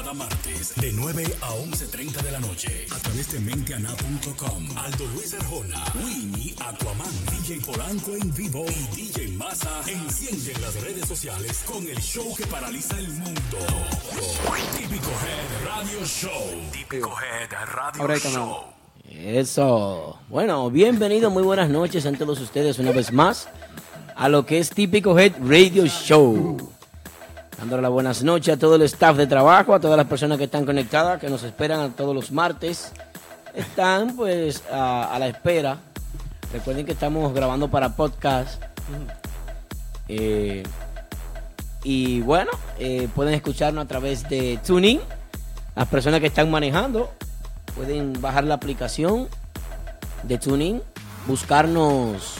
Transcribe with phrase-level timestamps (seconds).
[0.00, 4.78] Cada martes de 9 a 11.30 de la noche a través de menteana.com.
[4.78, 11.06] Aldo Luis Arjona, Winnie, Aquaman, DJ Polanco en vivo y DJ Massa encienden las redes
[11.06, 13.58] sociales con el show que paraliza el mundo.
[14.78, 16.70] Típico Head Radio Show.
[16.72, 18.18] Típico Head Radio Ahora.
[18.18, 18.56] Show.
[19.04, 20.18] Eso.
[20.30, 23.50] Bueno, bienvenidos, muy buenas noches a todos ustedes una vez más
[24.16, 26.79] a lo que es Típico Head Radio Show.
[27.60, 30.44] Dándole las buenas noches a todo el staff de trabajo, a todas las personas que
[30.44, 32.90] están conectadas, que nos esperan a todos los martes.
[33.54, 35.76] Están pues a, la espera.
[36.54, 38.62] Recuerden que estamos grabando para podcast.
[40.08, 40.62] Eh,
[41.84, 44.98] y bueno, eh, pueden escucharnos a través de Tuning.
[45.76, 47.10] Las personas que están manejando
[47.76, 49.28] pueden bajar la aplicación
[50.22, 50.80] de Tuning,
[51.26, 52.36] buscarnos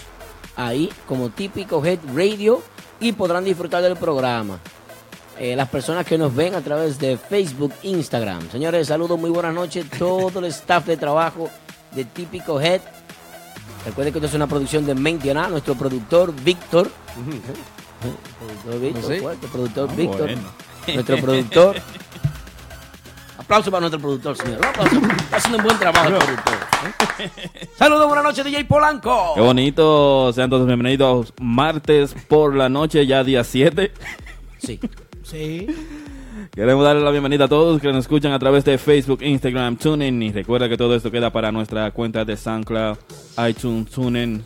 [0.56, 2.62] ahí como típico Head Radio
[3.00, 4.59] y podrán disfrutar del programa.
[5.42, 8.50] Eh, las personas que nos ven a través de Facebook, Instagram.
[8.50, 9.86] Señores, saludos, muy buenas noches.
[9.98, 11.48] Todo el staff de trabajo
[11.92, 12.82] de Típico Head.
[13.86, 16.91] Recuerden que esto es una producción de Mentiana, nuestro productor Víctor.
[18.38, 19.20] Productor Víctor, ¿Sí?
[19.20, 20.20] fuerte, productor Ah, Víctor.
[20.20, 20.42] bueno.
[20.94, 21.77] Nuestro productor.
[23.38, 24.60] Aplauso para nuestro productor, señor.
[24.60, 26.54] Está haciendo un buen trabajo el productor.
[27.19, 27.69] ¿eh?
[27.78, 29.32] Saludos, buenas noches, DJ Polanco.
[29.34, 33.91] Qué bonito, sean todos bienvenidos martes por la noche, ya día 7.
[34.58, 34.78] Sí.
[35.31, 35.64] Sí.
[36.50, 40.20] Queremos darle la bienvenida a todos que nos escuchan a través de Facebook, Instagram, TuneIn
[40.25, 42.97] y recuerda que todo esto queda para nuestra cuenta de SoundCloud,
[43.48, 44.45] iTunes, TuneIn,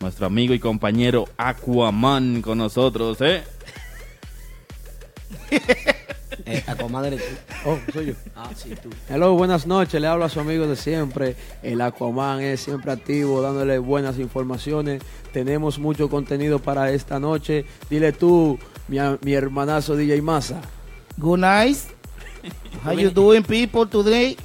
[0.00, 3.44] nuestro amigo y compañero Aquaman con nosotros, ¿eh?
[6.46, 7.70] Eh, a comadre tú.
[7.70, 8.12] Oh, soy yo.
[8.36, 8.90] Ah, sí, tú.
[9.08, 9.98] Hello, buenas noches.
[9.98, 11.36] Le hablo a su amigo de siempre.
[11.62, 15.00] El Aquaman es siempre activo, dándole buenas informaciones.
[15.32, 17.64] Tenemos mucho contenido para esta noche.
[17.88, 20.60] Dile tú, mi, mi hermanazo DJ Massa.
[21.16, 21.78] Good night.
[22.84, 24.36] How you doing, people, today?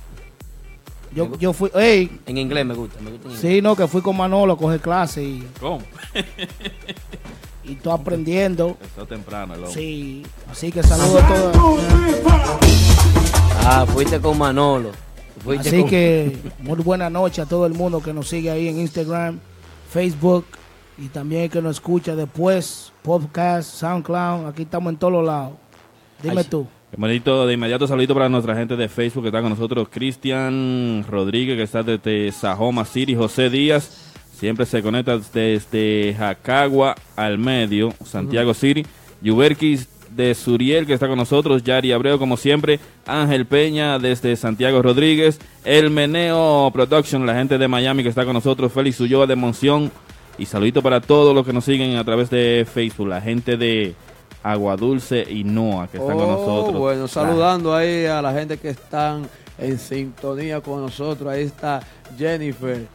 [1.14, 3.42] Yo, yo fui, hey, En inglés me gusta, me gusta en inglés.
[3.56, 5.82] sí, no, que fui con Manolo a coger clase y, ¿Cómo?
[7.64, 8.78] y estoy aprendiendo.
[8.82, 9.74] Está temprano, el hombre.
[9.74, 11.80] Sí, así que saludo a todos.
[13.66, 14.92] Ah, fuiste con Manolo.
[15.44, 18.68] Fuiste Así con- que muy buena noche a todo el mundo que nos sigue ahí
[18.68, 19.40] en Instagram,
[19.92, 20.46] Facebook
[21.00, 25.54] y también que nos escucha después, podcast, SoundCloud, aquí estamos en todos los lados.
[26.22, 26.68] Dime Ay, tú.
[26.92, 31.64] De inmediato saludito para nuestra gente de Facebook que está con nosotros, Cristian Rodríguez, que
[31.64, 38.86] está desde Sajoma City, José Díaz, siempre se conecta desde Jacagua al medio, Santiago City,
[39.22, 44.82] Yuberquis de Suriel, que está con nosotros, Yari Abreu, como siempre, Ángel Peña desde Santiago
[44.82, 49.36] Rodríguez, El Meneo Production, la gente de Miami que está con nosotros, Félix Ulloa de
[49.36, 49.92] Monción,
[50.40, 53.94] y saludito para todos los que nos siguen a través de Facebook, la gente de
[54.42, 56.80] Agua Dulce y Noa que están con Oh, nosotros.
[56.80, 59.28] Bueno, saludando ahí a la gente que están
[59.58, 61.32] en sintonía con nosotros.
[61.32, 61.82] Ahí está
[62.18, 62.88] Jennifer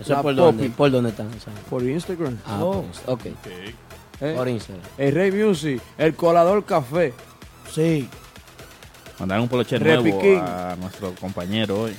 [0.00, 0.70] ¿Eso por dónde?
[0.70, 1.26] ¿Por dónde están?
[1.28, 2.38] O sea, por Instagram.
[2.46, 2.82] Ah, Oh.
[2.82, 3.26] pues, ok.
[4.20, 4.34] ¿eh?
[4.36, 4.84] Por Instagram.
[4.98, 7.12] El Rey Music, el Colador Café.
[7.70, 8.08] Sí.
[9.18, 11.92] Mandar un poloche nuevo a nuestro compañero hoy.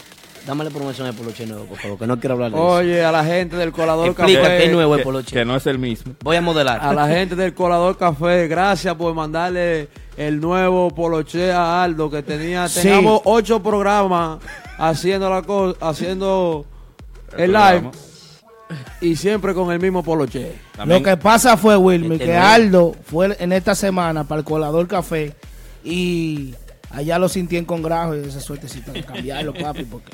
[0.45, 2.65] Dámale promoción al poloche nuevo, por favor, que no quiero hablar de eso.
[2.67, 4.57] Oye, a la gente del Colador Explica Café.
[4.57, 5.33] qué nuevo el Que, poloche.
[5.33, 6.15] que no es el mismo.
[6.21, 6.79] Voy a modelar.
[6.81, 9.87] A la gente del Colador Café, gracias por mandarle
[10.17, 12.67] el nuevo poloche a Aldo que tenía.
[12.67, 12.81] Sí.
[12.81, 14.39] Teníamos ocho programas
[14.77, 16.65] haciendo la co- haciendo
[17.37, 17.89] el, live
[18.99, 20.51] y siempre con el mismo poloche.
[20.75, 22.47] También- Lo que pasa fue, Wilmer, Este que nuevo.
[22.47, 25.33] Aldo fue en esta semana para el colador café
[25.85, 26.53] y
[26.91, 30.11] allá lo sentí en congreso y esa suertecita de cambiarlo, papi, porque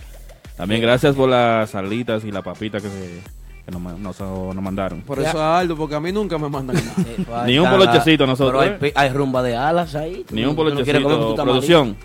[0.59, 3.21] También gracias por las salitas y la papita que, se,
[3.65, 4.99] que nos, nos, nos mandaron.
[5.03, 6.95] Por eso a Aldo, porque a mí nunca me mandan nada.
[7.07, 8.93] Eh, pues, Ni un polochecito nosotros, Pero hay, ¿eh?
[8.93, 10.25] hay rumba de alas ahí.
[10.31, 11.07] Ni un ¿Tú no polochecito.
[11.07, 11.43] tamalito?
[11.43, 11.95] Producción.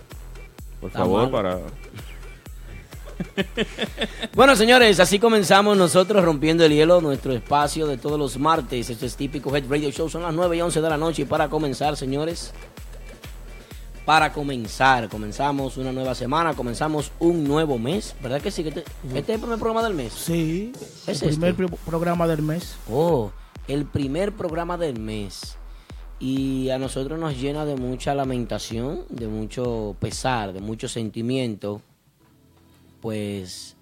[0.81, 1.31] Por Está favor, mal.
[1.33, 1.59] para...
[4.37, 8.89] Bueno, señores, así comenzamos nosotros rompiendo el hielo, nuestro espacio de todos los martes.
[8.89, 10.09] Esto es típico Head Radio Show.
[10.09, 11.23] Son las 9 y 11 de la noche.
[11.23, 12.55] Y para comenzar, señores,
[14.05, 18.15] para comenzar, comenzamos una nueva semana, comenzamos un nuevo mes.
[18.23, 18.62] ¿Verdad que sí?
[18.62, 18.85] Que Este,
[19.15, 20.12] este es el primer programa del mes.
[20.12, 20.73] sí,
[21.06, 21.67] ¿Es el primer este?
[21.67, 22.77] pro- programa del mes.
[22.91, 23.31] Oh,
[23.67, 25.56] el primer programa del mes.
[26.21, 31.81] Y a nosotros nos llena de mucha lamentación, de mucho pesar, de mucho sentimiento.
[33.00, 33.77] Pues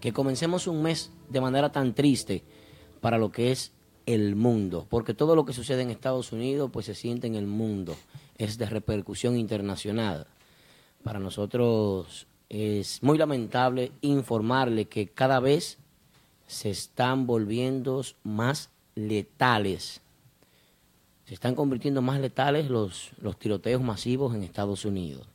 [0.00, 2.44] que comencemos un mes de manera tan triste
[3.00, 3.72] para lo que es
[4.06, 4.86] el mundo.
[4.88, 7.96] Porque todo lo que sucede en Estados Unidos, pues se siente en el mundo.
[8.38, 10.26] Es de repercusión internacional.
[11.02, 15.78] Para nosotros es muy lamentable informarle que cada vez
[16.46, 20.00] se están volviendo más letales.
[21.24, 25.26] Se están convirtiendo más letales los, los tiroteos masivos en Estados Unidos.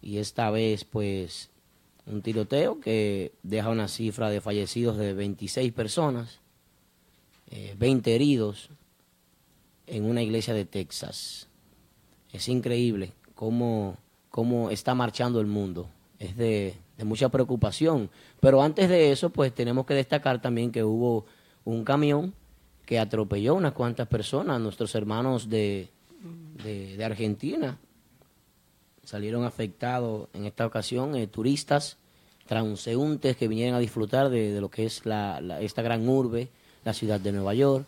[0.00, 1.50] y esta vez pues
[2.06, 6.41] un tiroteo que deja una cifra de fallecidos de 26 personas,
[7.76, 8.70] 20 eh, heridos
[9.86, 11.48] en una iglesia de Texas.
[12.32, 13.96] Es increíble cómo,
[14.30, 15.88] cómo está marchando el mundo.
[16.18, 18.10] Es de, de mucha preocupación.
[18.40, 21.26] Pero antes de eso, pues tenemos que destacar también que hubo
[21.64, 22.34] un camión
[22.86, 25.88] que atropelló unas cuantas personas, nuestros hermanos de,
[26.62, 27.78] de, Argentina.
[29.04, 31.98] Salieron afectados en esta ocasión eh, turistas,
[32.46, 36.50] transeúntes que vinieron a disfrutar de, lo que es la, esta gran urbe,
[36.84, 37.86] la ciudad de Nueva York,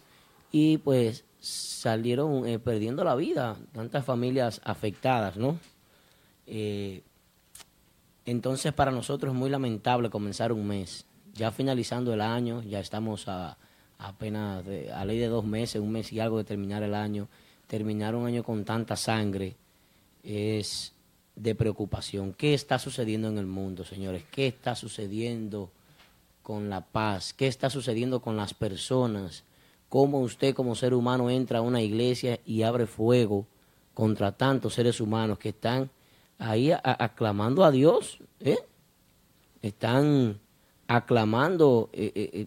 [0.52, 5.58] y pues salieron eh, perdiendo la vida, tantas familias afectadas, ¿no?
[6.46, 7.02] Eh,
[8.26, 11.04] entonces para nosotros es muy lamentable comenzar un mes,
[11.34, 13.58] ya finalizando el año, ya estamos a,
[13.98, 14.64] apenas
[14.94, 17.28] a ley de dos meses, un mes y algo de terminar el año,
[17.66, 19.56] terminar un año con tanta sangre
[20.22, 20.92] es
[21.36, 22.32] de preocupación.
[22.32, 24.24] ¿Qué está sucediendo en el mundo, señores?
[24.30, 25.70] ¿Qué está sucediendo
[26.44, 27.34] con la paz?
[27.34, 29.42] ¿Qué está sucediendo con las personas?
[29.88, 33.48] ¿Cómo usted como ser humano entra a una iglesia y abre fuego
[33.94, 35.90] contra tantos seres humanos que están
[36.38, 38.18] ahí aclamando a Dios?
[38.38, 38.58] ¿eh?
[39.62, 40.38] Están
[40.86, 41.90] aclamando.
[41.92, 42.46] Eh, eh,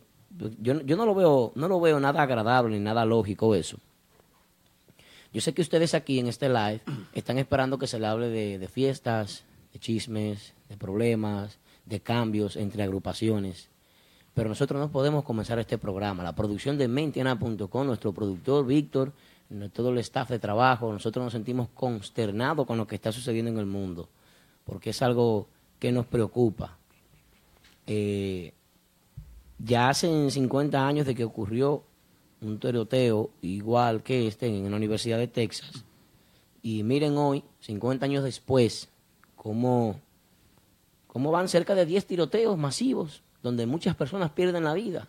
[0.61, 3.77] yo, yo no lo veo, no lo veo nada agradable ni nada lógico eso.
[5.33, 6.81] Yo sé que ustedes aquí en este live
[7.13, 12.83] están esperando que se le hable de, fiestas, de chismes, de problemas, de cambios entre
[12.83, 13.69] agrupaciones.
[14.37, 16.21] Pero nosotros no podemos comenzar este programa.
[16.21, 19.11] La producción de Mentiana.com, nuestro productor Víctor,
[19.73, 23.57] todo el staff de trabajo, nosotros nos sentimos consternados con lo que está sucediendo en
[23.57, 24.07] el mundo,
[24.63, 25.47] porque es algo
[25.79, 26.77] que nos preocupa.
[27.87, 28.53] Eh,
[29.57, 31.81] ya hace 50 años de que ocurrió
[32.39, 35.83] un tiroteo igual que este en la Universidad de Texas.
[36.61, 38.87] Y miren hoy, 50 años después,
[39.35, 39.99] cómo,
[41.07, 45.07] cómo van cerca de 10 tiroteos masivos donde muchas personas pierden la vida.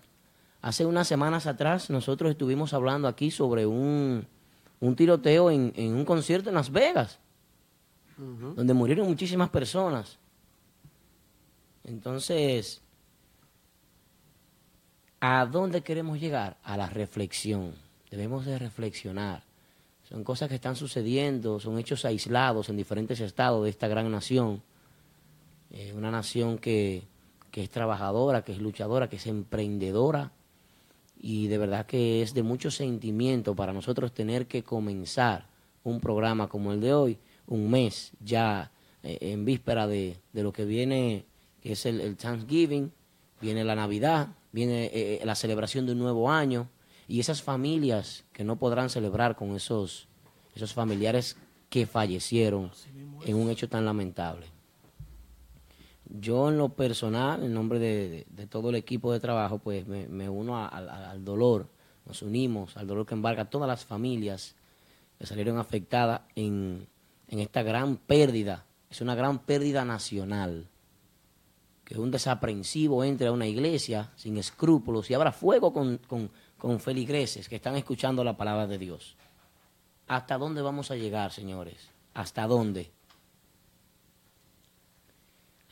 [0.61, 4.27] Hace unas semanas atrás nosotros estuvimos hablando aquí sobre un,
[4.81, 7.19] un tiroteo en, en, un concierto en Las Vegas,
[8.17, 10.19] donde murieron muchísimas personas.
[11.85, 12.83] Entonces,
[15.21, 16.59] ¿A dónde queremos llegar?
[16.63, 17.75] A la reflexión.
[18.11, 19.43] Debemos de reflexionar.
[20.09, 24.63] Son cosas que están sucediendo, son hechos aislados en diferentes estados de esta gran nación.
[25.71, 27.03] Eh, una nación que,
[27.59, 30.31] que es trabajadora, que es luchadora, que es emprendedora.
[31.19, 35.49] Y de verdad que es de mucho sentimiento para nosotros tener que comenzar
[35.83, 37.19] un programa como el de hoy,
[37.49, 38.71] un mes ya
[39.03, 41.25] eh, en víspera de, de, lo que viene,
[41.61, 42.93] que es el Thanksgiving,
[43.41, 46.69] viene la Navidad, viene eh, eh, la celebración de un nuevo año
[47.09, 50.07] y esas familias que no podrán celebrar con esos,
[50.55, 51.37] esos familiares
[51.71, 52.71] que fallecieron
[53.27, 54.47] en un hecho tan lamentable.
[56.11, 60.57] Yo en lo personal, en nombre de, todo el equipo de trabajo, pues me, uno
[60.57, 61.69] al dolor,
[62.07, 64.55] nos unimos al dolor que embarga a todas las familias
[65.19, 66.87] que salieron afectadas en,
[67.29, 68.65] en esta gran pérdida.
[68.91, 70.69] Es una gran pérdida nacional
[71.89, 75.99] que un desaprensivo entre a una iglesia sin escrúpulos y abra fuego con,
[76.59, 79.17] con, feligreses que están escuchando la palabra de Dios.
[80.07, 81.89] ¿Hasta dónde vamos a llegar, señores?
[82.13, 82.91] ¿Hasta dónde?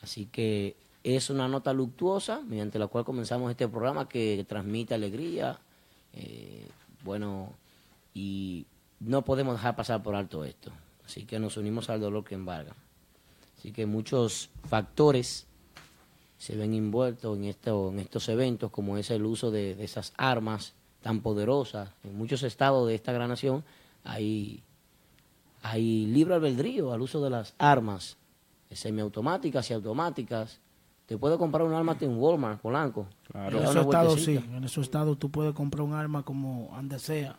[0.06, 5.58] Así que es una nota luctuosa mediante la cual comenzamos este programa que transmite alegría.
[6.12, 6.68] Eh,
[7.02, 7.52] bueno,
[8.14, 8.66] y
[9.00, 10.70] no podemos dejar pasar por alto esto.
[11.04, 12.72] Así que nos unimos al dolor que embarga.
[13.58, 15.48] Así que muchos factores
[16.38, 20.74] se ven envueltos en, esto, en estos eventos, como es el uso de, esas armas
[21.02, 21.90] tan poderosas.
[22.04, 23.64] En muchos estados de esta gran nación
[24.04, 24.62] hay,
[25.62, 28.16] hay libre albedrío al uso de las armas
[28.70, 30.60] semiautomáticas y automáticas.
[31.06, 33.06] Te puedes comprar un arma en Walmart, Polanco.
[33.32, 37.36] En esos estados sí, en esos estados tú puedes comprar un arma como donde sea.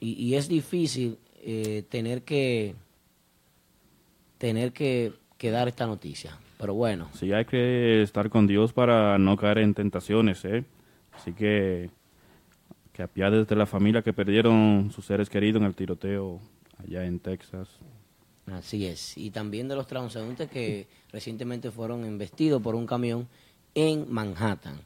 [0.00, 2.74] Y, y es difícil eh, tener que
[4.38, 6.36] tener que, que dar esta noticia.
[6.58, 7.08] Pero bueno.
[7.14, 10.64] Sí, hay que estar con Dios para no caer en tentaciones, ¿eh?
[11.12, 11.90] Así que
[12.92, 16.40] que apiades de la familia que perdieron sus seres queridos en el tiroteo
[16.78, 17.68] allá en Texas.
[18.52, 19.16] Así es.
[19.16, 23.28] Y también de los transeúntes que recientemente fueron embestidos por un camión
[23.74, 24.80] en Manhattan.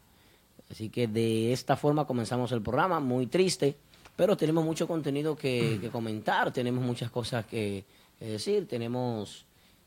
[0.71, 3.77] Así que de esta forma comenzamos el programa, muy triste,
[4.17, 7.85] pero tenemos mucho contenido que, comentar, tenemos muchas cosas que
[8.21, 9.45] decir, tenemos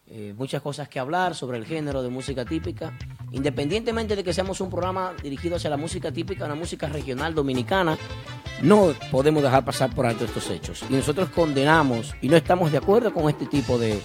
[0.10, 2.98] eh, muchas cosas que hablar sobre el género de música típica.
[3.32, 7.98] Independientemente de que seamos un programa dirigido hacia la música típica, una música regional dominicana,
[8.62, 10.84] no podemos dejar pasar por alto estos hechos.
[10.90, 14.00] Y nosotros condenamos y no estamos de acuerdo con este tipo de,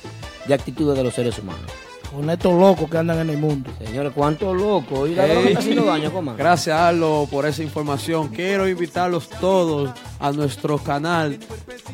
[0.47, 1.71] de actitudes de los seres humanos.
[2.11, 3.71] Con estos locos que andan en el mundo.
[3.83, 5.09] Señores, ¿cuántos locos?
[5.09, 5.47] ¿Y la droga Ey.
[5.49, 6.37] está haciendo daño, Comán?
[6.37, 8.29] Gracias, Arlo, por esa información.
[8.29, 9.91] Quiero invitarlos todos
[10.21, 11.39] a nuestro canal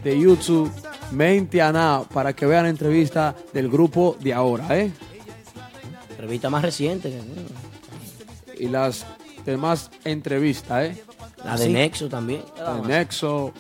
[0.03, 0.73] de YouTube,
[1.13, 4.91] Mente Aná, para que vean la entrevista del grupo de ahora, ¿eh?
[6.19, 7.17] Revista más reciente.
[8.59, 9.07] Y las
[9.47, 11.05] demás entrevistas, ¿eh?
[11.45, 11.73] La de Sí.
[11.73, 12.43] Nexo también.
[12.59, 13.53] La del Nexo,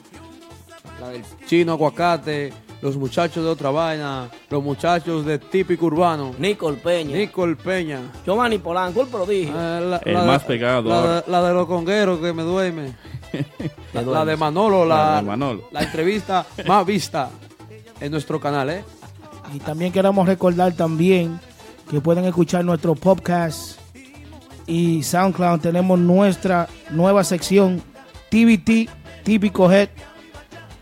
[1.01, 6.77] la del Chino Aguacate, los muchachos de otra vaina, los muchachos de Típico Urbano, Nicole
[6.79, 7.17] Peña.
[7.17, 8.01] Nicole Peña.
[8.25, 9.53] Giovanni Polanco, el prodigio.
[9.55, 12.43] eh, la, El la de- más pegado La, de- la de los congueros que me
[12.43, 12.95] duerme.
[13.93, 15.69] La de Manolo, la, La de Manolo.
[15.71, 17.29] la entrevista más vista
[18.01, 18.85] en nuestro canal, ¿eh?
[19.55, 21.39] Y también queremos recordar también
[21.91, 23.78] que pueden escuchar nuestro podcast
[24.69, 25.61] y SoundCloud.
[25.61, 27.83] Tenemos nuestra nueva sección
[28.31, 28.89] TBT,
[29.25, 29.89] Típico Head.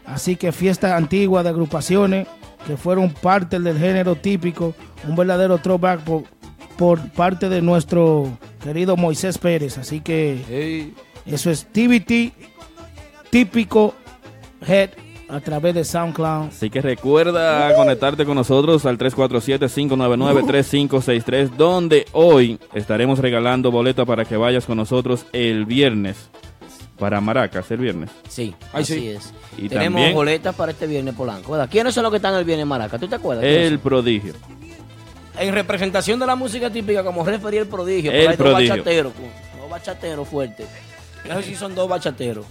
[0.05, 2.29] Así que fiestas antiguas de agrupaciones
[2.67, 4.75] que fueron parte del género típico.
[5.09, 6.25] Un verdadero throwback por,
[6.77, 9.79] por parte de nuestro querido Moisés Pérez.
[9.79, 10.93] Así que
[11.25, 12.35] eso es TBT,
[13.31, 13.95] Típico
[14.67, 14.91] Head
[15.29, 16.49] a través de SoundCloud.
[16.49, 24.37] Así que recuerda conectarte con nosotros al 347-599-3563, donde hoy estaremos regalando boletas para que
[24.37, 26.17] vayas con nosotros el viernes
[26.99, 28.11] para Maracas, el viernes.
[28.29, 29.09] Sí, Ay, así sí.
[29.09, 29.33] es.
[29.59, 31.53] Y Tenemos también- boletas para este viernes Polanco.
[31.53, 31.69] ¿verdad?
[31.71, 32.99] ¿Quiénes son los que están el viernes en Maraca?
[32.99, 33.45] ¿Tú te acuerdas?
[33.45, 34.35] El prodigio.
[35.39, 38.77] En representación de la música típica, como refería el prodigio, El prodigio.
[38.77, 39.13] dos bachateros,
[39.61, 40.67] dos bachateros fuertes.
[41.29, 42.47] No sé si son dos bachateros.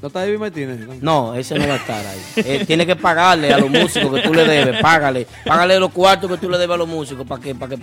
[0.00, 1.02] ¿No está David Martínez?
[1.02, 2.20] No, ese no va a estar ahí.
[2.36, 5.26] Eh, tiene que pagarle a los músicos que tú le debes, págale.
[5.44, 7.82] Págale los cuartos que tú le debes a los músicos para que, para que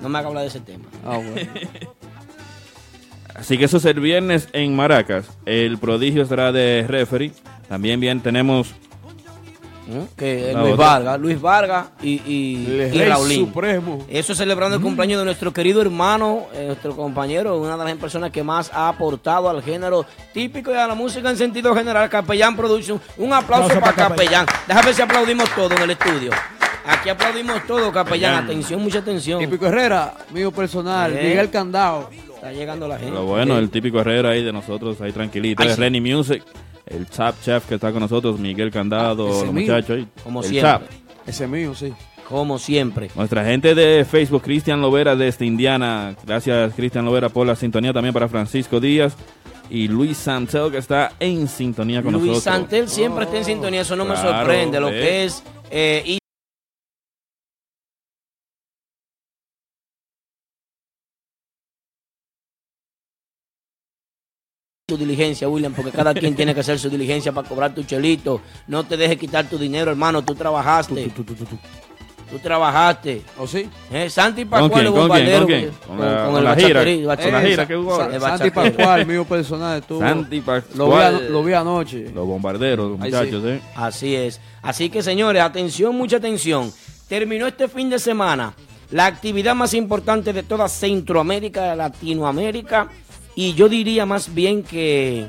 [0.00, 0.84] no me haga hablar de ese tema.
[1.04, 1.50] Ah, bueno.
[3.34, 5.26] Así que eso es el viernes en Maracas.
[5.46, 7.32] El prodigio estará de referee.
[7.68, 8.74] También bien tenemos
[9.86, 10.16] ¿Mm?
[10.16, 10.86] Que eh, La Luis otra.
[10.86, 13.46] Vargas, Luis Vargas y, y, El y Raulín.
[13.46, 14.04] Supremo.
[14.08, 18.30] Eso celebrando el cumpleaños de nuestro querido hermano, eh, nuestro compañero, una de las personas
[18.30, 22.56] que más ha aportado al género típico y a la música en sentido general, Capellán
[22.56, 23.00] Production.
[23.18, 24.46] Un aplauso, Aplauso para para Capellán.
[24.66, 26.30] Déjame ver si aplaudimos todo en el estudio.
[26.86, 28.44] Aquí aplaudimos todo, Capellán.
[28.44, 29.40] Atención, mucha atención.
[29.40, 31.28] Típico Herrera, mío personal, Bien.
[31.28, 32.10] Miguel Candao.
[32.34, 33.14] Está llegando la gente.
[33.14, 35.62] lo bueno, el típico Herrera ahí de nosotros, ahí tranquilito.
[35.62, 35.76] Ay, sí.
[35.80, 36.42] Renny Music,
[36.86, 39.66] el Chap Chef que está con nosotros, Miguel Candado, ese los mío.
[39.66, 40.08] muchachos ahí.
[40.22, 40.70] Como el siempre.
[40.70, 40.82] Chap.
[41.26, 41.92] Ese mío, sí.
[42.28, 43.10] Como siempre.
[43.14, 46.14] Nuestra gente de Facebook, Cristian Lovera desde Indiana.
[46.24, 47.92] Gracias, Cristian Lovera, por la sintonía.
[47.92, 49.14] También para Francisco Díaz
[49.70, 52.44] y Luis Santel, que está en sintonía con Luis nosotros.
[52.44, 54.80] Santel siempre está en sintonía, eso no me sorprende.
[54.80, 56.18] Lo que es eh,
[64.94, 68.40] tu diligencia, William, porque cada quien tiene que hacer su diligencia para cobrar tu chelito.
[68.68, 70.22] No te dejes quitar tu dinero, hermano.
[70.22, 71.10] Tú trabajaste.
[72.30, 73.22] Tú trabajaste.
[73.38, 73.68] ¿O sí?
[73.92, 75.38] Eh, Santi ¿Con Pascual, ¿Con quién?
[75.38, 75.60] ¿Con quién?
[75.70, 76.84] que- Con la- con con el la gira.
[77.16, 78.14] Con la gira que hubo ahora.
[78.14, 78.50] el Santi.
[78.50, 80.00] Pascual, mío personal, estuvo.
[80.00, 81.14] Santi Lo vi, Pascual.
[81.16, 82.10] a- lo vi anoche.
[82.14, 83.48] Los bombarderos, los muchachos, sí.
[83.50, 83.60] ¿eh?
[83.76, 84.40] Así es.
[84.62, 86.72] Así que señores, atención, mucha atención.
[87.08, 88.54] Terminó este fin de semana
[88.90, 92.88] la actividad más importante de toda Centroamérica, Latinoamérica
[93.34, 95.26] y yo diría más bien que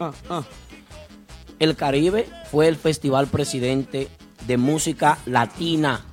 [0.00, 0.42] Ah, ah.
[1.58, 4.08] el Caribe fue el Festival Presidente
[4.46, 6.04] de Música Latina.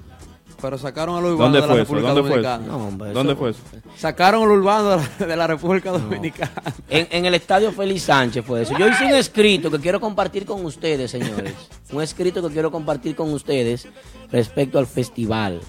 [0.62, 1.78] Pero sacaron a lo urbano ¿Dónde de la fue?
[1.82, 2.30] República ¿Dónde fue?
[2.32, 2.66] Dominicana.
[2.68, 3.60] No, hombre, ¿Dónde eso- fue eso?
[3.98, 6.52] Sacaron a lo urbano de la, de la República Dominicana.
[6.90, 8.76] En, en el estadio Félix Sánchez fue eso.
[8.78, 11.54] Yo hice un escrito que quiero compartir con ustedes, señores.
[11.92, 13.88] Un escrito que quiero compartir con ustedes
[14.32, 15.60] respecto al festival.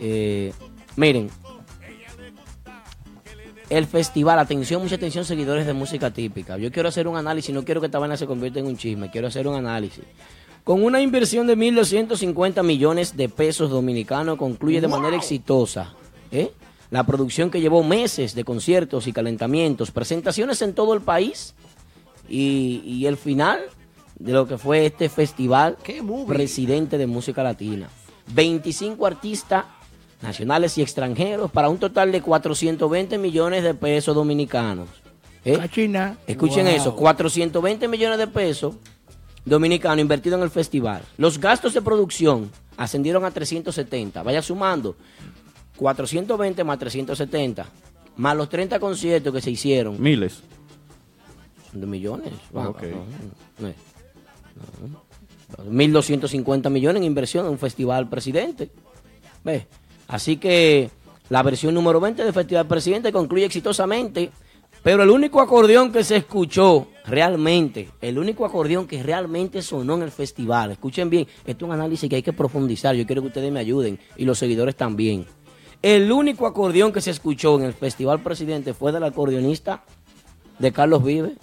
[0.00, 0.52] Eh,
[0.96, 1.28] miren,
[3.70, 6.56] el festival, atención, mucha atención, seguidores de música típica.
[6.56, 9.10] Yo quiero hacer un análisis, no quiero que esta vaina se convierta en un chisme,
[9.10, 10.04] quiero hacer un análisis.
[10.64, 15.94] Con una inversión de 1.250 millones de pesos dominicanos, concluye de manera exitosa
[16.30, 16.52] ¿eh?
[16.90, 21.54] la producción que llevó meses de conciertos y calentamientos, presentaciones en todo el país
[22.28, 23.60] y, y el final
[24.18, 25.76] de lo que fue este festival
[26.26, 27.88] presidente de música latina.
[28.34, 29.64] 25 artistas
[30.22, 34.88] nacionales y extranjeros para un total de 420 millones de pesos dominicanos.
[35.44, 35.56] ¿eh?
[35.56, 36.18] Cachina.
[36.26, 36.74] Escuchen Wow.
[36.74, 38.74] eso, 420 millones de pesos
[39.44, 41.02] dominicanos invertidos en el festival.
[41.16, 44.22] Los gastos de producción ascendieron a 370.
[44.22, 44.96] Vaya sumando.
[45.76, 47.66] 420 más 370.
[48.16, 50.00] Más los 30 conciertos que se hicieron.
[50.02, 50.40] Miles.
[51.72, 52.32] De millones.
[52.54, 52.82] Ah, ok.
[52.82, 53.04] no,
[53.60, 53.76] no es.
[54.90, 55.08] No.
[55.70, 58.70] 1.250 millones en inversión en un festival presidente.
[59.44, 59.66] ¿Ve?
[60.08, 60.90] Así que
[61.28, 64.32] la versión número 20 del Festival Presidente concluye exitosamente
[64.82, 70.02] Pero el único acordeón que se escuchó realmente, el único acordeón que realmente sonó en
[70.02, 73.28] el festival, escuchen bien, esto es un análisis que hay que profundizar, yo quiero que
[73.28, 75.26] ustedes me ayuden y los seguidores también.
[75.82, 79.84] El único acordeón que se escuchó en el Festival Presidente fue del acordeonista
[80.58, 81.36] de Carlos Vive.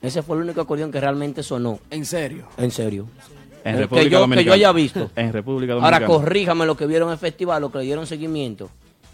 [0.00, 1.78] Ese fue el único acordeón que realmente sonó.
[1.90, 2.46] En serio.
[2.56, 3.06] En serio.
[3.32, 3.37] En Eh,
[3.76, 5.10] Que, yo, que yo haya visto.
[5.16, 5.96] En República Dominicana.
[5.96, 8.70] Ahora corríjame lo que vieron en el festival, lo que le dieron seguimiento.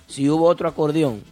[0.06, 1.22] Si hubo otro acordeón.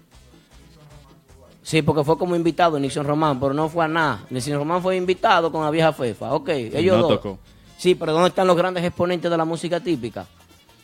[1.63, 4.25] Sí, porque fue como invitado Nixon Román, pero no fue a nada.
[4.31, 6.35] Nixon Román fue invitado con la vieja Fefa.
[6.35, 7.11] Ok, ellos no dos.
[7.13, 7.39] tocó.
[7.79, 10.27] Sí, pero ¿dónde están los grandes exponentes de la música típica?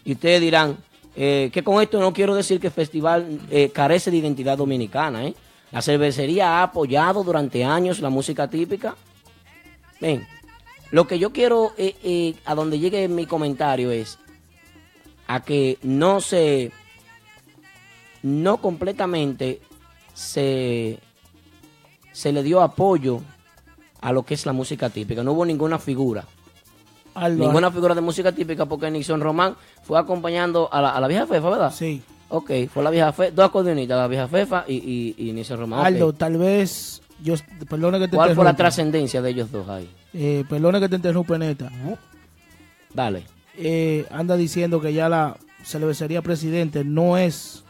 [0.05, 0.77] Y ustedes dirán
[1.17, 5.27] eh, que con esto no quiero decir que el festival eh, carece de identidad dominicana.
[5.27, 5.35] ¿eh?
[5.73, 8.95] La cervecería ha apoyado durante años la música típica.
[10.01, 10.27] Ven,
[10.91, 14.19] lo que yo quiero, eh, eh, a donde llegue mi comentario es
[15.27, 16.73] a que no se,
[18.23, 19.61] no completamente
[20.15, 20.99] se,
[22.13, 23.21] se le dio apoyo
[24.01, 25.23] a lo que es la música típica.
[25.23, 26.25] No hubo ninguna figura.
[27.31, 31.27] Ninguna figura de música típica porque Nixon Román fue acompañando a la, a la vieja
[31.27, 31.73] Fefa, ¿verdad?
[31.73, 32.01] Sí.
[32.29, 35.85] Ok, fue la vieja Fefa, dos acordeonistas, la vieja Fefa y, y, y Nixon Román.
[35.85, 37.35] Aldo, tal vez, yo,
[37.69, 39.91] perdone que te ¿Cuál fue la trascendencia de ellos dos ahí?
[40.15, 41.71] Eh, perdone que te interrumpe, neta.
[42.93, 43.25] Dale.
[43.57, 47.65] Eh, anda diciendo que ya la cervecería presidente no es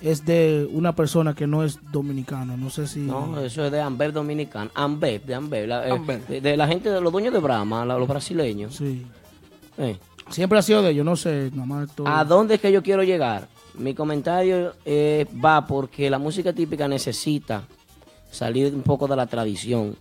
[0.00, 2.56] es de una persona que no es dominicano.
[2.56, 3.00] No sé si.
[3.00, 4.70] No, eso es de Amber Dominicano.
[4.74, 5.66] Amber, de Amber.
[5.68, 6.26] la- eh, Amber.
[6.26, 8.76] De, de la gente, de los dueños de Brahma, la- los brasileños.
[8.76, 9.06] Sí.
[9.78, 9.98] Eh.
[10.30, 12.08] Siempre ha sido de ellos, no sé, nada más todo.
[12.08, 13.48] ¿A dónde es que yo quiero llegar?
[13.78, 17.62] Mi comentario eh, va porque la música típica necesita
[18.30, 19.96] salir un poco de la tradición.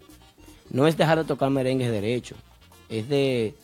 [0.69, 2.36] No es dejar de tocar merengues derecho,
[2.89, 3.55] es de,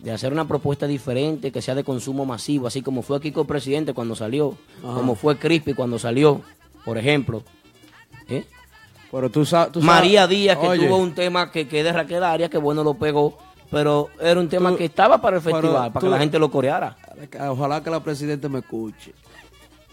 [0.00, 3.94] de hacer una propuesta diferente que sea de consumo masivo, así como fue Kiko Presidente
[3.94, 6.42] cuando salió, como fue Crispy cuando salió,
[6.84, 7.42] por ejemplo.
[8.28, 8.44] ¿Eh?
[9.10, 9.86] Pero tú, sa- tú sabes.
[9.94, 12.94] María Díaz, que Oye, tuvo un tema que, que de Raquel Arias, que bueno lo
[12.94, 13.36] pegó,
[13.70, 16.38] pero era un tema Tú- que estaba para el festival, para tú- que la gente
[16.38, 16.96] lo coreara.
[17.48, 19.12] Ojalá que la presidenta me escuche.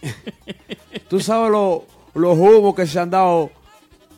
[1.10, 3.50] tú sabes lo- los humos que se han dado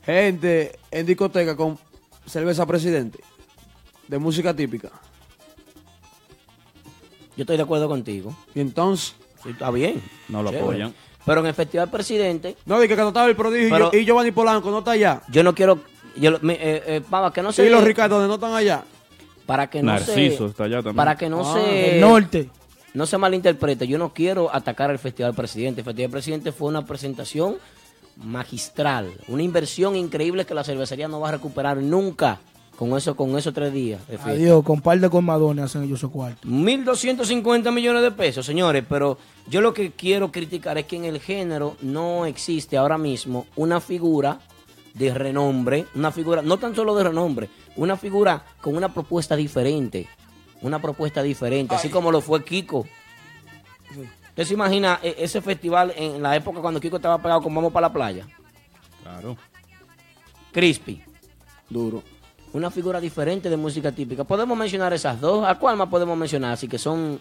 [0.06, 1.78] gente en discoteca con
[2.26, 3.20] cerveza presidente
[4.08, 4.90] de música típica.
[7.38, 8.36] Yo estoy de acuerdo contigo.
[8.54, 10.00] Y entonces, Sí, está bien.
[10.30, 10.64] No lo Chévere.
[10.68, 10.94] apoyan.
[11.26, 13.98] Pero en el Festival Presidente, no dije que no estaba el prodigio y Pero- yo-
[14.00, 15.22] y Giovanni Polanco no está allá.
[15.30, 15.80] yo no quiero.
[16.16, 17.66] Yo, mi- eh, eh, Pava, que no se.
[17.66, 18.84] y los Ricardo no están allá.
[19.48, 20.52] Para que no Narciso se.
[20.52, 20.96] está allá también.
[20.98, 21.96] Para que no Ah, se.
[21.96, 22.50] El norte.
[22.94, 23.88] No se malinterprete.
[23.88, 25.82] Yo no quiero atacar al Festival Presidente.
[25.82, 27.58] El Festival Presidente fue una presentación
[28.24, 29.12] magistral.
[29.28, 32.40] Una inversión increíble que la cervecería no va a recuperar nunca
[32.78, 34.02] con eso, con esos tres días.
[34.08, 34.32] de fiesta.
[34.32, 36.48] Adiós, con par de colmadones hacen ellos su cuarto.
[36.48, 41.20] 1.250 millones de pesos, señores, pero yo lo que quiero criticar es que en el
[41.20, 44.40] género no existe ahora mismo una figura
[44.96, 50.08] de renombre, una figura, no tan solo de renombre, una figura con una propuesta diferente,
[50.62, 52.88] una propuesta diferente, así como lo fue Kiko.
[54.32, 57.72] ¿Usted se imagina eh, ese festival en la época cuando Kiko estaba pegado con Vamos
[57.72, 58.26] para la playa?
[59.04, 59.38] Claro.
[60.52, 61.02] Crispy.
[61.70, 62.04] Duro.
[62.54, 64.24] Una figura diferente de música típica.
[64.26, 65.46] Podemos mencionar esas dos.
[65.48, 66.54] ¿A cuál más podemos mencionar?
[66.54, 67.20] Así que son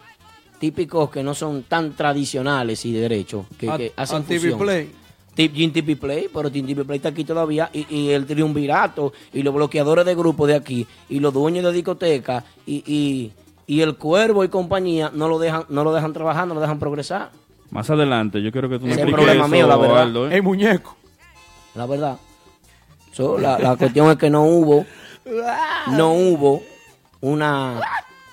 [0.59, 4.39] típicos que no son tan tradicionales y de derecho, que, A- que hacen a TV
[4.39, 4.59] fusión.
[4.59, 4.91] Play.
[5.33, 9.13] Tip, Gin TV Play, pero Gin TV Play está aquí todavía, y, y el triunvirato,
[9.31, 13.31] y los bloqueadores de grupo de aquí, y los dueños de discoteca, y, y,
[13.71, 16.77] y el cuervo y compañía no lo dejan, no lo dejan trabajar, no lo dejan
[16.77, 17.29] progresar.
[17.69, 19.77] Más adelante, yo quiero que tú me Ese es el expliques problema eso, mío, la
[19.77, 20.01] verdad.
[20.01, 20.35] Aldo, ¿eh?
[20.35, 20.97] El muñeco.
[21.75, 22.17] La verdad.
[23.13, 24.85] So, la, la cuestión es que no hubo,
[25.93, 26.63] no hubo
[27.21, 27.79] una,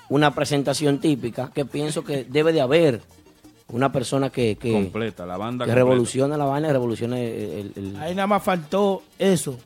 [0.09, 3.01] una presentación típica que pienso que debe de haber
[3.69, 5.75] una persona que, que, Completa, la banda que completa.
[5.89, 7.71] revolucione la vaina, revolucione el...
[7.77, 9.57] el- el- Ahí nada más faltó eso.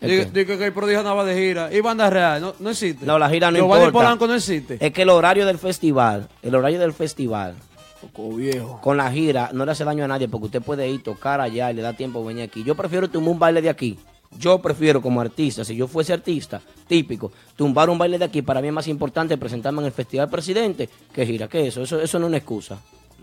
[0.00, 0.40] ¿El Dije, qué?
[0.44, 1.72] dije que el prodigio andaba de gira.
[1.72, 3.06] Y banda real, no, no existe.
[3.06, 4.04] No, la gira no Giovanni importa.
[4.06, 4.76] Polanco no existe.
[4.80, 7.54] Es que el horario del festival, el horario del festival,
[8.00, 8.80] Poco viejo.
[8.82, 11.70] con la gira, no le hace daño a nadie porque usted puede ir, tocar allá
[11.70, 12.62] y le da tiempo de venir aquí.
[12.64, 13.98] Yo prefiero tumbar un baile de aquí.
[14.36, 18.60] Yo prefiero como artista, si yo fuese artista típico, tumbar un baile de aquí para
[18.60, 21.46] mí es más importante presentarme en el Festival Presidente que gira.
[21.46, 21.82] ¿Qué es eso?
[21.82, 22.78] Eso, eso no es una excusa.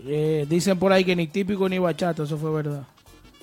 [0.06, 2.84] Eh, dicen por ahí que ni típico ni bachata, eso fue verdad.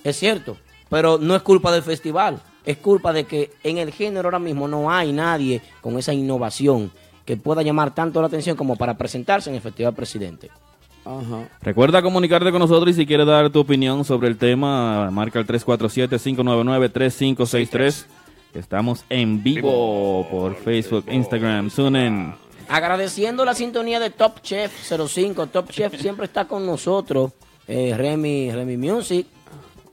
[0.03, 0.57] Es cierto,
[0.89, 2.41] pero no es culpa del festival.
[2.69, 6.91] Es culpa de que en el género ahora mismo no hay nadie con esa innovación
[7.25, 10.51] que pueda llamar tanto la atención como para presentarse en el Festival Presidente.
[11.03, 11.49] Ajá.
[11.63, 15.47] Recuerda comunicarte con nosotros y si quieres dar tu opinión sobre el tema, marca el
[15.47, 18.05] 347-599-3563.
[18.53, 22.35] Estamos en vivo por Facebook, Instagram, Sunen.
[22.67, 25.47] Agradeciendo la sintonía de Top Chef 05.
[25.47, 27.31] Top Chef siempre está con nosotros.
[27.67, 29.25] Eh, Remy, Remy Music.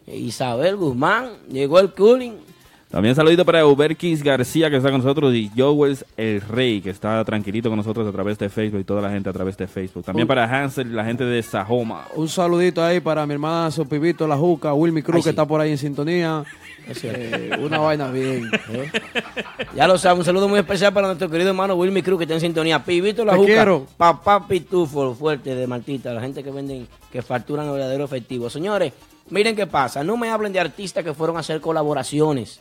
[0.07, 2.46] Isabel Guzmán, llegó el cooling.
[2.91, 7.25] También saludito para Uberkis García que está con nosotros y Joel el Rey que está
[7.25, 10.05] tranquilito con nosotros a través de Facebook y toda la gente a través de Facebook.
[10.05, 12.07] También para Hansel, la gente de Sajoma.
[12.15, 15.61] Un saludito ahí para mi hermana Sopivito La Juca, Wilmy Cruz Ay, que está por
[15.61, 16.45] ahí en sintonía.
[16.87, 17.19] Es cierto.
[17.37, 18.49] Eh, una vaina bien.
[18.71, 18.89] ¿Eh?
[19.75, 22.35] Ya lo saben, un saludo muy especial para nuestro querido hermano Wilmy Cruz que está
[22.35, 22.85] en sintonía.
[22.85, 23.87] Pibito la Te Juca, quiero.
[23.97, 28.49] papá Pitufo, fuerte de Martita, la gente que venden, que facturan el verdadero efectivo.
[28.49, 28.93] Señores,
[29.31, 32.61] miren qué pasa, no me hablen de artistas que fueron a hacer colaboraciones.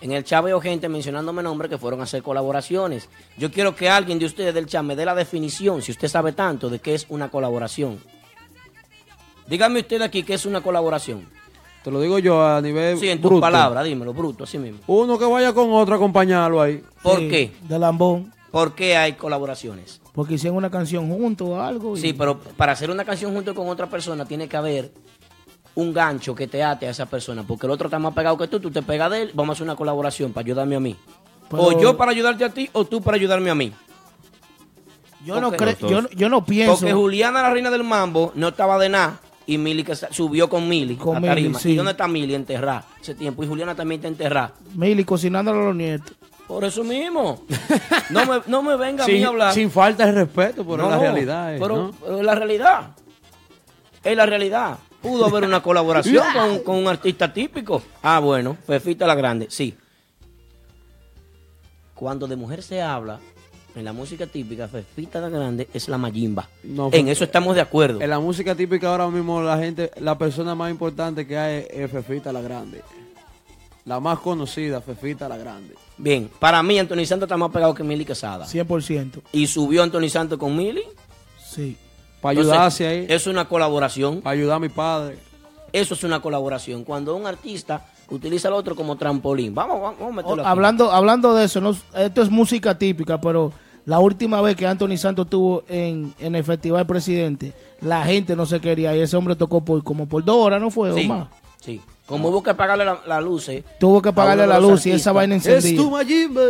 [0.00, 3.08] En el chat veo gente mencionándome nombres que fueron a hacer colaboraciones.
[3.38, 6.32] Yo quiero que alguien de ustedes del chat me dé la definición, si usted sabe
[6.32, 7.98] tanto, de qué es una colaboración.
[9.46, 11.26] Dígame usted aquí qué es una colaboración.
[11.82, 14.80] Te lo digo yo a nivel Sí, en tus palabras, dímelo, bruto, así mismo.
[14.88, 16.82] Uno que vaya con otro a acompañarlo ahí.
[17.02, 17.52] ¿Por Sí, qué?
[17.62, 18.32] De Lambón.
[18.50, 20.00] ¿Por qué hay colaboraciones?
[20.12, 21.96] Porque hicieron una canción juntos o algo.
[21.96, 24.90] y- Sí, pero para hacer una canción junto con otra persona tiene que haber
[25.76, 27.44] un gancho que te ate a esa persona.
[27.46, 29.52] Porque el otro está más pegado que tú, tú te pegas de él, vamos a
[29.54, 30.96] hacer una colaboración para ayudarme a mí.
[31.48, 33.72] Pero- O yo para ayudarte a ti, o tú para ayudarme a mí.
[35.24, 36.76] Yo no, creo, yo, no- yo no pienso.
[36.78, 39.20] Porque Juliana, la reina del mambo, no estaba de nada.
[39.48, 41.70] Y Mili que subió con Mili Con Mili, sí.
[41.70, 43.44] ¿Y dónde está Mili enterrada ese tiempo?
[43.44, 44.52] Y Juliana también está enterrada.
[44.74, 46.12] Mili cocinándole a los nietos.
[46.48, 47.44] Por eso mismo.
[48.10, 49.52] No me, no me venga a mí a hablar.
[49.54, 51.56] sin falta de respeto, pero es la realidad.
[51.60, 51.90] pero, ¿no?
[52.00, 52.90] pero es la realidad.
[54.02, 54.78] Es la realidad.
[55.06, 57.82] Pudo haber una colaboración con, con un artista típico.
[58.02, 59.74] Ah, bueno, Fefita la Grande, sí.
[61.94, 63.20] Cuando de mujer se habla,
[63.74, 66.48] en la música típica, Fefita la Grande es la mayimba.
[66.62, 68.00] No, en eso estamos de acuerdo.
[68.00, 71.90] En la música típica ahora mismo la gente, la persona más importante que hay es
[71.90, 72.82] Fefita la Grande.
[73.84, 75.74] La más conocida, Fefita la Grande.
[75.96, 78.46] Bien, para mí Anthony Santos está más pegado que Mili Quesada.
[78.46, 79.20] 100%.
[79.32, 80.82] Y subió Anthony Santos con Mili.
[81.38, 81.76] Sí.
[82.34, 84.20] Para ayudarse ahí, Es una colaboración.
[84.20, 85.18] para ayudar a mi padre.
[85.72, 86.84] Eso es una colaboración.
[86.84, 89.54] Cuando un artista utiliza al otro como trampolín.
[89.54, 90.50] Vamos, vamos, vamos a meterlo aquí.
[90.50, 93.52] hablando, hablando de eso, no, esto es música típica, pero
[93.84, 98.46] la última vez que Anthony Santos estuvo en, en el Festival Presidente, la gente no
[98.46, 100.92] se quería y ese hombre tocó por como por dos horas, ¿no fue?
[100.94, 101.28] Sí, O más.
[101.60, 101.80] sí.
[102.06, 104.86] Como hubo que pagarle la, la luz eh, Tuvo que a pagarle uno la luz
[104.86, 105.82] y esa vaina Es encendida.
[105.82, 106.42] tu mayimba.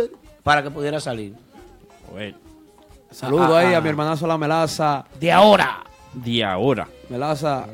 [0.43, 1.33] para que pudiera salir.
[2.11, 2.37] Bueno,
[3.11, 3.77] Saludo Ah, ahí ah.
[3.77, 5.05] a mi hermanazo la Melaza.
[5.19, 5.79] De ahora.
[6.13, 6.87] de ahora.
[7.09, 7.65] Melaza,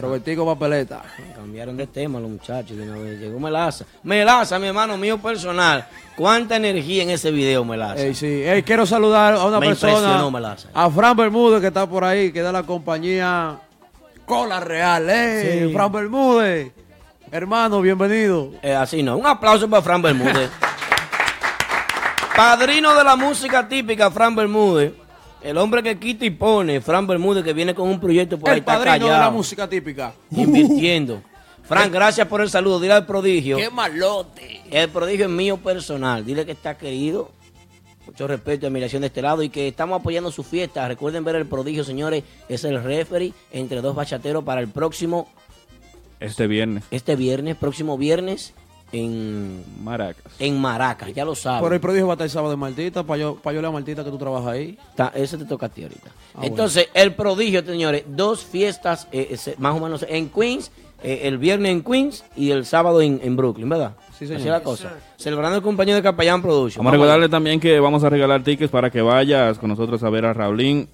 [0.00, 1.02] Robertico Papeleta.
[1.34, 3.18] Cambiaron de tema los muchachos de una vez.
[3.18, 3.84] Llegó Melaza.
[4.02, 5.86] Melaza, mi hermano mío personal.
[6.16, 8.02] ¿Cuánta energía en ese video, Melaza?
[8.02, 8.26] Ey, sí.
[8.26, 10.68] Ey, quiero saludar a una Me persona, Melaza.
[10.74, 13.58] a Fran Bermúdez que está por ahí, que da la compañía
[14.26, 15.08] Cola Real.
[15.08, 15.72] Ey, Sí.
[15.72, 16.72] Fran Bermúdez,
[17.32, 18.50] hermano, bienvenido.
[18.62, 19.16] Eh, así no.
[19.16, 20.50] Un aplauso para Fran Bermúdez.
[22.36, 24.92] Padrino de la música típica, Fran Bermúdez.
[25.42, 28.54] El hombre que quita y pone, Fran Bermúdez, que viene con un proyecto por ahí,
[28.56, 30.12] El está padrino de la música típica.
[30.30, 31.22] invirtiendo.
[31.64, 32.78] Fran, gracias por el saludo.
[32.80, 33.56] Dile al prodigio.
[33.56, 34.62] ¡Qué malote!
[34.70, 36.24] El prodigio es mío personal.
[36.24, 37.30] Dile que está querido.
[38.06, 40.86] Mucho respeto y admiración de este lado y que estamos apoyando su fiesta.
[40.86, 42.22] Recuerden ver el prodigio, señores.
[42.48, 45.28] Es el referee entre dos bachateros para el próximo,
[46.20, 48.54] Este viernes, este viernes, próximo viernes
[48.92, 50.32] en, Maracas.
[50.38, 51.12] en Maracas.
[51.14, 51.60] Ya lo saben.
[51.60, 54.04] Por el prodigio va a estar el sábado de Martita, para yo, para yo Martita
[54.04, 54.78] que tú trabajas ahí.
[54.90, 56.10] Está- ese te toca a ti ahorita.
[56.34, 60.70] Ah, Entonces, el prodigio, señores, dos fiestas eh, eh, más o menos en Queens,
[61.02, 63.92] eh, el viernes en Queens y el sábado en, en Brooklyn, ¿verdad?
[64.18, 64.36] Sí, señor.
[64.40, 64.94] Así es la cosa.
[65.16, 66.82] Celebrando el compañero de Capellán Production.
[66.82, 70.10] Vamos a recordarle también que vamos a regalar tickets para que vayas con nosotros a
[70.10, 70.88] ver a Raulín,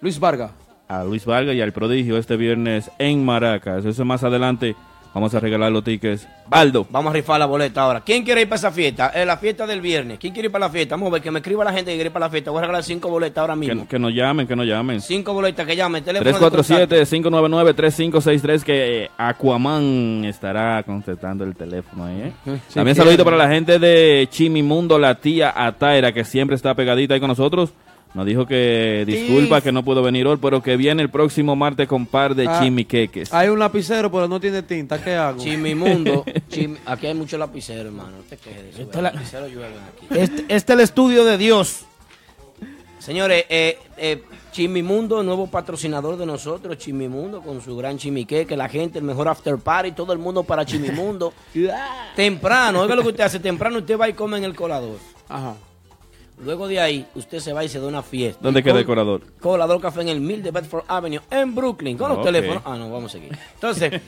[0.00, 0.50] Luis Vargas.
[0.88, 3.84] a Luis Vargas y al Prodigio este viernes en Maracas.
[3.84, 4.74] Eso más adelante
[5.14, 6.26] vamos a regalar los tickets.
[6.48, 8.00] Baldo, Vamos a rifar la boleta ahora.
[8.02, 9.08] ¿Quién quiere ir para esa fiesta?
[9.08, 10.18] Es la fiesta del viernes.
[10.18, 10.94] ¿Quién quiere ir para la fiesta?
[10.96, 12.50] Vamos a ver que me escriba la gente que quiere ir para la fiesta.
[12.50, 13.82] Voy a regalar cinco boletas ahora mismo.
[13.82, 15.00] que, que nos llamen, que nos llamen.
[15.00, 16.04] Cinco boletas que llamen.
[16.04, 16.62] Teléfono de contacto.
[16.62, 22.32] 347-599-3563 que eh, Aquaman estará contestando el teléfono ahí, ¿eh?
[22.68, 27.14] Sí, También saludito para la gente de Chimimundo, la tía Ataira, que siempre está pegadita
[27.14, 27.72] ahí con nosotros.
[28.14, 31.88] Nos dijo que disculpa que no pudo venir hoy, pero que viene el próximo martes
[31.88, 33.32] con par de Ah, chimiqueques.
[33.32, 35.02] Hay un lapicero, pero no tiene tinta.
[35.02, 35.42] ¿Qué hago?
[35.42, 36.22] Chimimundo.
[36.50, 38.10] Chim- Aquí hay muchos lapiceros, hermano.
[38.18, 38.82] No te quejes de eso.
[38.82, 40.06] Esta es la- Lapiceros llueven aquí.
[40.10, 41.86] Este, este es el estudio de Dios.
[42.98, 44.22] Señores, eh, eh,
[44.52, 49.26] Chimimundo, nuevo patrocinador de nosotros, Chimimundo, con su gran chimique, que la gente, el mejor
[49.28, 51.32] after party, todo el mundo para Chimimundo.
[52.14, 54.98] temprano, oiga lo que usted hace, temprano usted va y come en el colador.
[55.30, 55.54] Ajá.
[56.44, 58.40] Luego de ahí, usted se va y se da una fiesta.
[58.42, 59.22] ¿Dónde Y queda el colador?
[59.40, 62.62] Colador Café en el Mil de Bedford Avenue, en Brooklyn, con los teléfonos.
[62.66, 63.36] Ah, no, vamos a seguir.
[63.54, 64.00] Entonces,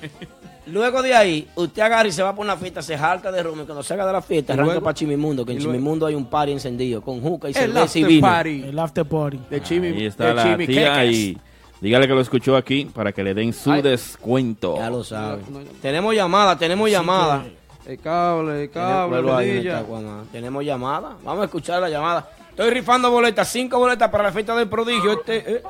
[0.66, 3.60] luego de ahí, usted agarra y se va por una fiesta, se jalta de rum
[3.62, 4.84] y cuando salga de la fiesta, ¿Y arranca luego?
[4.84, 5.60] para Chimimundo, que en ¿Y?
[5.62, 8.20] Chimimundo hay un party encendido, con juca y El cerveza y after vino.
[8.26, 9.40] party El after party.
[9.50, 9.88] de Chimi.
[9.88, 11.38] Ahí está de la Chimi tía y
[11.80, 13.82] Dígale que lo escuchó aquí para que le den su Ay.
[13.82, 14.76] descuento.
[14.78, 15.44] Ya lo saben.
[15.50, 15.70] No, no, no.
[15.82, 17.44] Tenemos llamada, tenemos llamada.
[17.86, 20.30] El cable, el cable, Tenemos-.
[20.32, 21.16] Tenemos llamada.
[21.22, 22.28] Vamos a escuchar la llamada.
[22.50, 25.12] Estoy rifando boletas, cinco boletas para la fiesta del prodigio.
[25.12, 25.62] Este, eh.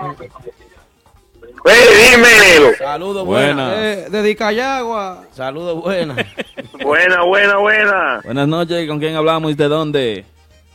[1.66, 2.76] ¡Eh, dímelo!
[2.76, 3.68] Saludos, Buena.
[3.68, 3.78] buenas.
[3.78, 5.24] Eh, de Dicayagua.
[5.32, 6.18] Saludos, buenas.
[6.82, 8.20] Buena, buena, buena.
[8.24, 10.24] Buenas noches, ¿con quién hablamos y de dónde?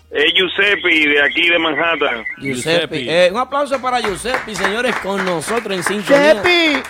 [0.09, 2.25] Es Giuseppe de aquí de Manhattan.
[2.41, 2.97] Giuseppe.
[2.97, 3.25] Giuseppe.
[3.27, 6.41] Eh, un aplauso para Giuseppe, señores, con nosotros en sintonía.
[6.41, 6.81] Chepi.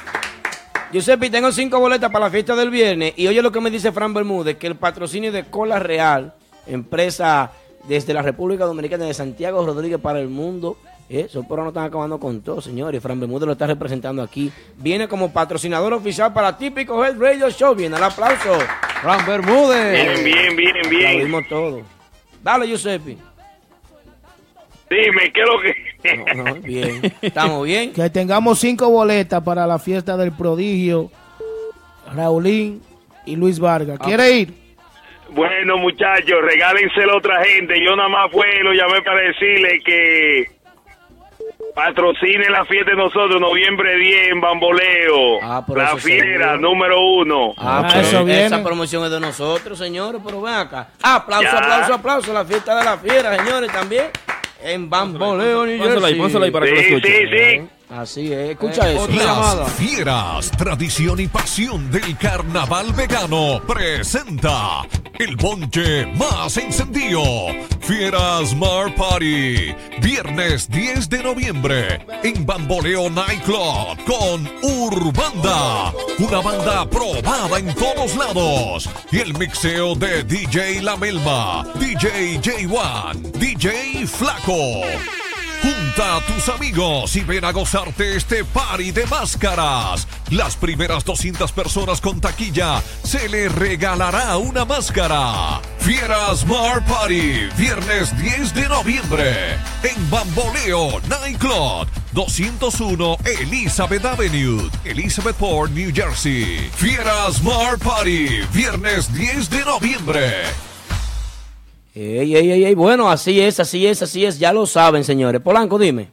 [0.92, 3.14] Giuseppe, tengo cinco boletas para la fiesta del viernes.
[3.16, 6.34] Y oye lo que me dice Fran Bermúdez, que el patrocinio de Cola Real,
[6.66, 7.52] empresa
[7.88, 10.78] desde la República Dominicana de Santiago Rodríguez para el mundo.
[11.10, 13.02] Eh, esos perros no están acabando con todo, señores.
[13.02, 14.52] Fran Bermúdez lo está representando aquí.
[14.78, 17.76] Viene como patrocinador oficial para Típico Head Radio Show.
[17.76, 18.58] Viene el aplauso.
[19.02, 20.24] Fran Bermúdez.
[20.24, 21.18] Bien, bien, bien, Lo bien.
[21.26, 21.82] vimos todo.
[22.44, 23.18] Dale, Giuseppe.
[24.90, 25.90] Dime, ¿qué es lo que...?
[26.36, 27.14] No, no, bien.
[27.22, 27.92] ¿Estamos bien?
[27.94, 31.12] Que tengamos cinco boletas para la fiesta del prodigio.
[32.16, 32.82] Raulín
[33.26, 34.00] y Luis Vargas.
[34.00, 34.54] ¿Quiere ir?
[35.32, 37.76] Bueno, muchachos, regálenselo a otra gente.
[37.86, 40.52] Yo nada más fue, lo llamé para decirle que
[41.76, 45.40] patrocine la fiesta de nosotros, noviembre 10 en Bamboleo.
[45.44, 46.58] Ah, por la eso fiera seguro.
[46.70, 47.54] número uno.
[47.58, 48.46] Ah, Ah, pero eso viene.
[48.46, 50.88] esa promoción es de nosotros, señores, pero ven acá.
[51.04, 51.58] Ah, aplauso, Ya.
[51.60, 52.34] aplauso, aplauso.
[52.34, 54.06] La fiesta de la fiera, señores, también.
[54.62, 56.20] En Bamboleo, New Pónselo ahí, Jersey.
[56.20, 57.08] pónselo ahí para que lo Sí, escuche.
[57.08, 57.28] sí,
[57.60, 57.70] sí.
[57.90, 59.04] Así es, escucha Eh, eso.
[59.04, 59.64] otra llamada.
[59.64, 64.84] Las Fieras, tradición y pasión del carnaval vegano, presenta
[65.18, 67.24] el bonche más encendido.
[67.82, 69.74] Fieras Mar Party,
[70.04, 78.88] viernes 10 de noviembre en Bamboleo Nightclub con Urbanda, una banda probada en todos lados.
[79.12, 84.84] Y el mixeo de DJ La Melma, DJ J1, DJ Flaco.
[85.62, 90.08] Junta a tus amigos y ven a gozarte este party de máscaras.
[90.30, 95.60] Las primeras 200 personas con taquilla se les regalará una máscara.
[95.80, 105.92] Fieras Mar Party, viernes 10 de noviembre en Bamboleo Nightclub 201 Elizabeth Avenue, Elizabethport, New
[105.94, 106.70] Jersey.
[106.76, 110.69] Fieras Mar Party, viernes 10 de noviembre.
[112.02, 114.40] Ey, ey, ey, ey, bueno, así es, así es, así es.
[114.40, 115.42] Ya lo saben, señores.
[115.42, 116.08] Polanco, dime.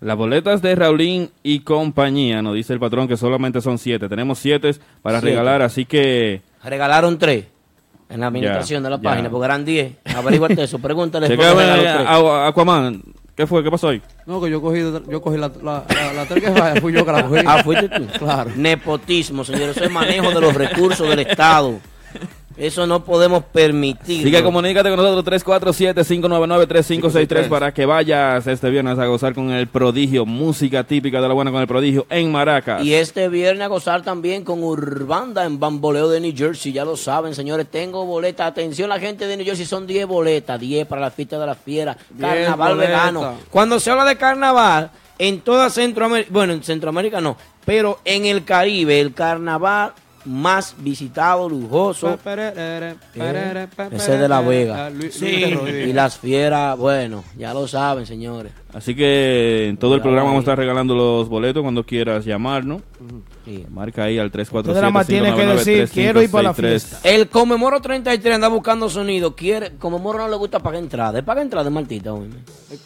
[0.00, 4.08] Las boletas de Raulín y compañía, nos dice el patrón que solamente son siete.
[4.08, 5.30] Tenemos siete para Siete.
[5.36, 7.44] regalar, así que Regalaron tres
[8.10, 9.02] en la administración Ya, de la ya.
[9.10, 9.92] página, porque eran diez.
[10.16, 11.28] Averíguate eso, pregúntale.
[11.28, 11.86] que regaló tres.
[11.94, 13.02] a- a- Aquaman,
[13.36, 13.62] ¿qué fue?
[13.62, 14.02] ¿Qué pasó hoy?
[14.26, 17.04] No, que yo cogí, yo cogí la, la, la, la tres que vaya, fui yo
[17.04, 17.40] que la cogí.
[17.46, 18.04] Ah, fuiste tú.
[18.18, 18.50] Claro.
[18.56, 19.76] Nepotismo, señores.
[19.76, 21.78] Eso es manejo de los recursos del Estado.
[22.58, 24.20] Eso no podemos permitir.
[24.20, 29.68] Así que comunícate con nosotros 347-599-3563 para que vayas este viernes a gozar con el
[29.68, 32.82] prodigio, música típica de la buena con el prodigio en Maracas.
[32.82, 36.72] Y este viernes a gozar también con Urbanda en Bamboleo de New Jersey.
[36.72, 37.68] Ya lo saben, señores.
[37.70, 38.48] Tengo boletas.
[38.48, 39.64] Atención, la gente de New Jersey.
[39.64, 40.58] Son 10 boletas.
[40.58, 41.96] 10 para la fiesta de la fiera.
[42.18, 42.90] Carnaval boletas.
[42.90, 43.34] vegano.
[43.50, 48.44] Cuando se habla de carnaval, en toda Centroamérica, bueno, en Centroamérica no, pero en el
[48.44, 49.92] Caribe, el carnaval
[50.28, 52.18] más visitado, lujoso.
[52.24, 52.96] Ese
[53.90, 54.90] Ese es de La Vega.
[55.10, 55.44] Sí.
[55.86, 58.52] Y las fieras, bueno, ya lo saben, señores.
[58.72, 62.24] Así que en todo el programa va vamos a estar regalando los boletos cuando quieras
[62.24, 62.82] llamarnos.
[63.48, 63.66] Sí.
[63.70, 67.00] Marca ahí al Usted nada más tiene que decir, 347 quiero ir para la fiesta.
[67.02, 69.34] El Conmemoro 33 anda buscando sonido.
[69.34, 71.18] Quiere, Conmemoro no le gusta pagar entrada.
[71.18, 72.12] Es pagar entrada, Martita.
[72.12, 72.28] oye.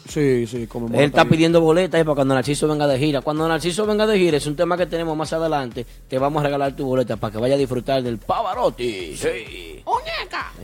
[0.07, 3.19] Sí, sí, como Él está pidiendo boletas ahí para cuando Narciso venga de gira.
[3.21, 5.85] Cuando Narciso venga de gira, es un tema que tenemos más adelante.
[6.07, 9.17] Te vamos a regalar tu boleta para que vaya a disfrutar del Pavarotti.
[9.17, 9.72] Sí.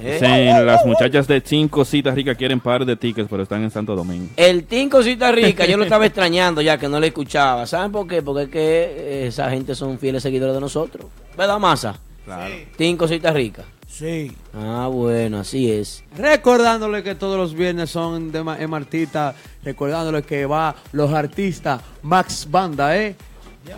[0.02, 3.72] Eh, Sí, las muchachas de Cinco Citas Ricas quieren par de tickets, pero están en
[3.72, 4.28] Santo Domingo.
[4.38, 7.66] El Team Cosita Rica, yo lo estaba extrañando ya que no le escuchaba.
[7.68, 8.22] ¿Saben por qué?
[8.22, 11.06] Porque es que eh, esa gente son fieles seguidores de nosotros.
[11.38, 12.00] ¿Verdad, Masa?
[12.26, 12.54] Claro.
[12.78, 13.64] Team Cosita Rica.
[13.88, 14.32] Sí.
[14.54, 16.04] Ah, bueno, así es.
[16.16, 19.36] Recordándole que todos los viernes son de Ma- en Martita.
[19.64, 23.16] Recordándole que va los artistas Max Banda, ¿eh?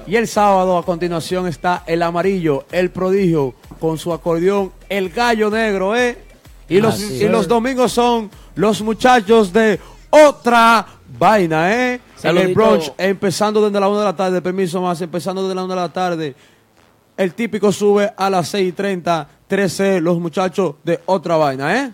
[0.08, 5.50] Y el sábado a continuación está el amarillo, el prodigio, con su acordeón, el gallo
[5.50, 6.16] negro, ¿eh?
[6.70, 9.80] Y los, y los domingos son los muchachos de
[10.12, 10.86] otra
[11.18, 11.94] vaina, ¿eh?
[11.96, 12.54] En el Saludito.
[12.54, 15.82] brunch, empezando desde la una de la tarde, permiso más, empezando desde la una de
[15.82, 16.36] la tarde.
[17.18, 21.92] El típico sube a las 6 y 30, 13, los muchachos de otra vaina, ¿eh?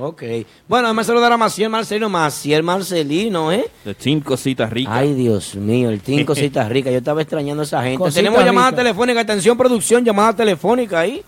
[0.00, 0.22] Ok.
[0.68, 2.08] Bueno, déjame saludar a Maciel Marcelino.
[2.08, 3.64] Maciel Marcelino, ¿eh?
[3.84, 4.94] De Cinco Citas Ricas.
[4.94, 6.92] Ay, Dios mío, el Team Cositas Ricas.
[6.92, 7.98] Yo estaba extrañando a esa gente.
[7.98, 8.82] Cosita Tenemos llamada rica.
[8.82, 9.20] telefónica.
[9.20, 11.22] Atención, producción, llamada telefónica ahí.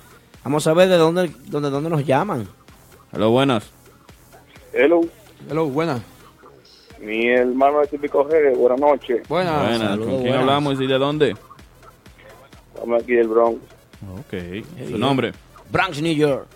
[0.44, 2.46] Vamos a ver de dónde, dónde, dónde nos llaman.
[3.12, 3.64] Hola, buenas.
[4.72, 5.00] Hello.
[5.50, 6.00] Hello, buena.
[7.00, 9.28] Mi hermano de típico G, buenas noches.
[9.28, 9.60] Buenas.
[9.68, 10.40] Buenas, saludos, ¿con quién buenas.
[10.40, 11.36] hablamos y de dónde?
[12.74, 13.58] Estamos aquí del Bronx.
[14.18, 15.32] Ok, su nombre.
[15.70, 16.46] Bronx, New York.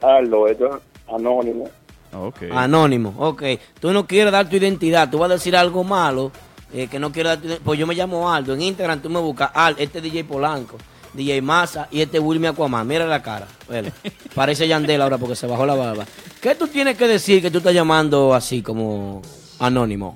[0.00, 1.70] Aldo, esto es anónimo.
[2.12, 2.42] Ok.
[2.52, 3.42] Anónimo, ok.
[3.80, 6.30] Tú no quieres dar tu identidad, tú vas a decir algo malo,
[6.72, 9.10] eh, que no quieres dar tu ident- Pues yo me llamo Aldo, en Instagram tú
[9.10, 10.76] me buscas Al, este DJ Polanco,
[11.12, 12.86] DJ Massa y este Wilmy Aquaman.
[12.86, 13.92] Mira la cara, vele.
[14.34, 16.04] Parece Yandel ahora porque se bajó la barba.
[16.40, 19.20] ¿Qué tú tienes que decir que tú estás llamando así como
[19.58, 20.14] anónimo?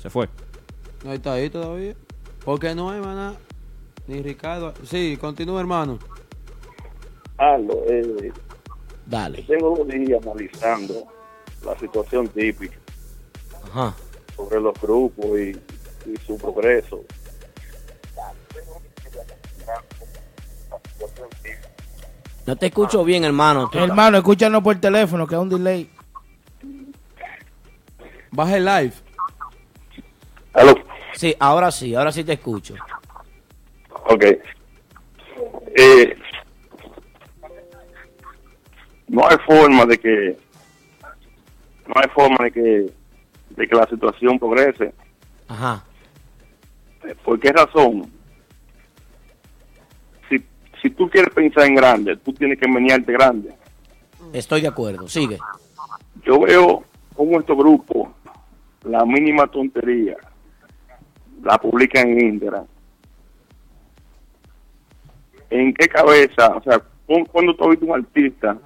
[0.00, 0.28] Se fue.
[1.02, 1.94] No está ahí todavía.
[2.44, 3.34] Porque no hay, maná.
[4.06, 4.74] Ni Ricardo.
[4.88, 5.98] Sí, continúa, hermano.
[7.38, 8.32] Aldo, eh,
[9.06, 9.42] Dale.
[9.42, 11.06] tengo dos días analizando
[11.64, 12.76] la situación típica
[13.70, 13.94] Ajá.
[14.36, 15.50] sobre los grupos y,
[16.10, 17.04] y su progreso.
[22.46, 23.68] No te escucho bien, hermano.
[23.70, 25.90] Tú- Hermano, escúchanos por teléfono, que es un delay.
[28.30, 28.92] Baja el live.
[30.52, 30.74] Aló.
[31.14, 32.74] Sí, ahora sí, ahora sí te escucho.
[34.10, 34.24] Ok.
[35.76, 36.16] Eh,
[39.08, 40.36] no hay forma de que
[41.86, 42.92] no hay forma de que
[43.56, 44.92] de que la situación progrese.
[45.48, 45.84] Ajá.
[47.24, 48.10] ¿Por qué razón?
[50.28, 50.42] Si,
[50.82, 53.54] si tú quieres pensar en grande, tú tienes que menearte grande.
[54.32, 55.06] Estoy de acuerdo.
[55.06, 55.38] Sigue.
[56.24, 56.82] Yo veo
[57.14, 58.08] como estos grupos,
[58.82, 60.16] la mínima tontería,
[61.42, 62.64] la publican en Instagram.
[65.50, 66.48] ¿En qué cabeza?
[66.56, 68.56] O sea, cu- cuando tú has visto un artista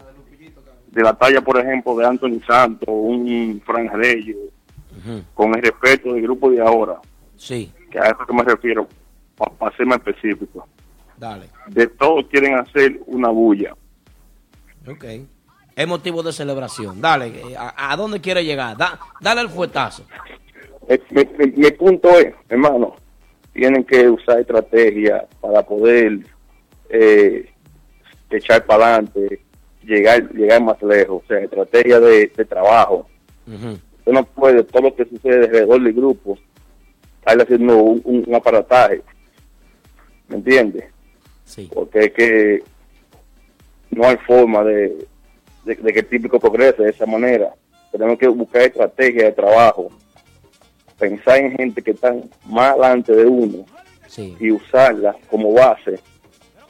[0.91, 4.37] de la talla, por ejemplo, de Anthony Santos, un Fran Reyes,
[4.99, 5.23] Ujú.
[5.35, 7.01] con el respeto del grupo de ahora,
[7.37, 8.89] Sí, que a eso que me refiero,
[9.59, 10.67] para ser más específico,
[11.17, 11.49] dale.
[11.69, 13.75] de todos quieren hacer una bulla.
[14.89, 15.05] Ok.
[15.77, 17.01] Es motivo de celebración.
[17.01, 18.77] Dale, eh, ¿a, a dónde quiere llegar?
[18.77, 20.05] Da- dale el fuetazo.
[20.89, 22.97] Eh, Mi, mi- mi punto es, hermano,
[23.53, 26.19] tienen que usar estrategia para poder
[26.91, 27.53] eh,
[28.31, 29.41] echar para adelante,
[29.89, 33.09] llegar llegar más lejos, o sea, estrategia de, de trabajo.
[33.47, 36.39] Usted no puede, todo lo que sucede alrededor del grupo,
[37.21, 39.03] estarle haciendo un, un- un aparataje,
[40.29, 40.85] ¿me entiendes?
[41.45, 41.69] Sí.
[41.73, 42.63] Porque es que
[43.91, 45.07] no hay forma de,
[45.65, 47.53] de, de que el típico progrese de esa manera.
[47.91, 49.89] Tenemos que buscar estrategia de trabajo,
[50.99, 53.65] pensar en gente que están más adelante de uno
[54.07, 54.37] Sí.
[54.41, 55.99] y usarla como base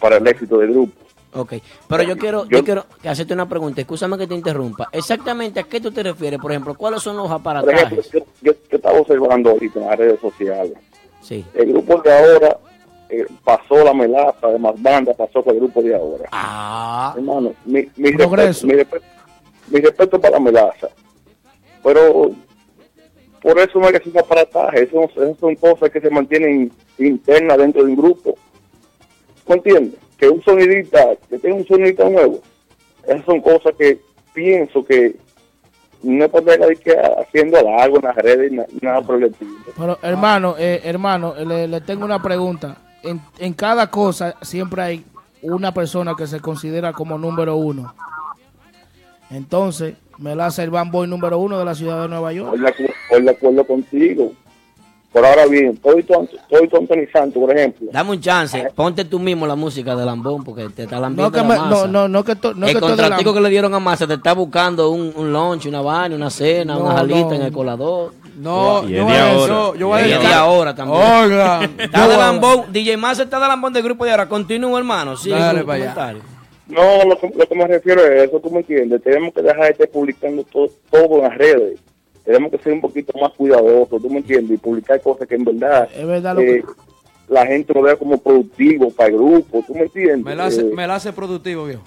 [0.01, 0.93] para el éxito del grupo.
[1.39, 1.55] Ok.
[1.89, 3.81] Pero yo quiero, yo Yo- quiero hacerte una pregunta.
[3.81, 4.89] Escúchame que te interrumpa.
[4.93, 6.75] Exactamente a qué tú te refieres, por ejemplo.
[6.75, 8.11] ¿Cuáles son los Por ejemplo, aparatajes?
[8.11, 10.73] yo, yo, yo estaba observando ahorita en las redes sociales.
[11.23, 11.45] Sí.
[11.55, 12.59] El grupo de ahora
[13.09, 16.29] eh, pasó la melaza, además banda pasó con el grupo de ahora.
[16.33, 17.15] Ah.
[17.17, 19.05] hermano, mi, mi, respeto, mi, respeto,
[19.69, 20.89] mi respeto para la melaza.
[21.85, 22.33] Pero
[23.41, 24.83] por eso no hay que hacer un aparataje.
[24.83, 28.35] Eso, eso son cosas que se mantienen internas dentro de un grupo.
[29.47, 30.01] ¿Me entiendes?
[30.19, 30.99] Que un sonidista,
[31.31, 32.41] que tenga un sonidista nuevo.
[33.07, 33.99] Esas son cosas que
[34.35, 35.17] pienso que
[36.03, 39.51] no es de que haciendo algo en las redes, na- nada por el estilo.
[39.77, 42.77] Pero hermano, eh, hermano, le, le tengo una pregunta.
[43.03, 45.05] En, en cada cosa siempre hay
[45.43, 47.95] una persona que se considera como número uno.
[49.31, 52.55] Entonces, me la hace el Boy número uno de la ciudad de Nueva York.
[53.11, 54.33] Estoy de acuerdo contigo.
[55.13, 57.89] Por ahora bien, estoy tonto, estoy tonto Anthony Santos, por ejemplo.
[57.91, 58.69] Dame un chance.
[58.75, 61.57] Ponte tú mismo la música de Lambón porque te está lambiendo No que, la me-
[61.71, 61.71] masa.
[61.71, 64.15] no, no, no que to- no el que contratico que le dieron a Massa te
[64.15, 67.33] está buscando un, un lunch, una vaina, una cena, No, una jalita no.
[67.35, 68.13] en el colador.
[68.37, 69.47] No, Y yo voy de a ahora.
[69.55, 71.01] yo, yo voy a Y decir- de ahora también.
[71.03, 74.29] Oigan, Está de Lambón, DJ Massa está de Lambón del grupo de ahora.
[74.29, 75.17] Continúa, hermano.
[75.17, 76.17] Sí, Dale para allá.
[76.69, 79.03] No, lo que, lo que me refiero es eso, tú me entiendes.
[79.03, 81.81] Tenemos que dejar de estar publicando todo, todo en las redes.
[82.29, 85.45] Tenemos que ser un poquito más cuidadosos, tú me entiendes, y publicar cosas que en
[85.45, 86.63] verdad Es verdad lo eh,
[87.27, 90.25] la gente lo vea como productivo para el grupo, tú me entiendes.
[90.27, 91.83] Me la hace, Eh, me la hace productivo, viejo.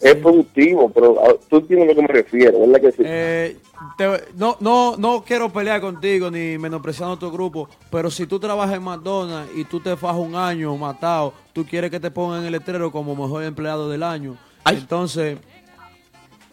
[0.00, 3.02] Es productivo, pero ah, tú entiendes a lo que me refiero, ¿verdad que sí?
[3.06, 3.56] Eh,
[3.96, 8.74] te- no, no, no quiero pelear contigo ni menospreciando tu grupo, pero si tú trabajas
[8.76, 12.46] en McDonald's y tú te fajas un año matado, tú quieres que te pongan en
[12.46, 14.36] el letrero como mejor empleado del año.
[14.64, 14.78] Ay.
[14.80, 15.38] Entonces,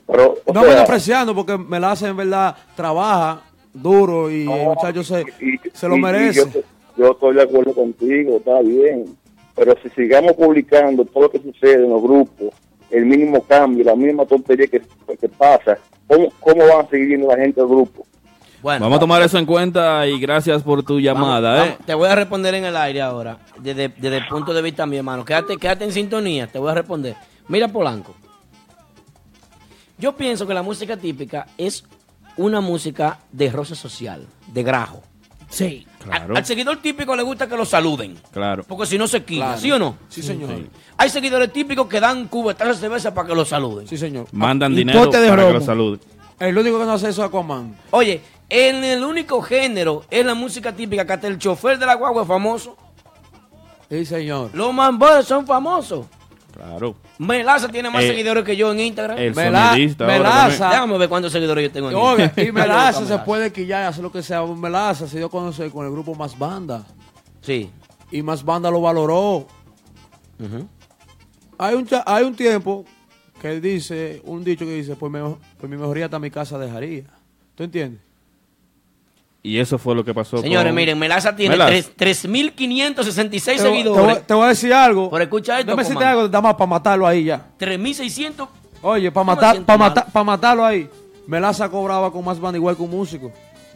[0.10, 3.42] pero, no sea, menospreciando porque me la hace en verdad, trabaja
[3.74, 6.52] duro y el muchacho se, y- se lo y- y merece.
[6.54, 6.62] yo,
[6.98, 9.06] yo estoy de acuerdo contigo, está bien.
[9.56, 12.54] Pero si sigamos publicando todo lo que sucede en los grupos,
[12.92, 14.82] el mínimo cambio, la misma tontería que,
[15.20, 18.06] que pasa, ¿cómo, ¿cómo van a seguir viendo la gente del grupo?
[18.62, 21.70] Bueno, Vamos a tomar eso en cuenta y gracias por tu vamos, llamada, ¿eh?
[21.70, 21.86] vamos.
[21.86, 23.38] Te voy a responder en el aire ahora.
[23.58, 25.24] Desde, desde el punto de vista, mi hermano.
[25.24, 26.48] Quédate, quédate en sintonía.
[26.48, 27.16] Te voy a responder.
[27.48, 28.16] Mira, Polanco.
[30.00, 31.84] Yo pienso que la música típica es
[32.38, 35.04] una música de roce social, de grajo.
[35.50, 35.86] Sí.
[36.04, 36.32] Claro.
[36.32, 38.18] Al, al seguidor típico le gusta que lo saluden.
[38.32, 38.64] Claro.
[38.64, 39.60] Porque si no se Claro.
[39.60, 39.98] ¿sí o no?
[40.08, 40.50] Sí, señor.
[40.56, 40.68] Sí.
[40.98, 43.88] Hay seguidores típicos que dan cubetazos de cerveza para que lo saluden.
[43.88, 44.28] Sí, señor.
[44.32, 45.54] Mandan y dinero para que romo.
[45.54, 46.00] lo saluden.
[46.40, 47.76] El único que no hace eso es Aquaman.
[47.92, 51.96] Oye, en el único género es la música típica que hasta el chofer de la
[51.96, 52.78] guagua es famoso.
[53.90, 54.52] Sí, señor.
[54.54, 56.06] Los mamboys son famosos.
[56.60, 56.96] Claro.
[57.18, 59.18] Melaza tiene más Eh, seguidores que yo en Instagram.
[59.18, 60.70] El Mela- Melaza.
[60.70, 62.48] Déjame ver cuántos seguidores yo tengo en Oye, Instagram.
[62.48, 64.46] y Melaza se puede quillar y hacer lo que sea.
[64.46, 66.86] Melaza se dio a conocer con el grupo Más Banda.
[67.42, 67.70] Sí.
[68.12, 69.48] Y Más Banda lo valoró.
[71.58, 72.86] Hay un, cha- hay un tiempo
[73.42, 77.04] que dice, un dicho que dice, pues, me- pues mi mejoría hasta mi casa dejaría.
[77.56, 78.02] ¿Tú entiendes?
[79.42, 81.70] Y eso fue lo que pasó Señores, con- miren, Melaza tiene Melaza.
[81.96, 84.28] tres- 3.566 Te, voy- te voy- seguidores.
[84.28, 85.10] te voy a decir algo.
[85.10, 86.20] Pero escucha esto, Déjame decirte comando.
[86.20, 87.42] algo, nada más para matarlo ahí ya.
[87.58, 88.48] 3.600.
[88.82, 90.90] Oye, para matar, para matar, para matarlo ahí.
[91.28, 93.32] Melaza cobraba con más banda igual que un músico.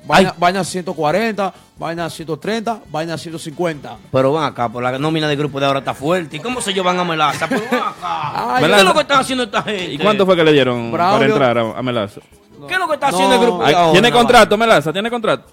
[0.05, 3.95] Vaina, vaina 140, vaina 130, vaina 150.
[4.11, 6.35] Pero van acá, por la nómina del grupo de ahora está fuerte.
[6.35, 7.47] ¿Y cómo se llevan a Melaza?
[7.47, 7.93] Pero van acá.
[8.57, 9.93] Ay, ¿Qué es lo que están haciendo esta gente?
[9.93, 11.19] ¿Y cuánto fue que le dieron Braulio.
[11.19, 12.19] para entrar a, a Melaza?
[12.67, 13.15] ¿Qué es lo que está No.
[13.17, 13.91] haciendo el grupo de Ay, ahora?
[13.93, 14.93] ¿Tiene contrato, Melaza?
[14.93, 15.43] ¿Tiene contrato?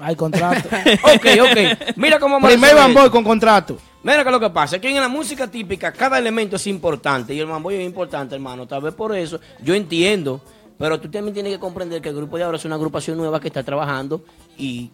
[0.00, 0.68] Hay contrato.
[1.02, 1.96] Ok, ok.
[1.96, 3.76] Mira cómo vamos a Primer hacer bamboy con contrato.
[4.02, 7.34] Mira que lo que pasa es que en la música típica cada elemento es importante
[7.34, 8.66] y el mamboy es importante, hermano.
[8.66, 10.40] Tal vez por eso yo entiendo,
[10.78, 13.40] pero tú también tienes que comprender que el grupo de ahora es una agrupación nueva
[13.40, 14.24] que está trabajando
[14.56, 14.90] y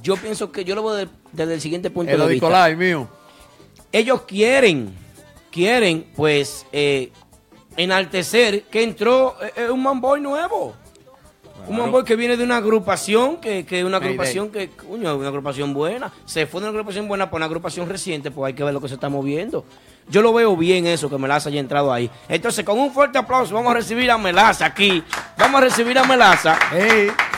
[0.00, 2.46] yo pienso que yo lo veo de- desde el siguiente punto El de vista.
[2.46, 3.08] Nicolai mío.
[3.90, 4.94] Ellos quieren,
[5.50, 7.10] quieren, pues, eh,
[7.76, 10.74] enaltecer que entró eh, eh, un mamboy nuevo.
[11.66, 15.28] Un mamboy que viene de una agrupación, que que es una agrupación que, coño, una
[15.28, 16.12] agrupación buena.
[16.24, 18.80] Se fue de una agrupación buena para una agrupación reciente, pues hay que ver lo
[18.80, 19.64] que se está moviendo.
[20.08, 22.10] Yo lo veo bien eso, que Melaza haya entrado ahí.
[22.28, 25.04] Entonces, con un fuerte aplauso, vamos a recibir a Melaza aquí.
[25.38, 26.58] Vamos a recibir a Melaza.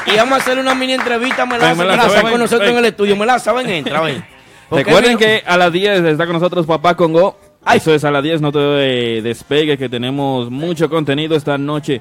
[0.06, 1.68] Y vamos a hacerle una mini entrevista a Melaza.
[1.68, 2.70] Ven, Melaza, Melaza, ven, con nosotros ven.
[2.70, 3.16] en el estudio.
[3.16, 4.24] Melaza, ven, entra, ven.
[4.70, 7.36] Porque Recuerden que a las 10 está con nosotros Papá Congo.
[7.74, 12.00] Eso es a las 10, no te despegues, que tenemos mucho contenido esta noche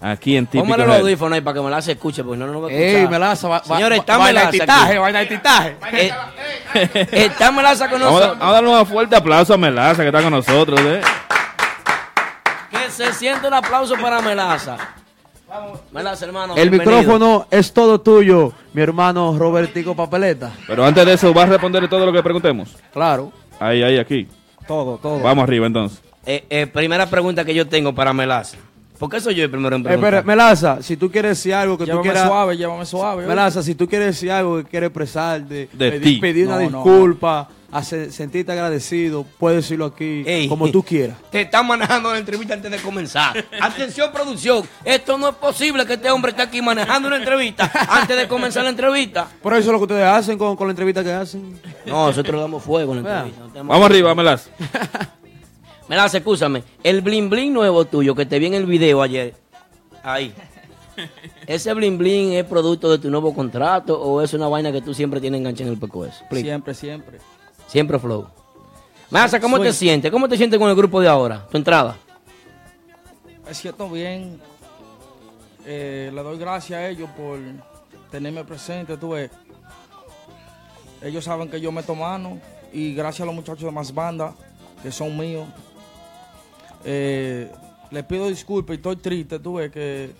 [0.00, 2.68] aquí en Típico Póngale los audífonos ahí para que Melaza escuche, porque no nos va
[2.68, 3.00] a escuchar.
[3.02, 3.48] ey, Melaza.
[3.48, 4.98] va- va- Señores, va- está vaina Melaza titaje, aquí.
[4.98, 5.76] vaina de titaje.
[5.92, 6.12] Eh,
[7.12, 8.38] está Melaza con Vamos, a, nosotros.
[8.38, 10.80] vamos a darle un fuerte aplauso a Melaza que está con nosotros.
[10.80, 11.00] ¿eh?
[12.70, 14.76] Que se siente un aplauso para Melaza.
[15.90, 16.54] Melaza, hermano.
[16.56, 16.98] El bienvenido.
[17.00, 20.52] micrófono es todo tuyo, mi hermano Robertico Papeleta.
[20.68, 22.76] Pero antes de eso, ¿vas a responder todo lo que preguntemos?
[22.92, 23.32] Claro.
[23.58, 24.28] Ahí, ahí, aquí.
[24.68, 25.18] Todo, todo.
[25.18, 26.00] Vamos arriba entonces.
[26.24, 28.56] Eh, eh, primera pregunta que yo tengo para Melaza.
[29.00, 30.14] ¿Por qué soy yo el primero en Eh, preguntar?
[30.14, 32.28] espera, Melaza, si tú quieres decir algo que tú Llévame quieras...
[32.28, 33.26] suave, llévame suave.
[33.26, 36.20] Melaza, si tú quieres decir algo que quieres expresar, de, De pedir, ti.
[36.20, 41.16] pedir una No, no, disculpa, hacer- sentirte agradecido, puedes decirlo aquí, Ey, como tú quieras.
[41.30, 43.42] Te están manejando la entrevista antes de comenzar.
[43.62, 44.64] Atención, producción.
[44.84, 48.64] Esto no es posible que este hombre esté aquí manejando una entrevista antes de comenzar
[48.64, 49.26] la entrevista.
[49.40, 51.58] Por eso es lo que ustedes hacen con, con la entrevista que hacen.
[51.86, 53.62] No, nosotros le damos fuego en la entrevista.
[53.62, 54.50] Vamos arriba, Melaza.
[55.90, 56.62] Melaza, escúchame.
[56.84, 59.34] El bling bling nuevo tuyo que te vi en el video ayer.
[60.04, 60.32] Ahí.
[61.48, 64.94] ¿Ese bling bling es producto de tu nuevo contrato o es una vaina que tú
[64.94, 65.82] siempre tienes enganchada en el?
[65.82, 66.44] Explica.
[66.46, 67.18] Siempre, siempre.
[67.66, 68.28] Siempre flow.
[69.10, 70.12] Melaza, ¿cómo Soy- te sientes?
[70.12, 71.44] ¿Cómo te sientes con el grupo de ahora?
[71.50, 71.96] Tu entrada.
[73.44, 74.40] Me siento bien.
[75.66, 77.36] Eh, le doy gracias a ellos por
[78.12, 78.96] tenerme presente.
[78.96, 79.28] Tú ves.
[81.02, 82.38] Ellos saben que yo meto mano.
[82.72, 84.34] Y gracias a los muchachos de más banda,
[84.84, 85.48] que son míos.
[86.84, 87.50] Eh,
[87.90, 89.38] les pido disculpas y estoy triste.
[89.38, 90.12] Tú ves que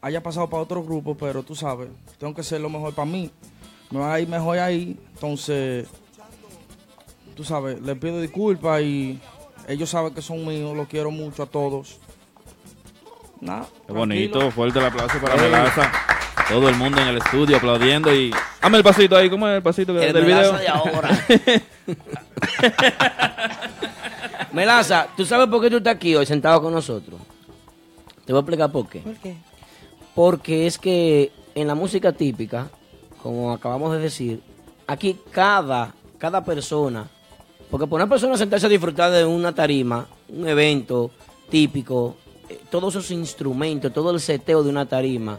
[0.00, 3.30] haya pasado para otro grupo, pero tú sabes, tengo que ser lo mejor para mí.
[3.90, 4.98] Me va a ir mejor ahí.
[5.14, 5.86] Entonces,
[7.36, 9.18] tú sabes, les pido disculpas y
[9.68, 10.76] ellos saben que son míos.
[10.76, 11.98] Los quiero mucho a todos.
[13.86, 15.92] Qué bonito, fuerte el aplauso para Melaza.
[16.48, 18.32] Todo el mundo en el estudio aplaudiendo y...
[18.60, 20.52] Dame el pasito ahí, ¿cómo es el pasito que- El del video?
[20.52, 21.10] De ahora.
[24.54, 27.20] Melaza, ¿tú sabes por qué tú estás aquí hoy sentado con nosotros?
[28.24, 29.00] Te voy a explicar por qué.
[29.00, 29.36] ¿Por qué?
[30.14, 32.70] Porque es que en la música típica,
[33.20, 34.40] como acabamos de decir,
[34.86, 37.08] aquí cada, cada persona,
[37.68, 41.10] porque por una persona sentarse a disfrutar de una tarima, un evento
[41.50, 42.14] típico,
[42.48, 45.36] eh, todos esos instrumentos, todo el seteo de una tarima,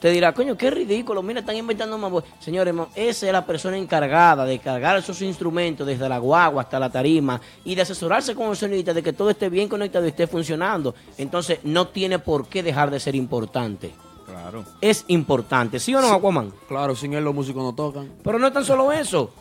[0.00, 2.10] te dirá, coño, qué ridículo, mira, están inventando más.
[2.10, 2.24] voz".
[2.40, 6.90] Señores, esa es la persona encargada de cargar esos instrumentos desde la guagua hasta la
[6.90, 10.26] tarima y de asesorarse con el sonidista de que todo esté bien conectado y esté
[10.26, 10.94] funcionando.
[11.16, 13.92] Entonces, no tiene por qué dejar de ser importante.
[14.26, 14.64] Claro.
[14.80, 16.52] Es importante, ¿sí o no, Aquaman?
[16.68, 18.10] Claro, sin él los músicos no tocan.
[18.22, 19.32] Pero no es tan solo eso.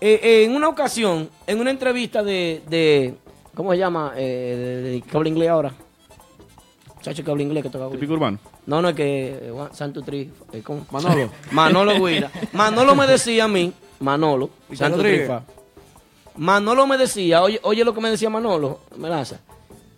[0.00, 3.16] Eh, eh, en una ocasión, en una entrevista de, de-
[3.54, 4.12] ¿cómo se llama?
[4.16, 4.22] Eh,
[4.84, 5.72] de, de- que habla inglés ahora.
[6.96, 7.90] muchacho que habla inglés que toca.
[7.90, 8.38] Típico urbano.
[8.68, 10.30] No, no, es que eh, Santo Tri.
[10.52, 10.86] eh, ¿cómo?
[10.90, 11.30] Manolo.
[11.52, 12.30] Manolo Guira.
[12.52, 14.98] Manolo me decía a mí, Manolo, Santo.
[14.98, 15.42] Trifa.
[16.36, 19.40] Manolo me decía, oye, oye lo que me decía Manolo, Melaza.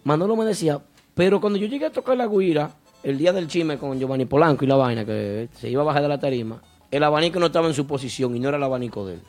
[0.05, 0.79] Manolo me decía,
[1.15, 2.71] pero cuando yo llegué a tocar la guira,
[3.03, 6.03] el día del chisme con Giovanni Polanco y la vaina, que se iba a bajar
[6.03, 6.63] de la tarima,
[6.93, 9.21] el abanico no estaba en su posición y no era el abanico de él.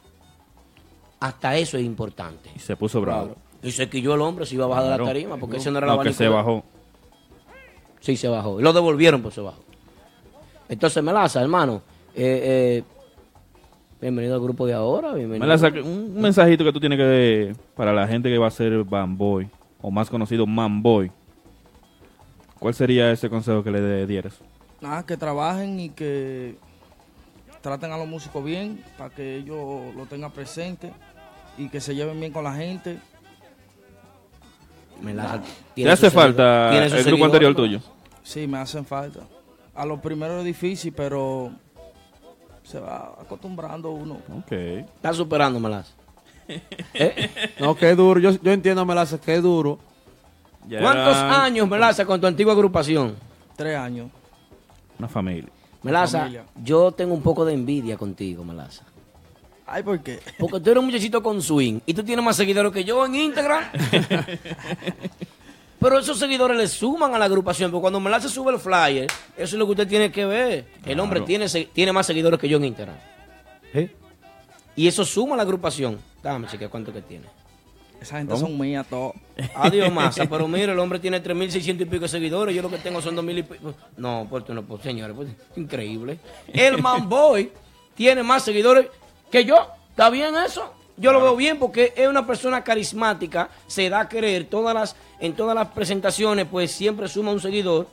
[1.20, 2.50] Hasta eso es importante.
[2.56, 3.36] Y se puso bravo.
[3.64, 5.80] Y se quilló el hombre, se iba a bajar de la tarima, porque ese no
[5.80, 6.18] era el No, que abanico.
[6.18, 6.36] se de él.
[6.36, 6.64] bajó.
[8.02, 8.60] Sí, se bajó.
[8.60, 9.64] Y lo devolvieron, pues se bajó.
[10.68, 11.82] Entonces, Melaza, hermano,
[12.16, 12.84] eh, eh,
[14.02, 15.14] bienvenido al grupo de ahora.
[15.14, 15.46] Bienvenido.
[15.48, 19.50] Melaza, un mensajito que tú tienes que para la gente que va a ser Bamboy,
[19.82, 21.12] o más conocido Manboy.
[22.60, 24.36] ¿Cuál sería ese consejo que le dieras?
[24.82, 26.56] Nada, que trabajen y que
[27.62, 30.92] traten a los músicos bien para que ellos lo tengan presente
[31.58, 32.98] y que se lleven bien con la gente.
[35.02, 37.82] Melaza ¿Te tiene hace falta tiene el grupo anterior tuyo?
[38.24, 39.22] Sí, me hacen falta.
[39.76, 41.52] A lo primero es difícil, pero
[42.64, 44.20] se va acostumbrando uno.
[44.38, 44.52] Ok.
[44.52, 45.94] Está superando, Melaza.
[47.60, 48.20] No, que duro.
[48.20, 49.80] Yo, yo entiendo, Melaza, que es duro.
[50.68, 53.16] Ya ¿Cuántos años, Melaza, con tu antigua agrupación?
[53.56, 54.10] Tres años.
[55.00, 55.50] Una familia.
[55.84, 56.44] Melaza, Familia.
[56.64, 58.84] yo tengo un poco de envidia contigo, Melaza.
[59.66, 60.20] Ay, ¿por qué?
[60.38, 63.16] Porque tú eres un muchachito con swing y tú tienes más seguidores que yo en
[63.16, 63.64] Instagram.
[65.80, 69.44] Pero esos seguidores le suman a la agrupación, porque cuando Melaza sube el flyer, eso
[69.44, 70.66] es lo que usted tiene que ver.
[70.86, 72.96] El hombre tiene, se- tiene más seguidores que yo en Instagram.
[74.76, 76.00] Y eso suma a la agrupación.
[76.22, 77.26] Dame, chica, ¿cuánto que tiene?
[78.00, 79.14] Esa gente son mías, todos.
[79.56, 80.26] Adiós, masa.
[80.28, 82.56] Pero mire, el hombre tiene 3.600 y pico de seguidores.
[82.56, 83.74] Yo lo que tengo son 2.000 y pico.
[83.98, 86.20] No, pues, no, pues señores, pues, increíble.
[86.54, 87.52] El Manboy
[87.96, 88.88] tiene más seguidores
[89.32, 89.68] que yo.
[89.92, 90.74] ¿Está bien eso?
[90.98, 94.46] Yo lo veo bien porque es una persona carismática, se da a querer.
[94.46, 97.88] Todas las, en todas las presentaciones, pues siempre suma un seguidor.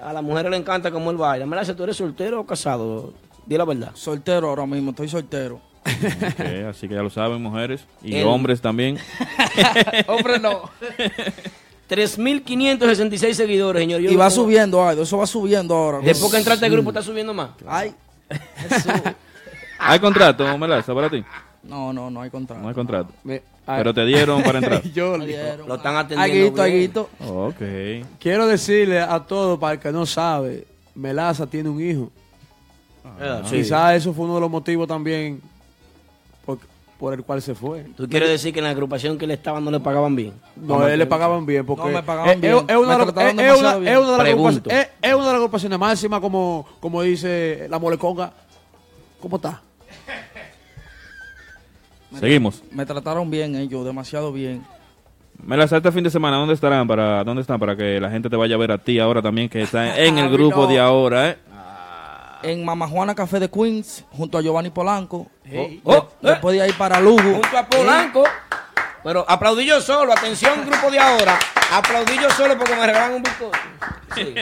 [0.00, 1.46] A las mujeres le encanta cómo él baila.
[1.46, 3.12] Me la ¿tú eres soltero o casado?
[3.46, 3.90] Di la verdad.
[3.94, 5.60] Soltero ahora mismo, estoy soltero.
[6.70, 7.84] Así que ya lo saben, mujeres.
[8.02, 8.98] Y El- hombres también.
[10.06, 10.70] Hombre, no.
[11.90, 14.00] 3.566 seguidores, señor.
[14.00, 15.98] Yo Y va tengo- subiendo, ay, eso va subiendo ahora.
[16.00, 17.50] Después que entraste al grupo, está subiendo más.
[17.66, 17.94] Ay,
[18.68, 18.92] Jesús.
[19.86, 21.24] ¿Hay contrato, Melaza, para ti?
[21.62, 22.62] No, no, no hay contrato.
[22.62, 23.12] No hay contrato.
[23.24, 24.82] Me- ay, Pero te dieron para entrar.
[24.94, 25.66] yo Me dieron.
[25.68, 26.22] Lo están atendiendo.
[26.62, 26.76] Aguito, bien.
[26.76, 27.10] aguito.
[27.26, 28.08] Ok.
[28.18, 32.10] quiero decirle a todos, para el que no sabe, Melaza tiene un hijo.
[33.20, 33.56] Ah, sí.
[33.56, 35.40] Quizás eso fue uno de los motivos también
[36.44, 36.58] por,
[36.98, 37.84] por el cual se fue.
[37.96, 40.32] ¿Tú quieres decir que en la agrupación que le estaban no le pagaban bien?
[40.56, 42.54] No, él le pagaban bien porque No, me pagaban bien.
[42.68, 47.66] es una de las- agrupaciones- es- es una de las agrupaciones máximas como, como dice
[47.70, 48.32] la moleconga.
[49.20, 49.62] ¿Cómo está?
[52.20, 52.62] Seguimos.
[52.70, 54.64] Me trataron bien ellos, demasiado bien.
[55.44, 56.86] Melaza, este fin de semana, ¿dónde estarán?
[56.86, 57.58] Para, ¿Dónde están?
[57.58, 60.16] Para que la gente te vaya a ver a ti ahora también, que está en
[60.18, 60.66] el grupo no.
[60.68, 61.38] de ahora, ¿eh?
[62.44, 65.26] En Mama Juana Café de Queens, junto a Giovanni Polanco.
[65.46, 66.02] Oh, De- eh.
[66.20, 67.16] Después de ahí para Lugo.
[67.22, 68.22] Junto a Polanco.
[69.02, 70.12] Pero aplaudí yo solo.
[70.12, 71.38] Atención, grupo de ahora.
[71.72, 73.58] Aplaudí yo solo porque me regalaron un bizcocho.
[74.14, 74.34] Sí.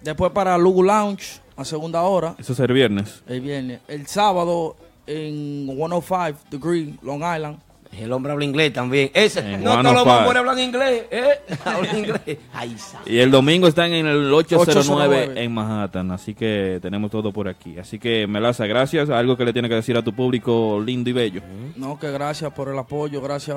[0.00, 3.22] Después para Lugo Lounge, a segunda hora, Eso es el viernes.
[3.26, 3.80] el viernes.
[3.88, 4.76] El sábado
[5.08, 7.58] en 105 Degree, Long Island.
[7.90, 9.10] El hombre habla inglés también.
[9.14, 10.04] Ese, En no todos los 105.
[10.14, 11.04] bombones hablan inglés.
[11.10, 11.40] ¿eh?
[11.64, 12.38] Hablan inglés.
[12.52, 15.42] Ay, Y el domingo están en el 809, 809.
[15.42, 17.78] en Manhattan, así que tenemos todo por aquí.
[17.78, 19.08] Así que, Melaza, gracias.
[19.08, 21.40] Algo que le tiene que decir a tu público lindo y bello.
[21.76, 23.56] No, que gracias por el apoyo, gracias,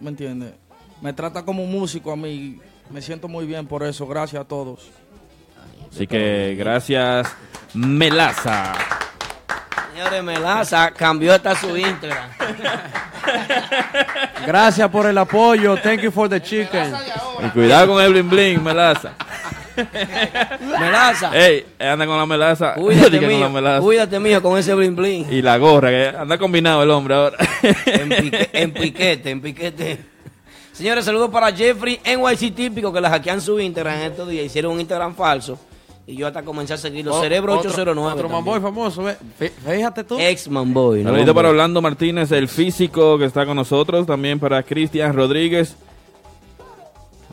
[0.00, 0.52] ¿me entiendes?
[1.02, 2.58] Me trata como un músico a mí,
[2.90, 4.88] me siento muy bien por eso, gracias a todos.
[5.92, 7.26] Así que, gracias,
[7.74, 8.72] Melaza.
[9.98, 12.28] Señores, Melaza cambió hasta su Instagram.
[14.46, 15.76] Gracias por el apoyo.
[15.76, 16.92] Thank you for the chicken.
[17.44, 19.14] Y cuidado con el bling bling, Melaza.
[20.78, 21.36] Melaza.
[21.36, 22.74] Ey, anda con la melaza.
[22.76, 23.50] Cuídate, Diga con la mío.
[23.50, 23.80] melaza.
[23.80, 25.32] Cuídate, mío, con ese bling bling.
[25.32, 27.36] Y la gorra, que anda combinado el hombre ahora.
[27.86, 29.98] En, pique- en piquete, en piquete.
[30.72, 34.46] Señores, saludos para Jeffrey NYC típico que la hackean su Instagram en estos días.
[34.46, 35.58] Hicieron un Instagram falso.
[36.08, 37.14] Y yo hasta comencé a seguirlo.
[37.14, 38.14] O- Cerebro otro- 809.
[38.14, 39.04] Otro mamboy famoso.
[39.38, 40.18] Fíjate tú.
[40.18, 41.02] Ex Manboy.
[41.04, 41.10] ¿no?
[41.10, 44.06] Saludito para Orlando Martínez, el físico que está con nosotros.
[44.06, 45.76] También para Cristian Rodríguez.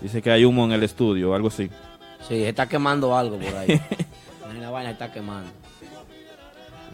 [0.02, 1.70] Dice que hay humo en el estudio, algo así.
[2.28, 3.80] Sí, está quemando algo por ahí.
[4.60, 5.50] la vaina está quemando.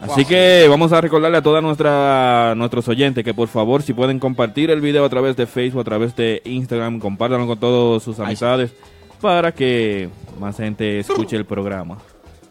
[0.02, 4.70] Así que vamos a recordarle a todos nuestros oyentes que por favor si pueden compartir
[4.70, 8.72] el video a través de Facebook, a través de Instagram, compártanlo con todas sus amistades
[9.22, 10.10] para que
[10.40, 11.98] más gente escuche el programa.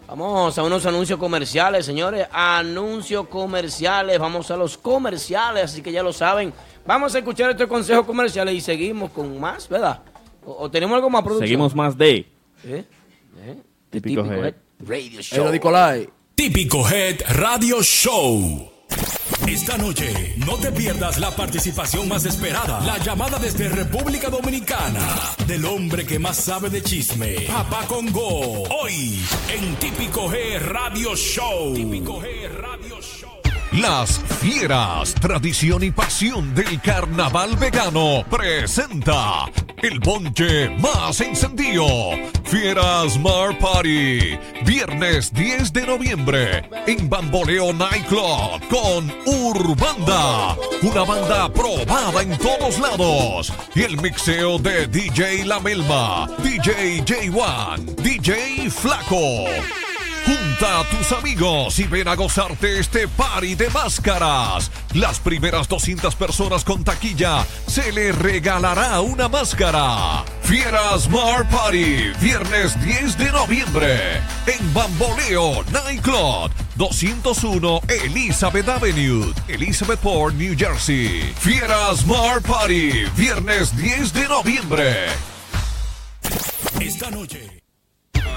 [0.06, 2.26] Vamos a unos anuncios comerciales, señores.
[2.32, 4.18] Anuncios comerciales.
[4.18, 6.52] Vamos a los comerciales, así que ya lo saben.
[6.86, 10.00] Vamos a escuchar estos consejos comerciales y seguimos con más, ¿verdad?
[10.44, 11.46] O, o tenemos algo más producción.
[11.46, 12.26] Seguimos más de
[12.64, 12.84] ¿Eh?
[13.44, 13.56] ¿Eh?
[13.90, 14.54] De Típico típico, Head.
[14.80, 15.38] Radio Show.
[15.38, 16.08] Pero Nicolai.
[16.34, 18.70] Típico Head Radio Show.
[19.50, 25.00] Esta noche no te pierdas la participación más esperada, la llamada desde República Dominicana
[25.44, 28.62] del hombre que más sabe de chisme, Papá Congo.
[28.68, 29.20] Hoy
[29.52, 31.74] en Típico G Radio Show.
[31.74, 33.39] Típico G Radio Show.
[33.72, 39.48] Las Fieras, tradición y pasión del carnaval vegano, presenta
[39.80, 41.86] el bonche más encendido.
[42.44, 52.22] Fieras Mar Party, viernes 10 de noviembre en Bamboleo Nightclub con Urbanda, una banda probada
[52.22, 53.52] en todos lados.
[53.76, 59.46] Y el mixeo de DJ La Melma, DJ J1, DJ Flaco.
[60.30, 64.70] Junta a tus amigos y ven a gozarte este party de máscaras.
[64.94, 70.24] Las primeras 200 personas con taquilla se les regalará una máscara.
[70.42, 80.54] Fieras Mar Party, viernes 10 de noviembre, en Bamboleo Nightclub, 201 Elizabeth Avenue, Elizabethport, New
[80.56, 81.34] Jersey.
[81.40, 85.06] Fieras Mar Party, viernes 10 de noviembre.
[86.80, 87.59] Esta noche.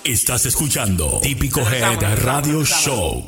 [0.04, 3.24] Estás escuchando Típico Head Radio Show.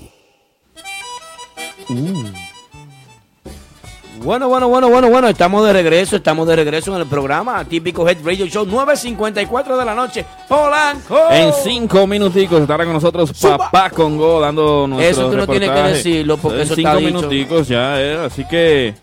[4.23, 5.29] Bueno, bueno, bueno, bueno, bueno.
[5.29, 9.85] Estamos de regreso, estamos de regreso en el programa Típico Head Radio Show 9.54 de
[9.85, 10.27] la noche.
[10.47, 11.19] Polanco.
[11.31, 15.83] En cinco minuticos estará con nosotros Papá Congo dando nuestro Eso tú no tienes que
[15.83, 17.17] decirlo, porque En eso cinco está dicho.
[17.17, 18.95] minuticos ya, eh, así que...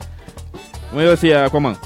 [0.92, 1.78] ¿Cómo yo decía, Aquaman?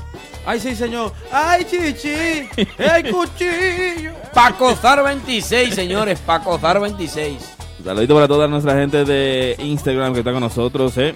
[0.45, 1.13] Ay, sí, señor.
[1.31, 2.49] Ay, chichi.
[2.77, 4.11] Ay, cuchillo.
[4.33, 6.19] Paco Zar 26, señores.
[6.19, 7.37] Paco Zar 26.
[7.83, 11.13] Saludito para toda nuestra gente de Instagram que está con nosotros, eh.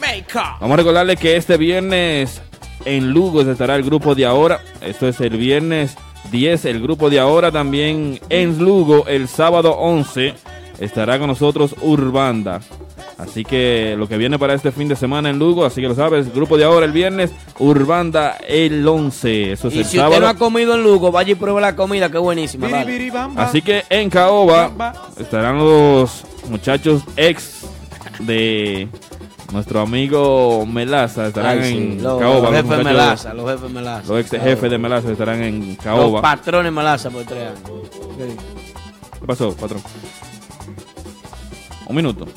[0.60, 2.42] Vamos a recordarles que este viernes
[2.86, 4.62] en Lugo estará el grupo de ahora.
[4.82, 5.96] Esto es el viernes
[6.32, 9.06] 10, el grupo de ahora también en Lugo.
[9.08, 10.34] El sábado 11
[10.80, 12.62] estará con nosotros Urbanda.
[13.18, 15.96] Así que lo que viene para este fin de semana en Lugo, así que lo
[15.96, 19.54] sabes, grupo de ahora el viernes, Urbanda el 11.
[19.54, 20.28] Eso es Y el si usted no sábado.
[20.28, 22.68] ha comido en Lugo, vaya y pruebe la comida, que buenísima.
[22.68, 23.18] Biri, biri.
[23.38, 24.70] Así que en Caoba
[25.18, 27.62] estarán los muchachos ex
[28.20, 28.90] de
[29.54, 31.28] nuestro amigo Melaza.
[31.28, 32.34] Estarán Ay, sí, en los, Caoba.
[32.36, 34.08] los los jefes Melaza, los jefes Melaza.
[34.14, 36.22] Los ex jefes de Melaza estarán en Los Caoba.
[36.22, 37.60] patrones Melaza por tres años.
[39.20, 39.82] ¿Qué pasó, patrón?
[41.88, 42.28] Un minuto.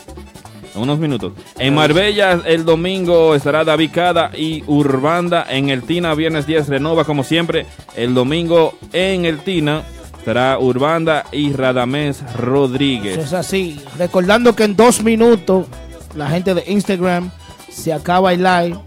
[0.74, 1.32] Unos minutos.
[1.58, 5.44] En Marbella el domingo estará David Cada y Urbanda.
[5.48, 7.66] En el Tina, viernes 10, renova como siempre.
[7.96, 9.82] El domingo en el Tina
[10.18, 13.18] estará Urbanda y Radamés Eso Rodríguez.
[13.18, 13.80] es así.
[13.96, 15.66] Recordando que en dos minutos
[16.14, 17.30] la gente de Instagram
[17.70, 18.78] se acaba el live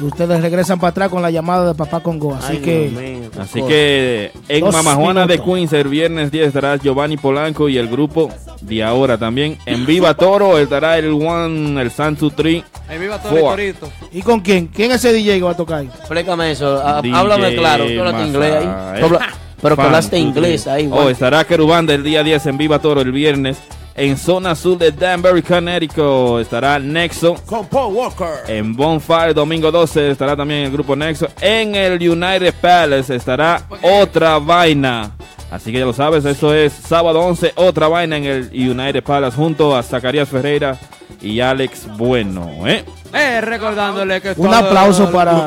[0.00, 2.34] ustedes regresan para atrás con la llamada de Papá Congo.
[2.34, 5.40] Así Ay, que Así que en Dos Mamajuana de.
[5.40, 8.30] Queens el viernes 10 estará Giovanni Polanco y el grupo
[8.60, 9.58] de ahora también.
[9.66, 12.64] En Viva Toro estará el One, el Santu Tree.
[12.88, 13.90] Ahí viva corito.
[14.12, 14.68] ¿Y con quién?
[14.68, 15.86] ¿Quién es ese DJ que va a tocar ahí?
[15.98, 18.66] Explícame eso, DJ háblame claro, hablaste inglés ahí.
[19.02, 19.18] eh.
[19.60, 23.10] Pero que hablaste inglés ahí, Oh, estará Querubanda el día 10 en Viva Toro el
[23.12, 23.58] viernes.
[23.98, 27.34] En zona sur de Danbury, Connecticut estará Nexo.
[27.46, 28.28] Con Paul Walker.
[28.46, 31.28] En Bonfire, domingo 12, estará también el grupo Nexo.
[31.40, 35.12] En el United Palace estará Otra Vaina.
[35.50, 39.34] Así que ya lo sabes, eso es sábado 11, Otra Vaina en el United Palace
[39.36, 40.76] junto a Zacarías Ferreira
[41.22, 42.66] y Alex Bueno.
[42.66, 42.84] ¿eh?
[43.14, 45.46] Eh, recordándole que Un todo- aplauso para-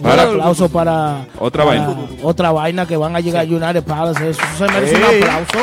[0.00, 1.96] Para- Un aplauso para Otra para vaina.
[2.22, 4.30] Otra vaina que van a llegar a United Palace.
[4.30, 5.58] Eso se merece un aplauso.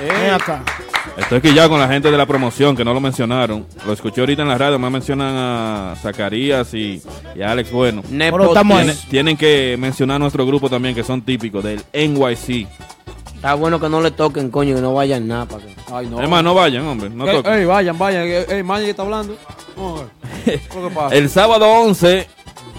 [0.00, 0.08] Ey.
[0.22, 0.62] Ven acá.
[1.16, 3.66] Estoy quillado con la gente de la promoción que no lo mencionaron.
[3.86, 7.02] Lo escuché ahorita en la radio, más mencionan a Zacarías y,
[7.34, 8.02] y a Alex Bueno.
[8.86, 12.68] Tienen, tienen que mencionar nuestro grupo también, que son típicos del NYC.
[13.34, 15.46] Está bueno que no le toquen, coño, que no vayan nada.
[15.46, 16.20] para que- Ay, no.
[16.22, 17.08] Es más, no vayan, hombre.
[17.10, 17.52] No Ey, toquen.
[17.54, 18.22] ey, vayan, vayan.
[18.22, 19.36] Ey, ey, manager está hablando.
[19.76, 20.02] No,
[20.44, 20.60] ¿Qué
[20.94, 21.14] pasa?
[21.14, 22.26] El sábado 11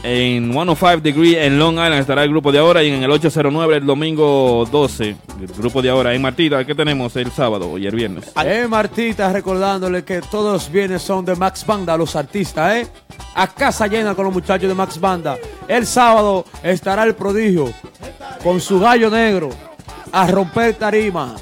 [0.03, 3.77] en 105 Degree en Long Island estará el grupo de ahora y en el 809
[3.77, 6.13] el domingo 12 el grupo de ahora.
[6.13, 8.31] En Martita, ¿qué tenemos el sábado y el viernes?
[8.43, 12.87] Eh, Martita, recordándole que todos los bienes son de Max Banda, los artistas, ¿eh?
[13.35, 15.37] A casa llena con los muchachos de Max Banda.
[15.67, 17.71] El sábado estará el prodigio
[18.43, 19.49] con su gallo negro
[20.11, 21.35] a romper tarima.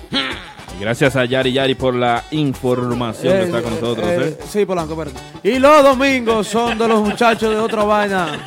[0.80, 4.08] Gracias a Yari Yari por la información que está con nosotros.
[4.08, 4.44] eh, ¿eh?
[4.48, 5.48] Sí, Polanco, espérate.
[5.48, 8.46] Y los domingos son de los muchachos de otra vaina.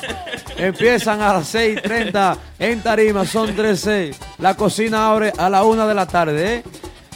[0.57, 4.11] Empiezan a las 6.30 en tarima, son 13.
[4.39, 6.63] La cocina abre a la 1 de la tarde, ¿eh?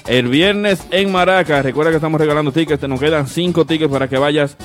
[0.07, 4.19] El viernes en Maracas, recuerda que estamos regalando tickets, nos quedan cinco tickets para que
[4.19, 4.57] vayas.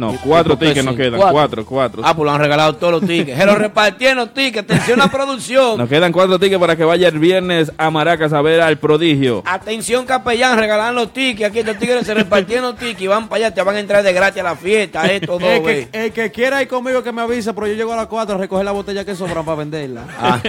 [0.00, 1.32] No, cuatro ¿por qué tickets nos quedan, Cuatro.
[1.32, 2.02] cuatro, cuatro.
[2.04, 3.38] Ah, pues lo han regalado todos los tickets.
[3.38, 4.64] Se los repartieron tickets.
[4.64, 5.76] Atención a la producción.
[5.78, 9.42] Nos quedan cuatro tickets para que vaya el viernes a Maracas a ver al prodigio.
[9.44, 11.50] Atención, capellán, regalan los tickets.
[11.50, 13.54] Aquí estos tigres se repartieron los tickets y van para allá.
[13.54, 15.04] Te van a entrar de gratis a la fiesta.
[15.06, 17.92] Esto dos El que, el que quiera ir conmigo que me avise, pero yo llego
[17.92, 20.04] a las 4 a recoger la botella que sobran para venderla.
[20.22, 20.40] Ah.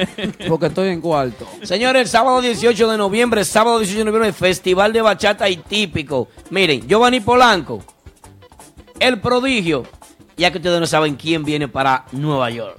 [0.48, 1.48] Porque estoy en cuarto.
[1.64, 6.28] Señores, el sábado 18 de noviembre, sábado 18 de noviembre, Festival de Bachata y Típico.
[6.50, 7.84] Miren, Giovanni Polanco,
[9.02, 9.84] El Prodigio.
[10.38, 12.78] Ya que ustedes no saben quién viene para Nueva York.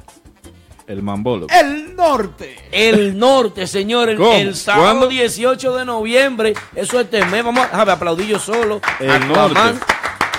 [0.87, 1.49] El Mambolo.
[1.51, 2.57] El norte.
[2.71, 4.33] El norte, señores, ¿Cómo?
[4.33, 5.09] el sábado ¿Cuándo?
[5.09, 6.55] 18 de noviembre.
[6.77, 7.43] Eso es este mes.
[7.45, 8.81] Vamos a ver, aplaudí yo solo.
[9.01, 9.61] El norte.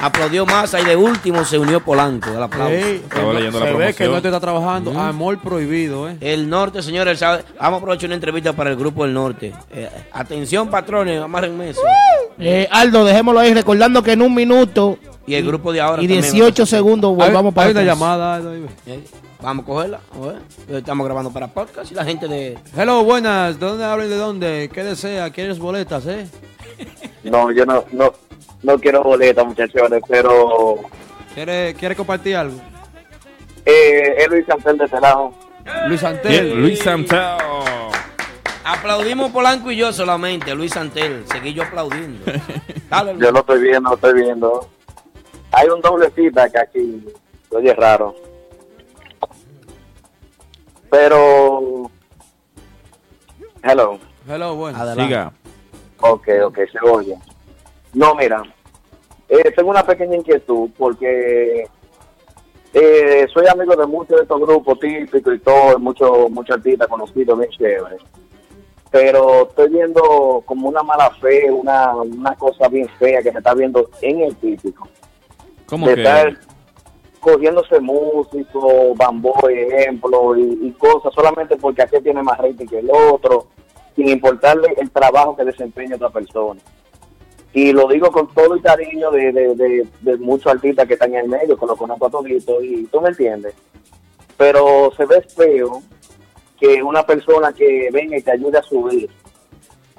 [0.03, 2.29] Aplaudió más y de último se unió Polanco.
[2.29, 2.73] El aplauso.
[2.73, 4.99] Ey, Estaba el- leyendo la se ve que el norte está trabajando.
[4.99, 6.17] Amor prohibido, ¿eh?
[6.19, 9.53] El norte, señores, el sábado- Vamos a aprovechar una entrevista para el grupo del norte.
[9.71, 11.81] Eh, atención, patrones, amárrenme eso.
[12.37, 16.07] Eh, Aldo, dejémoslo ahí recordando que en un minuto Y el grupo de ahora y
[16.07, 16.21] también.
[16.21, 18.41] 18 segundos Hay, volvamos para hay una llamada.
[18.87, 19.03] Eh,
[19.41, 19.99] Vamos a cogerla.
[20.13, 20.73] a.
[20.77, 22.57] Estamos grabando para podcast y la gente de.
[22.75, 23.57] Hello, buenas.
[23.59, 24.09] ¿De dónde hablan?
[24.09, 24.69] ¿De dónde?
[24.73, 25.29] ¿Qué desea?
[25.31, 26.27] ¿Quieres boletas, eh?
[27.23, 28.11] No, yo no, no,
[28.63, 30.75] no quiero boletas, muchachones, pero
[31.33, 32.57] ¿Quiere, quiere compartir algo?
[33.65, 35.33] eh, es Luis Cancel de lado.
[35.87, 36.61] Luis Bien, Antel.
[36.61, 37.19] Luis Santel.
[38.65, 41.23] Aplaudimos Polanco y yo solamente, Luis Santel.
[41.31, 42.25] Seguí yo aplaudiendo.
[42.89, 43.25] Dale, Luis.
[43.25, 44.69] Yo lo estoy viendo, lo estoy viendo.
[45.51, 47.05] Hay un doble feedback aquí.
[47.49, 48.15] Oye, raro.
[50.89, 51.89] Pero...
[53.63, 53.99] Hello.
[54.27, 54.81] Hello, buenas.
[54.81, 55.03] Adelante.
[55.13, 55.31] Siga.
[56.01, 57.15] Ok, ok, se oye.
[57.93, 58.41] No, mira,
[59.29, 61.67] eh, tengo una pequeña inquietud porque
[62.73, 67.37] eh, soy amigo de muchos de estos grupos típicos y todo, muchos muchos artistas conocidos,
[67.37, 68.01] bien chéveres.
[68.89, 73.53] Pero estoy viendo como una mala fe, una, una cosa bien fea que se está
[73.53, 74.87] viendo en el típico.
[75.65, 76.01] ¿Cómo de que?
[76.01, 76.37] estar
[77.19, 82.89] cogiéndose músicos, bamboy, ejemplo, y, y cosas solamente porque aquí tiene más rating que el
[82.91, 83.47] otro,
[83.95, 86.59] sin importarle el trabajo que desempeña otra persona.
[87.53, 91.21] Y lo digo con todo el cariño de, de, de, muchos artistas que están en
[91.21, 93.53] el medio, que lo conozco a toditos, y tú me entiendes.
[94.37, 95.83] Pero se ve feo
[96.59, 99.07] que una persona que venga y te ayude a subir,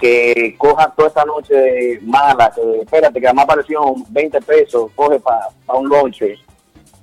[0.00, 5.48] que coja toda esta noche mala, que espérate, que además aparecieron 20 pesos, coge para
[5.78, 6.36] un lonche,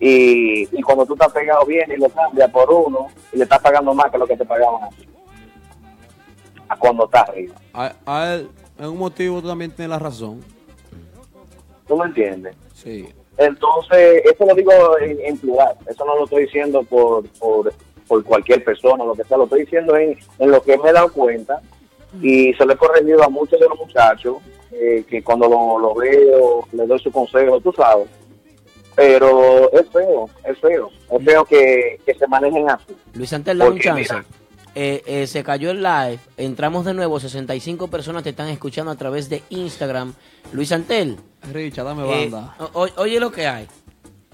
[0.01, 3.59] y, y cuando tú estás pegado bien y lo cambia por uno, y le estás
[3.59, 4.89] pagando más que lo que te pagaban
[6.67, 7.55] a cuando estás arriba.
[7.73, 8.39] A,
[8.81, 10.41] en un motivo tú también tienes la razón.
[11.87, 12.55] ¿Tú me entiendes?
[12.73, 13.07] Sí.
[13.37, 17.73] Entonces, eso lo digo en, en plural, eso no lo estoy diciendo por, por,
[18.07, 20.93] por cualquier persona, lo que sea, lo estoy diciendo en, en lo que me he
[20.93, 21.61] dado cuenta
[22.21, 24.37] y se lo he corregido a muchos de los muchachos
[24.71, 28.07] eh, que cuando lo, lo veo, le doy su consejo, tú sabes.
[28.95, 32.95] Pero es feo, es feo, es feo que, que se manejen así.
[33.13, 34.13] Luis Santel, dame un chance.
[34.13, 34.25] mira.
[34.73, 36.19] Eh, eh, se cayó el live.
[36.37, 37.19] Entramos de nuevo.
[37.19, 40.13] 65 personas te están escuchando a través de Instagram.
[40.53, 41.17] Luis Santel,
[41.51, 42.55] Richa, dame eh, banda.
[42.73, 43.67] o- oye lo que hay.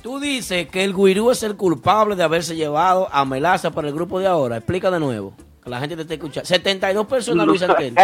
[0.02, 3.94] Tú dices que el Guirú es el culpable de haberse llevado a Melaza para el
[3.96, 4.58] grupo de ahora.
[4.58, 5.34] Explica de nuevo.
[5.68, 6.46] La gente te esté escuchando.
[6.48, 7.96] 72 personas, Luis Santel.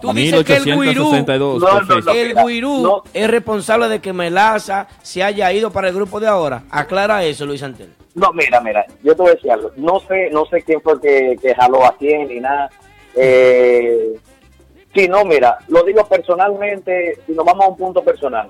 [0.00, 1.60] Tú dices que el Guirú, 1862.
[1.62, 2.12] No, no, perfecto.
[2.12, 2.18] no.
[2.18, 3.02] el mira, Guirú no.
[3.12, 6.64] es responsable de que Melaza se haya ido para el grupo de ahora.
[6.70, 7.90] Aclara eso, Luis Santel.
[8.14, 9.72] No, mira, mira, yo te voy a decir algo.
[9.76, 12.70] No sé, no sé quién fue que, que jaló a quién ni nada.
[13.14, 14.14] Eh,
[14.94, 18.48] sí, no, mira, lo digo personalmente, si nos vamos a un punto personal,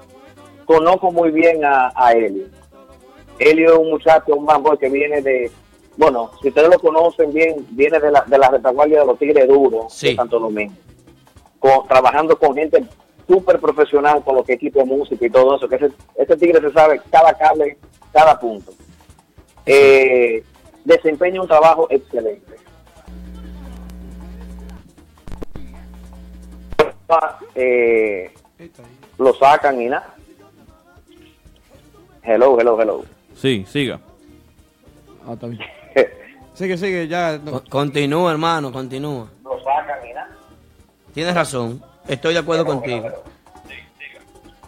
[0.67, 2.47] conozco muy bien a, a Elio.
[3.39, 5.51] Elio es un muchacho, un bamboy que viene de,
[5.97, 9.47] bueno, si ustedes lo conocen bien, viene de la, de la retaguardia de los Tigres
[9.49, 10.09] Duros Sí.
[10.11, 10.75] de Santo Domingo.
[11.59, 12.85] Con- trabajando con gente
[13.29, 16.37] súper profesional con lo que es equipo de música y todo eso, que ese, ese
[16.37, 17.79] tigre se sabe cada cable,
[18.13, 18.73] cada punto.
[19.65, 20.43] Eh,
[20.85, 22.55] desempeña un trabajo excelente.
[27.55, 28.33] Eh,
[29.19, 30.15] lo sacan y nada.
[32.23, 33.05] Hello, hello, hello.
[33.37, 34.01] Sí, siga.
[35.27, 35.61] Ah, está bien.
[36.55, 37.39] Sigue, sigue, ya.
[37.43, 37.63] no.
[37.69, 39.29] Continúa, hermano, continúa.
[39.43, 40.29] Lo sacan nada.
[41.13, 41.83] Tienes razón.
[42.09, 43.09] Estoy de acuerdo contigo.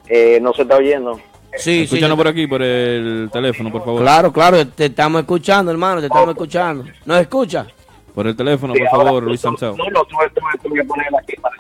[0.09, 1.17] Eh, no se está oyendo.
[1.57, 1.83] Sí, sí.
[1.85, 4.03] Escúchanos por aquí, por el teléfono, por favor.
[4.03, 6.85] Claro, claro, te estamos escuchando, hermano, te estamos escuchando.
[7.05, 7.67] ¿Nos escucha?
[8.15, 9.77] Por el teléfono, Sí, por favor, tú- Luis tú- Sanzao.
[9.77, 11.57] No, no, tuve, tuve- tuve que ponerla aquí para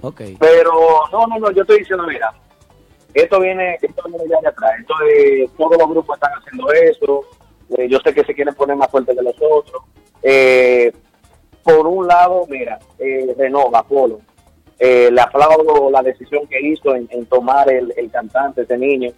[0.00, 0.20] Ok.
[0.38, 0.72] Pero
[1.12, 2.32] no, no, no, yo estoy diciendo, mira,
[3.14, 4.70] esto viene, esto viene ya de atrás.
[4.78, 7.24] Entonces, todos los grupos están haciendo eso.
[7.76, 9.82] Eh, yo sé que se quieren poner más fuertes que los otros.
[10.22, 10.92] Eh,
[11.62, 14.20] por un lado, mira, eh, Renova, Polo,
[14.78, 19.10] eh, le aplaudo la decisión que hizo en, tomar el, el cantante, ese niño,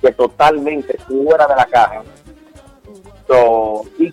[0.00, 2.02] que totalmente fuera de la caja.
[3.28, 4.12] So, y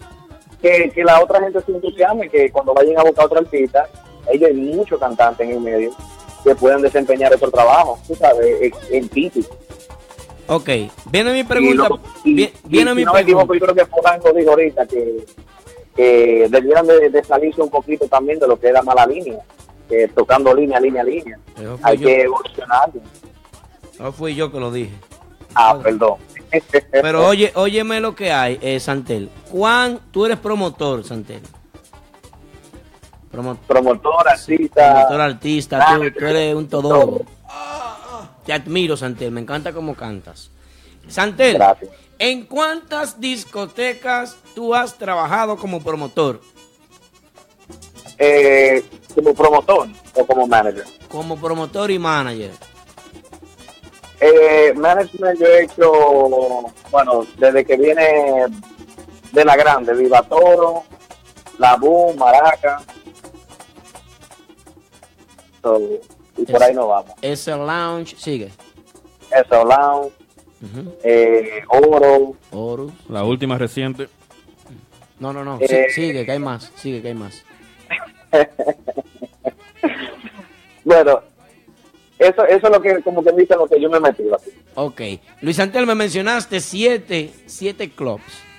[0.61, 3.87] que, que la otra gente se entusiasme, que cuando vayan a buscar otra artista,
[4.27, 5.91] hay muchos cantantes en el medio
[6.43, 9.55] que pueden desempeñar otro trabajo, tú sabes, en, en típico.
[10.49, 10.69] Ok,
[11.11, 11.87] viene mi pregunta.
[12.23, 13.67] y- vi- y Viene mi no me equivoco, pregunta.
[13.67, 15.25] yo creo que Polanco dijo ahorita que,
[15.95, 19.37] que debieran de, de salirse un poquito también de lo que era mala línea,
[19.87, 21.37] que tocando línea, línea, línea.
[21.83, 22.07] Hay yo.
[22.07, 22.89] que evolucionar.
[23.99, 24.93] No fui yo que lo dije.
[25.53, 26.15] Ah, perdón.
[26.91, 29.29] Pero oye, óyeme lo que hay, eh, Santel.
[29.51, 31.41] ¿Cuán, tú eres promotor, Santel?
[33.31, 34.93] Promo- Promotor, artista.
[34.93, 37.21] promotor, artista, tú, tú eres un todo.
[38.45, 40.49] Te admiro, Santel, me encanta cómo cantas.
[41.07, 41.91] Santel, Gracias.
[42.19, 46.41] ¿en cuántas discotecas tú has trabajado como promotor?
[48.17, 48.83] Eh,
[49.15, 50.85] como promotor o como manager.
[51.09, 52.51] Como promotor y manager.
[54.19, 55.91] Eh, management yo he hecho,
[56.91, 58.45] bueno, desde que viene
[59.31, 60.83] de la grande, Viva Toro,
[61.57, 62.81] La Boom, Maraca.
[65.61, 65.79] So,
[66.41, 67.13] y por ahí nos vamos.
[67.21, 68.51] Ese lounge, sigue.
[69.31, 70.11] Eso, Lounge,
[71.03, 72.93] eh, Oro, Horus.
[73.07, 74.07] La última reciente.
[75.19, 75.59] No, no, no.
[75.61, 75.87] Eh.
[75.89, 76.71] sigue, que hay más.
[76.75, 77.43] Sigue, que hay más.
[80.83, 81.21] bueno,
[82.17, 84.49] eso, eso es lo que, como que dice lo que yo me he metido aquí.
[84.75, 85.01] Ok.
[85.41, 88.49] Luis Antel, me mencionaste siete, siete clubs.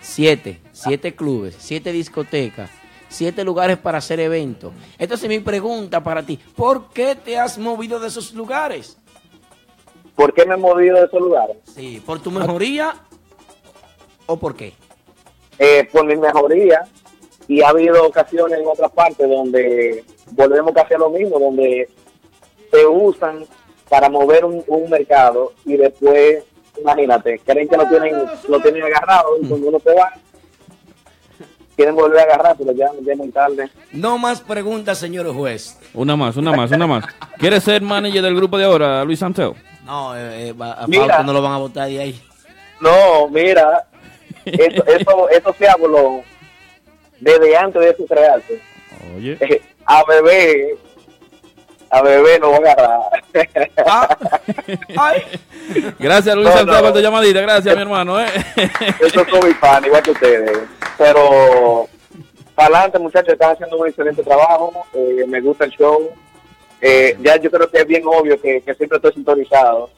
[0.00, 2.70] Siete, siete clubes, siete discotecas,
[3.08, 4.72] siete lugares para hacer eventos.
[4.98, 8.96] Entonces mi pregunta para ti, ¿por qué te has movido de esos lugares?
[10.14, 11.56] ¿Por qué me he movido de esos lugares?
[11.74, 12.94] Sí, ¿por tu mejoría
[14.26, 14.72] o por qué?
[15.60, 16.82] eh, por mi mejoría
[17.48, 21.88] y ha habido ocasiones en otras partes donde volvemos casi a lo mismo, donde
[22.70, 23.44] se usan
[23.88, 26.44] para mover un, un mercado y después,
[26.80, 28.14] imagínate, creen que lo tienen,
[28.48, 30.12] lo tienen agarrado y cuando uno se va,
[31.78, 33.70] quieren volver a agarrar, pero ya, ya es muy tarde.
[33.92, 35.78] No más preguntas, señor juez.
[35.94, 37.04] Una más, una más, una más.
[37.38, 39.54] ¿Quieres ser manager del grupo de ahora, Luis Santeo?
[39.84, 41.04] No, eh, eh, a Mira.
[41.06, 42.20] Fausto no lo van a votar de ahí.
[42.80, 43.86] No, mira,
[44.44, 46.22] eso, eso, eso se habló
[47.20, 48.60] desde antes de su crearse.
[49.16, 49.38] Oye,
[49.86, 50.76] A bebé,
[51.90, 53.00] a bebé no va a agarrar.
[53.86, 54.16] Ah,
[54.98, 55.22] ay.
[55.98, 58.20] gracias Luis No, por tu llamadita, gracias mi hermano.
[58.20, 58.26] ¿eh?
[59.00, 60.58] Eso es mi fan, igual que ustedes.
[60.96, 61.88] Pero
[62.54, 64.84] para adelante, muchachos, están haciendo un excelente trabajo.
[64.94, 66.10] eh, me gusta el show.
[66.80, 69.90] Eh, ya yo creo que es bien obvio que, que siempre estoy sintonizado.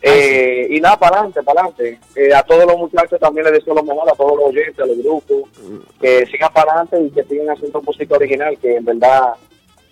[0.00, 1.98] Eh, y nada, para adelante, para adelante.
[2.14, 4.86] Eh, a todos los muchachos también les deseo lo mejor, a todos los oyentes, a
[4.86, 5.42] los grupos,
[6.00, 9.32] que sigan para adelante y que sigan haciendo música original, que en verdad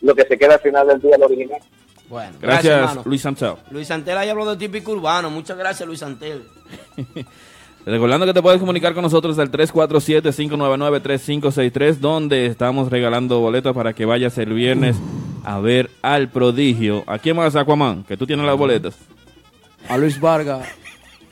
[0.00, 1.60] lo que se queda al final del día lo original.
[2.08, 3.02] Bueno, gracias, Gracias, hermano.
[3.04, 3.58] Luis Santeo.
[3.70, 5.28] Luis Antel ahí habló de típico urbano.
[5.30, 6.42] Muchas gracias, Luis Antel.
[7.86, 14.04] Recordando que te puedes comunicar con nosotros al 347-599-3563, donde estamos regalando boletos para que
[14.04, 14.96] vayas el viernes
[15.44, 17.04] a ver al prodigio.
[17.06, 18.02] ¿A quién más, Aquaman?
[18.04, 18.96] Que tú tienes las boletas.
[19.88, 20.66] A Luis Vargas.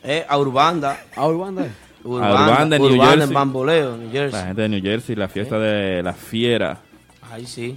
[0.04, 1.00] Eh, a Urbanda.
[1.16, 1.66] A Urbanda.
[2.04, 3.28] Urbanda, Urbanda, New Urbanda Jersey.
[3.28, 4.40] en Bamboleo, New Jersey.
[4.40, 6.78] La gente de New Jersey, la fiesta de la fiera.
[7.32, 7.76] Ahí sí.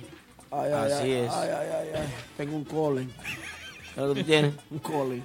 [0.52, 1.32] Ay, ay, Así ay, es.
[1.32, 2.08] Ay, ay, ay, ay.
[2.38, 3.08] Tengo un colon.
[3.94, 4.54] ¿Qué es lo que tú tienes?
[4.72, 5.24] Un colon.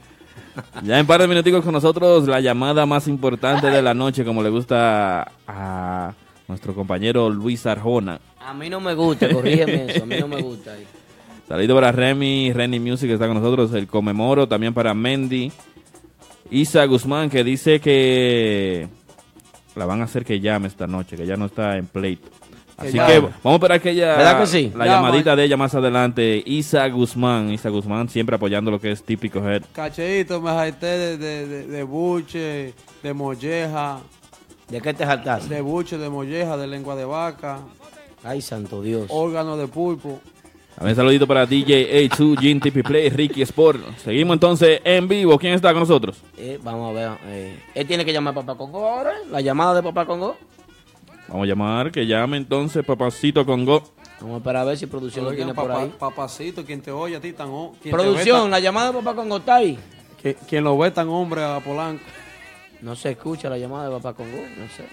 [0.83, 4.43] Ya en par de minuticos con nosotros, la llamada más importante de la noche, como
[4.43, 6.14] le gusta a
[6.49, 8.18] nuestro compañero Luis Arjona.
[8.41, 10.03] A mí no me gusta, corrígeme eso.
[10.03, 10.73] A mí no me gusta.
[10.73, 10.87] ahí.
[11.49, 15.53] Saludo para Remy, Remy Music que está con nosotros, el Comemoro, también para Mendy,
[16.51, 18.89] Isa Guzmán que dice que
[19.77, 22.29] la van a hacer que llame esta noche, que ya no está en pleito.
[22.83, 24.72] Así ya- que vamos a esperar que ella, ¿Verdad que sí?
[24.76, 25.37] la Ya, llamadita man.
[25.39, 26.43] de ella más adelante.
[26.47, 29.62] Isa Guzmán, Isa Guzmán siempre apoyando lo que es típico head.
[29.72, 33.99] Cacheíto, me jaité de, de, de, de buche, de molleja,
[34.68, 35.49] ¿De qué te saltas?
[35.49, 37.59] de buche, de molleja, de lengua de vaca,
[38.24, 39.07] Ay, santo Dios.
[39.09, 40.20] órgano de pulpo.
[40.74, 43.80] También saludito para DJ A2, Gin TP Play, Ricky Sport.
[43.99, 45.39] Seguimos entonces en vivo.
[45.39, 46.16] ¿Quién está con nosotros?
[46.39, 47.11] Eh, vamos a ver.
[47.26, 49.12] eh, él tiene que llamar a Papá Congo ahora.
[49.30, 50.37] La llamada de Papá Congo.
[51.33, 53.83] Vamos a llamar, que llame entonces Papacito Congo.
[54.20, 55.93] Vamos a esperar a ver si producción lo Oigan, tiene por papá- ahí.
[55.99, 57.49] papacito, quien te oye a ti tan
[57.83, 59.78] te ve Producción, tan- la llamada de Papá Congo está ahí.
[60.22, 62.05] que- quien lo ve tan hombre a Polanco.
[62.83, 64.37] No se escucha la llamada de Papá Congo.
[64.59, 64.85] No sé.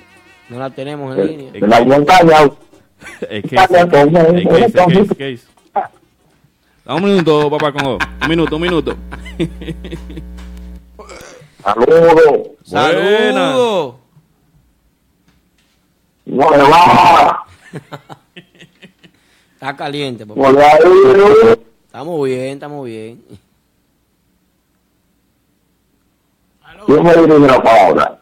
[0.50, 1.50] No la tenemos en línea.
[1.54, 2.38] Eh, La montaña.
[3.20, 3.44] ¿qué es?
[3.50, 3.68] ¿qué es?
[4.74, 5.18] ¿qué es?
[5.18, 5.46] ¿Qué es?
[6.86, 7.98] Dame un minuto, papá Congo.
[8.24, 8.96] Un minuto, un minuto.
[11.62, 12.48] Saludos.
[12.64, 13.96] ¡Saludos!
[16.30, 17.46] No le va.
[19.54, 20.52] Está caliente, papá.
[21.86, 23.24] Estamos bien, estamos bien.
[26.88, 28.22] Yo me dirige la palabra.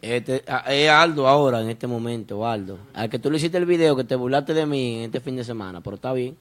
[0.00, 2.78] Este, es Aldo ahora, en este momento, Aldo.
[2.94, 5.36] Al que tú le hiciste el video, que te burlaste de mí en este fin
[5.36, 6.36] de semana, pero está bien.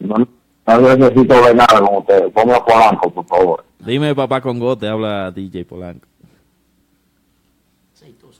[0.00, 2.32] No, no necesito ver nada con ustedes.
[2.32, 3.64] Ponme a Polanco, por favor.
[3.78, 6.08] Dime, papá Congo, te habla DJ Polanco.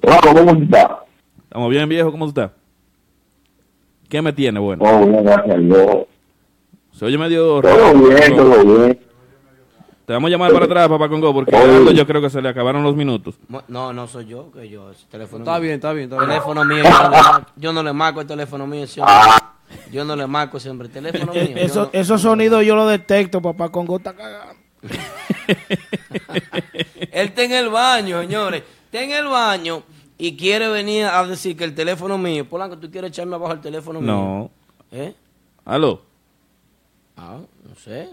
[0.01, 1.05] Polanco, ¿cómo está?
[1.45, 2.11] ¿Estamos bien, viejo?
[2.11, 2.51] ¿Cómo tú estás?
[4.09, 4.85] ¿Qué me tiene bueno?
[4.85, 5.97] Todo bien, gracias a Dios.
[6.93, 7.95] Se oye medio Todo raro.
[7.95, 9.01] bien, todo bien.
[10.07, 11.93] Te vamos a llamar para atrás, papá Congo, porque Oye.
[11.95, 13.35] Yo creo que se le acabaron los minutos.
[13.69, 15.63] No, no soy yo, que yo, ese teléfono Está mío.
[15.63, 16.29] bien, está bien, está bien.
[16.31, 19.17] teléfono mío, yo no, le marco, yo no le marco el teléfono mío, ese hombre.
[19.91, 21.43] Yo no le marco siempre el teléfono mío.
[21.49, 24.55] yo Eso, no- Esos sonidos yo los detecto, papá Congo está cagando.
[27.11, 28.63] Él está en el baño, señores.
[28.87, 29.83] Está en el baño
[30.19, 32.49] y quiere venir a decir que el teléfono mío.
[32.49, 34.11] Polanco, ¿tú quieres echarme abajo el teléfono mío?
[34.13, 34.51] No.
[34.91, 35.13] ¿Eh?
[35.65, 36.01] ¿Aló?
[37.17, 38.09] Ah, no sé.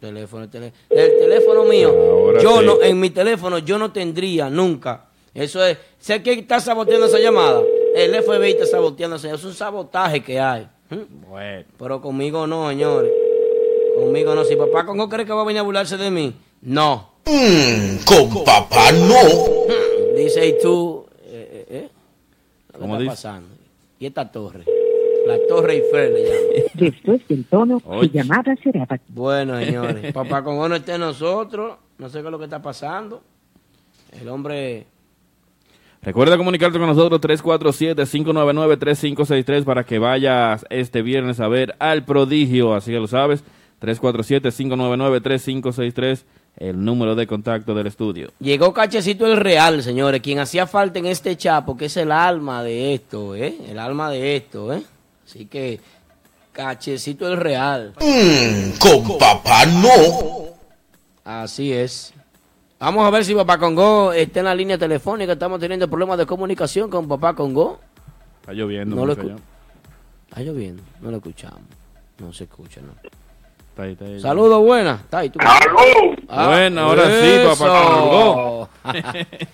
[0.00, 1.88] Teléfono, el, tele- el teléfono mío.
[1.90, 2.66] Ahora yo sí.
[2.66, 5.06] no, en mi teléfono yo no tendría nunca.
[5.32, 5.78] Eso es.
[5.98, 7.62] Sé que está saboteando esa llamada.
[7.94, 10.68] El FBI está saboteando esa Es un sabotaje que hay.
[10.90, 11.28] ¿Mm?
[11.28, 11.64] Bueno.
[11.78, 13.10] Pero conmigo no, señores.
[13.96, 14.44] Conmigo no.
[14.44, 17.10] Si papá Congo cree que va a venir a burlarse de mí, no.
[17.26, 19.16] Con papá no.
[20.16, 21.88] Dice y tú, eh, eh, eh,
[22.72, 23.10] ¿qué ¿Cómo está dice?
[23.10, 23.48] pasando?
[23.98, 24.62] ¿Y esta torre?
[25.26, 26.40] La Torre Eiffel le llaman.
[26.74, 31.78] Después del tono, su llamada será Bueno, señores, papá Congo no está en nosotros.
[31.98, 33.20] No sé qué es lo que está pasando.
[34.12, 34.86] El hombre...
[36.02, 42.92] Recuerda comunicarte con nosotros 347-599-3563 para que vayas este viernes a ver al prodigio, así
[42.92, 43.42] que lo sabes.
[43.80, 46.22] 347-599-3563,
[46.56, 48.30] el número de contacto del estudio.
[48.40, 52.62] Llegó Cachecito el Real, señores, quien hacía falta en este chapo, que es el alma
[52.62, 53.56] de esto, ¿eh?
[53.68, 54.82] El alma de esto, ¿eh?
[55.26, 55.80] Así que,
[56.52, 57.92] Cachecito el Real.
[58.78, 60.54] Con papá no.
[61.24, 62.14] Así es.
[62.78, 65.32] Vamos a ver si Papá Congo está en la línea telefónica.
[65.32, 67.80] Estamos teniendo problemas de comunicación con Papá Congo.
[68.40, 68.94] Está lloviendo.
[68.94, 69.36] No lo escu-.
[70.28, 71.62] Está lloviendo, no lo escuchamos.
[72.18, 72.92] No se escucha, ¿no?
[74.20, 75.02] Saludos, buenas.
[75.02, 75.38] Está ahí, tú.
[75.42, 76.16] ¡Aló!
[76.28, 77.38] Ah, Bueno, ahora sí.
[77.44, 78.68] Papá Congo.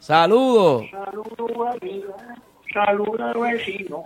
[0.00, 0.84] Saludos.
[2.74, 4.04] Saluda, vecino.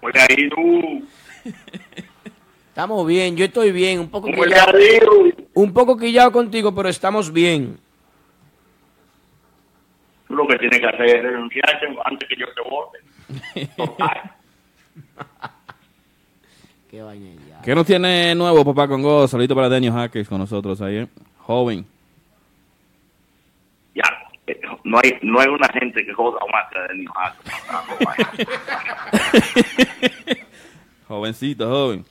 [0.00, 1.04] Hola, ahí tú.
[2.68, 3.98] Estamos bien, yo estoy bien.
[3.98, 4.78] Un poco ¿Cómo le quillado,
[5.54, 7.80] un poco quillado contigo, pero estamos bien.
[10.28, 12.98] Tú lo que tienes que hacer es renunciar antes que yo te vote.
[16.90, 17.60] Qué vaina ya.
[17.62, 19.28] ¿Qué nos tiene nuevo, Papá Congo?
[19.28, 21.06] Saludito para Daniel Hackers con nosotros ahí, ¿eh?
[21.38, 21.84] Joven.
[23.94, 24.04] Ya,
[24.84, 27.04] no hay, no hay una gente que joda más que de
[31.08, 32.04] Jovencito, joven.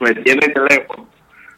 [0.00, 1.06] Me tiene el teléfono.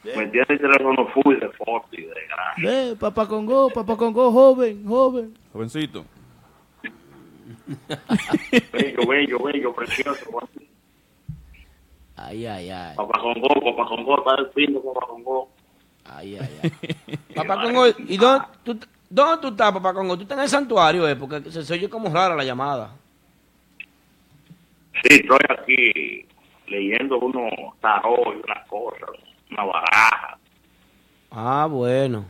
[0.04, 2.90] Me tiene el teléfono full de foto y de grande.
[2.90, 5.34] Eh, papá Congo, papá Congo, joven, joven.
[5.52, 6.04] Jovencito.
[8.72, 10.26] Bello, bello, bello, precioso.
[12.24, 12.96] Ay, ay, ay.
[12.96, 15.48] Papá Congo, papá Congo, está el fin de papá Congo.
[16.04, 17.16] Ay, ay, ay.
[17.34, 20.16] Papá Congo, ¿y dónde tú, dónde tú estás, Papá Congo?
[20.16, 21.16] ¿Tú estás en el santuario, eh?
[21.16, 22.94] Porque se, se oye como rara la llamada.
[25.02, 26.26] Sí, estoy aquí
[26.68, 29.10] leyendo unos tarot y unas cosas,
[29.50, 30.38] una baraja.
[31.30, 32.24] Ah, bueno.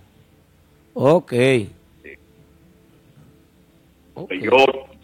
[0.95, 1.32] Ok.
[4.14, 4.32] Ok.
[4.34, 4.57] Yo,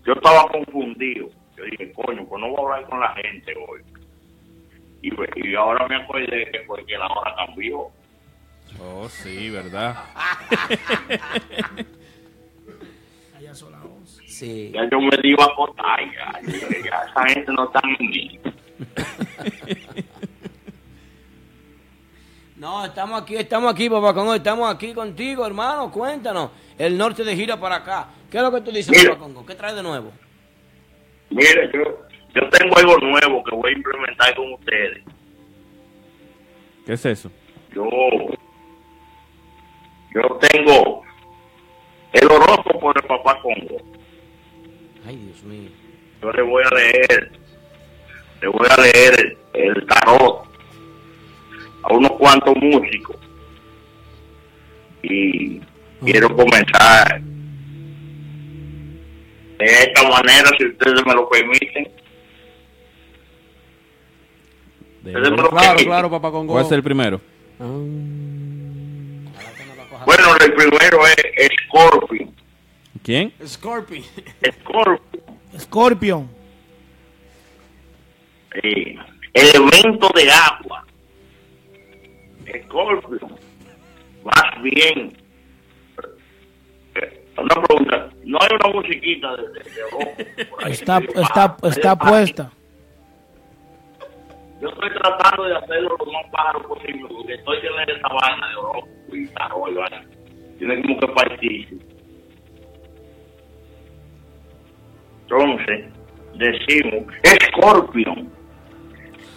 [0.05, 1.29] yo estaba confundido.
[1.57, 3.81] Yo dije, coño, pues no voy a hablar con la gente hoy.
[5.03, 7.89] Y, ve- y ahora me acordé que fue que la hora cambió.
[8.83, 9.97] Oh, sí, ¿verdad?
[13.37, 14.27] Allá son las 11.
[14.29, 14.71] Sí.
[14.75, 16.41] Ya yo me di a acotar ya.
[16.85, 18.41] Ya esa gente no está en mí.
[22.57, 25.93] No, estamos aquí, estamos aquí, papá Congo, estamos aquí contigo, hermano.
[25.93, 26.51] Cuéntanos.
[26.77, 28.09] El norte de gira para acá.
[28.29, 29.11] ¿Qué es lo que tú dices, Mira.
[29.11, 29.47] papá Congo?
[29.47, 30.11] ¿Qué traes de nuevo?
[31.31, 32.08] Mire, yo,
[32.39, 35.03] yo tengo algo nuevo que voy a implementar con ustedes.
[36.87, 37.31] ¿Qué es eso?
[37.75, 37.89] Yo,
[40.15, 41.03] yo tengo
[42.13, 43.83] el horóscopo de Papá Congo.
[45.07, 45.71] Ay, Dios mío.
[46.23, 47.33] Yo le voy a leer,
[48.41, 50.47] le voy a leer el, el tarot
[51.83, 53.17] a unos cuantos músicos.
[55.03, 55.61] Y
[56.05, 57.21] quiero comenzar
[59.59, 61.99] de esta manera, si ustedes me lo permiten.
[65.13, 66.53] De- Claro, claro, papá Congo.
[66.53, 67.21] ¿Cuál es el primero?
[70.07, 72.29] Bueno, el primero es Scorpio.
[73.03, 73.33] ¿Quién?
[73.47, 74.05] Scorpion.
[74.61, 75.29] Scorpio.
[75.59, 76.29] Scorpion.
[78.63, 78.97] eh,
[79.35, 80.85] elemento de agua.
[82.65, 83.29] Scorpio.
[84.25, 85.17] Más bien.
[87.37, 88.11] Una pregunta.
[88.25, 90.71] No hay una musiquita de, de, de.
[90.73, 92.53] Está, está, está ah, puesta.
[94.61, 98.55] Yo estoy tratando de hacerlo lo más pájaro posible porque estoy teniendo esa vaina de
[98.55, 100.05] rock y vaina.
[100.59, 101.77] Tiene como que partirse.
[105.23, 105.85] Entonces,
[106.35, 107.05] decimos,
[107.47, 108.33] Scorpion,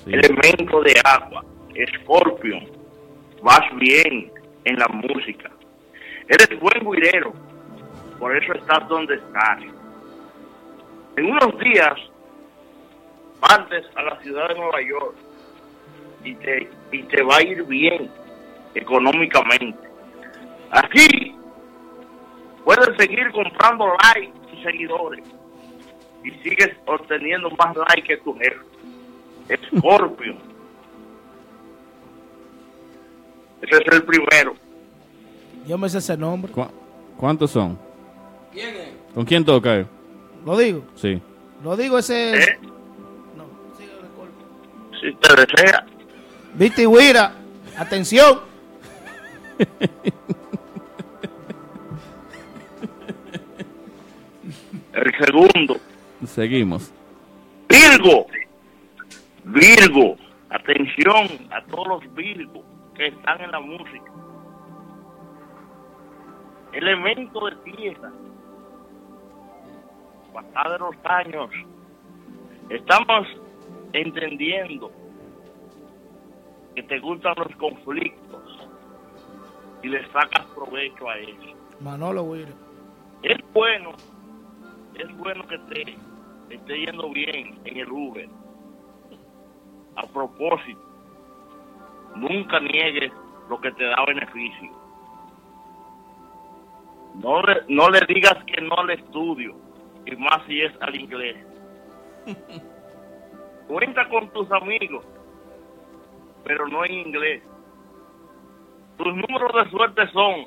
[0.05, 0.13] Sí.
[0.13, 1.45] elemento de agua,
[1.95, 2.65] Scorpion,
[3.43, 4.31] vas bien
[4.63, 5.51] en la música.
[6.27, 7.33] Eres buen guirero,
[8.17, 9.59] por eso estás donde estás.
[11.17, 12.10] En unos días
[13.41, 15.15] partes a la ciudad de Nueva York
[16.23, 18.09] y te, y te va a ir bien
[18.75, 19.77] económicamente.
[20.71, 21.35] Aquí
[22.63, 23.85] puedes seguir comprando
[24.15, 25.25] likes y seguidores
[26.23, 28.59] y sigues obteniendo más likes que tu jefe.
[29.77, 30.35] Scorpio.
[33.61, 34.53] Ese es el primero.
[35.67, 36.51] Yo me sé ese nombre.
[36.51, 36.67] ¿Cu-
[37.17, 37.77] ¿Cuántos son?
[38.51, 38.89] ¿Quién es?
[39.13, 39.75] ¿Con quién toca?
[39.75, 39.87] él?
[40.45, 40.83] Lo digo.
[40.95, 41.21] Sí.
[41.63, 42.47] Lo digo ese es.
[42.47, 42.59] ¿eh?
[45.01, 45.85] Si te desea.
[46.53, 47.33] Viste, Wira.
[47.75, 48.41] Atención.
[54.93, 55.77] El segundo.
[56.25, 56.93] Seguimos.
[57.67, 58.27] Virgo.
[59.45, 60.17] Virgo.
[60.51, 62.63] Atención a todos los Virgos
[62.95, 64.11] que están en la música.
[66.73, 68.11] Elemento de tierra.
[70.31, 71.49] Pasado los años,
[72.69, 73.27] estamos
[73.93, 74.91] entendiendo
[76.75, 78.69] que te gustan los conflictos
[79.83, 81.55] y le sacas provecho a ellos.
[81.79, 82.35] Manolo.
[83.23, 83.91] Es bueno,
[84.95, 85.97] es bueno que te
[86.49, 88.29] esté yendo bien en el Uber.
[89.95, 90.81] A propósito,
[92.15, 93.11] nunca niegues
[93.49, 94.71] lo que te da beneficio.
[97.15, 99.55] No le, no le digas que no al estudio,
[100.05, 101.37] y más si es al inglés.
[103.71, 105.05] Cuenta con tus amigos,
[106.43, 107.41] pero no en inglés.
[108.97, 110.45] Tus números de suerte son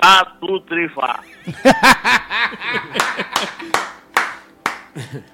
[0.00, 1.22] Sa, tu, tri, fa.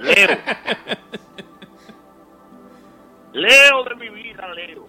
[0.00, 0.38] Leo.
[3.32, 4.88] Leo de mi vida, Leo.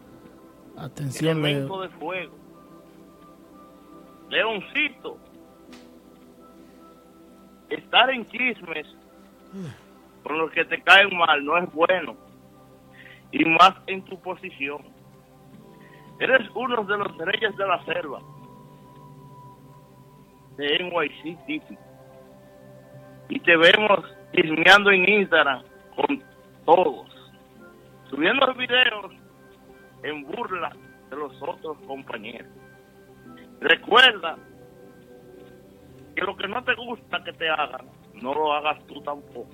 [0.78, 1.90] Atención, Elemento Leo.
[1.90, 2.36] de fuego.
[4.30, 5.18] Leoncito.
[7.72, 8.86] Estar en chismes
[10.24, 12.16] con los que te caen mal no es bueno.
[13.32, 14.82] Y más en tu posición.
[16.20, 18.20] Eres uno de los reyes de la selva.
[20.58, 21.82] De NYC típico.
[23.30, 25.64] Y te vemos chismeando en Instagram
[25.96, 26.24] con
[26.66, 27.32] todos.
[28.10, 29.14] Subiendo videos
[30.04, 30.76] en burla
[31.10, 32.52] de los otros compañeros.
[33.62, 34.38] Recuerda
[36.22, 37.88] que lo que no te gusta que te hagan,
[38.22, 39.50] no lo hagas tú tampoco.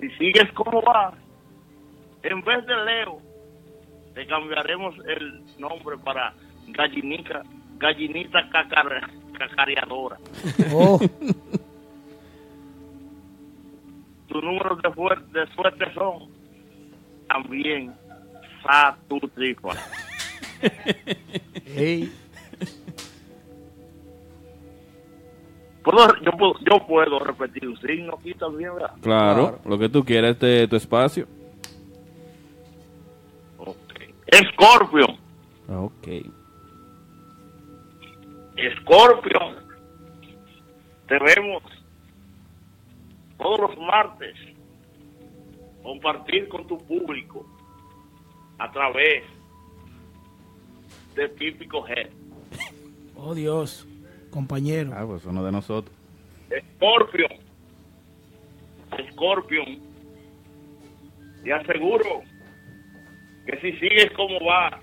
[0.00, 1.12] Si sigues como vas,
[2.22, 3.20] en vez de Leo,
[4.14, 6.32] te cambiaremos el nombre para
[6.68, 7.42] Gallinica,
[7.76, 10.16] Gallinita cacar- Cacareadora.
[10.72, 10.98] Oh,
[14.28, 16.30] Tus números de, fuer- de suerte son
[17.28, 17.92] también
[18.62, 19.18] Sa, tu,
[25.90, 28.92] ¿Puedo, yo, puedo, yo puedo repetir un signo aquí también, ¿verdad?
[29.00, 29.60] Claro, Claro.
[29.64, 31.26] lo que tú quieras, este tu espacio.
[33.56, 34.02] Ok.
[34.26, 35.06] Escorpio.
[35.66, 36.08] Ok.
[38.82, 39.54] Scorpion,
[41.06, 41.62] te vemos
[43.38, 44.34] todos los martes
[45.82, 47.46] compartir con tu público
[48.58, 49.24] a través
[51.14, 52.10] de Típico Head.
[53.16, 53.87] Oh Dios,
[54.38, 54.92] compañero.
[54.94, 55.92] Ah, pues uno de nosotros.
[56.76, 57.28] Scorpion,
[59.10, 59.80] Scorpion,
[61.42, 62.22] te aseguro
[63.44, 64.74] que si sigues como vas,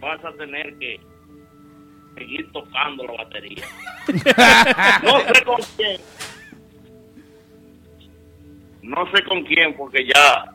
[0.00, 0.98] vas a tener que
[2.16, 3.64] seguir tocando la batería.
[5.04, 6.00] no sé con quién.
[8.82, 10.54] No sé con quién, porque ya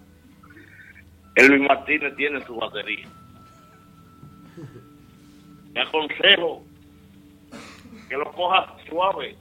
[1.35, 3.07] Elvin Martínez tiene su batería.
[5.73, 6.70] Te aconsejo
[8.11, 9.37] que lo cojas suave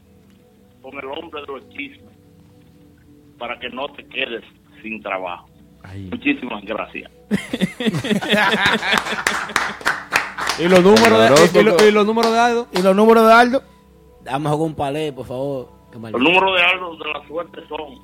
[0.81, 2.15] con el hombre de los chismes
[3.37, 4.45] para que no te quedes
[4.81, 5.49] sin trabajo.
[6.13, 7.11] Muchísimas gracias.
[10.61, 12.69] ¿Y los números de, y, lo- y los números de Aldo?
[12.73, 13.63] ¿Y los números de Aldo?
[14.23, 15.69] Dame un palé, por favor.
[15.93, 17.99] Los números de Aldo de la suerte son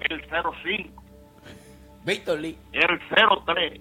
[0.00, 1.02] el 05,
[2.04, 2.58] Víctor Lee.
[2.72, 2.98] el
[3.46, 3.80] 03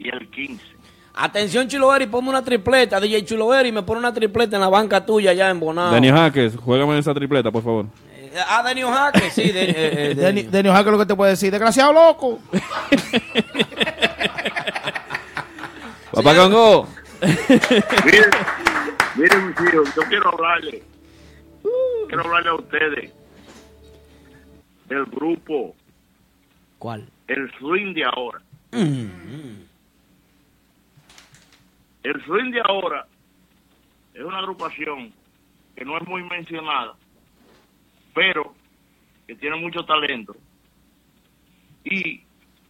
[0.00, 0.64] y el 15.
[1.14, 2.98] Atención, Chuloeri, ponme una tripleta.
[3.00, 5.92] DJ Chuloeri, me pone una tripleta en la banca tuya allá en Bonao.
[5.92, 7.86] Denio Jaques, juégame esa tripleta, por favor.
[8.12, 9.50] Eh, Ah, Denio Jaque, sí.
[9.50, 10.14] de- eh, eh.
[10.50, 12.38] Denny Ojaque lo que te puede decir, desgraciado loco.
[16.12, 16.88] Papá Congo.
[17.20, 18.30] Miren,
[19.16, 20.82] miren mis hijos, yo quiero hablarle,
[22.08, 23.12] quiero hablarle a ustedes
[24.88, 25.74] del grupo
[26.78, 27.06] ¿Cuál?
[27.28, 28.40] El Swing de ahora.
[32.02, 33.06] El Swing de ahora
[34.14, 35.12] es una agrupación
[35.76, 36.94] que no es muy mencionada,
[38.14, 38.54] pero
[39.26, 40.34] que tiene mucho talento
[41.84, 42.22] y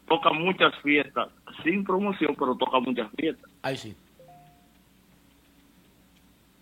[0.06, 1.28] toca muchas fiestas,
[1.62, 3.50] sin promoción, pero toca muchas fiestas.
[3.62, 3.96] Ahí sí.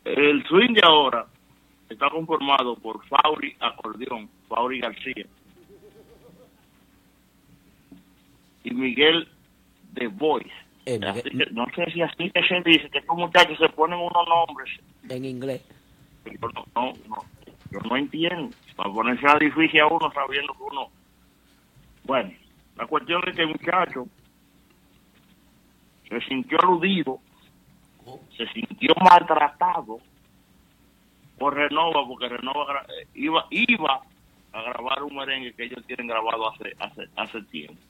[0.05, 1.27] El swing de ahora
[1.89, 5.27] está conformado por Fauri Acordeón, Fauri García
[8.65, 9.28] y Miguel
[9.93, 10.68] de Voice.
[10.97, 13.98] Miguel- Así que, no sé si así que se dice, que estos muchachos se ponen
[13.98, 14.70] unos nombres.
[15.09, 15.62] En inglés.
[16.24, 17.24] Yo no, no, no,
[17.70, 18.55] yo no entiendo.
[18.77, 20.89] Para ponerse a difícil a uno sabiendo que uno...
[22.05, 22.32] Bueno,
[22.77, 24.06] la cuestión es que el muchacho
[26.09, 27.19] se sintió aludido,
[28.36, 29.98] se sintió maltratado
[31.39, 34.01] por Renova, porque Renova eh, iba, iba
[34.52, 37.81] a grabar un merengue que ellos tienen grabado hace, hace, hace tiempo.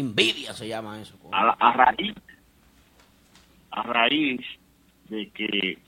[0.00, 1.16] Envidia se llama eso.
[1.32, 2.14] a, la- a raíz
[3.70, 4.40] a raíz
[5.08, 5.78] de que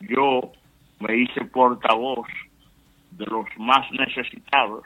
[0.00, 0.52] yo
[1.00, 2.26] me hice portavoz
[3.12, 4.82] de los más necesitados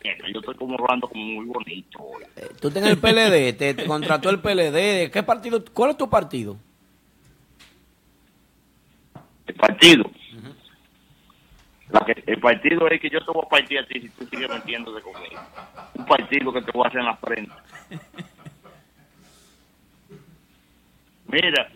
[0.00, 1.98] que yo estoy como hablando como muy bonito.
[2.36, 5.10] Eh, Tú tienes el PLD, te, te contrató el PLD.
[5.10, 5.62] ¿Qué partido?
[5.74, 6.56] ¿Cuál es tu partido?
[9.46, 10.04] el partido
[12.26, 15.00] El partido es que yo te voy a partir a ti si tú sigues metiéndote
[15.02, 15.40] conmigo
[15.94, 17.52] un partido que te voy a hacer en la frente
[21.26, 21.68] mira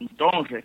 [0.00, 0.64] entonces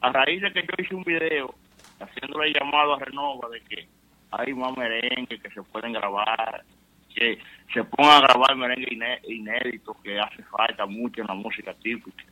[0.00, 1.54] a raíz de que yo hice un video
[2.00, 3.88] haciéndole llamado a Renova de que
[4.30, 6.62] hay más merengue que se pueden grabar,
[7.14, 7.38] que
[7.72, 12.24] se pongan a grabar merengue iné- inédito que hace falta mucho en la música típica.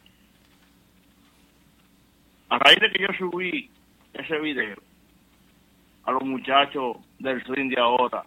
[2.50, 3.70] A raíz de que yo subí
[4.12, 4.76] ese video,
[6.06, 8.24] a los muchachos del swing de ahora,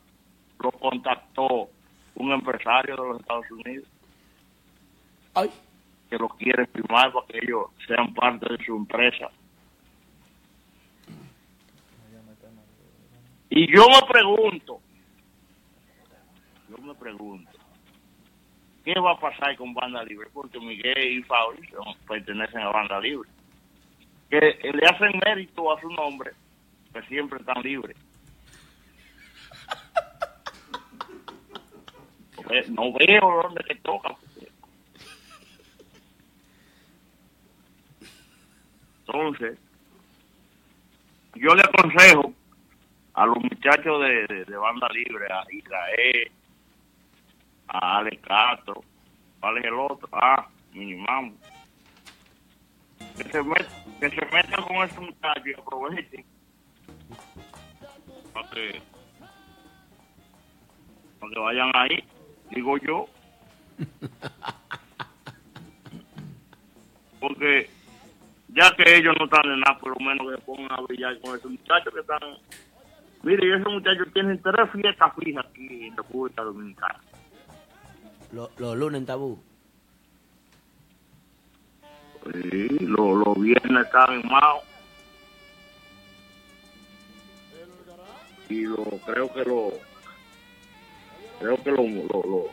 [0.60, 1.70] los contactó
[2.16, 3.88] un empresario de los Estados Unidos
[6.10, 9.30] que los quiere firmar para que ellos sean parte de su empresa.
[13.50, 14.80] Y yo me pregunto,
[16.70, 17.52] yo me pregunto,
[18.84, 20.28] ¿qué va a pasar con Banda Libre?
[20.34, 23.30] Porque Miguel y Fauri son- pertenecen a Banda Libre.
[24.30, 26.32] Que le hacen mérito a su nombre,
[26.94, 27.96] que siempre están libres.
[32.70, 34.16] No veo dónde que toca.
[39.06, 39.58] Entonces,
[41.36, 42.34] yo le aconsejo
[43.14, 46.32] a los muchachos de, de- de banda libre, a Israel,
[47.68, 48.84] a Ale Castro,
[49.40, 50.10] ¿cuál es el otro?
[50.12, 51.34] Ah, Minimamo.
[53.18, 56.26] Que se, met- que se metan con ese muchacho y aprovechen
[58.42, 58.82] para que,
[61.20, 62.04] para que vayan ahí,
[62.52, 63.06] digo yo.
[67.20, 67.70] Porque
[68.50, 71.36] ya que ellos no están en nada, por lo menos que pongan a brillar con
[71.38, 72.20] esos muchachos que están
[73.22, 77.00] Mire, y esos muchachos tienen tres fiestas fijas aquí en República Dominicana.
[78.32, 79.44] Lo- Los lunes en tabú.
[82.32, 84.62] Sí, los los viernes están en Mao.
[88.50, 89.72] Y lo, creo que lo
[91.40, 92.50] creo que lo, lo, lo-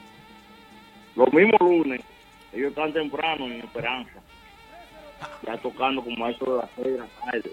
[1.17, 2.01] los mismos lunes
[2.53, 4.21] ellos están temprano en Esperanza
[5.45, 7.53] ya tocando como eso de las seis de la tarde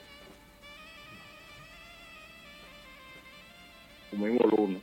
[4.11, 4.81] los mismos lunes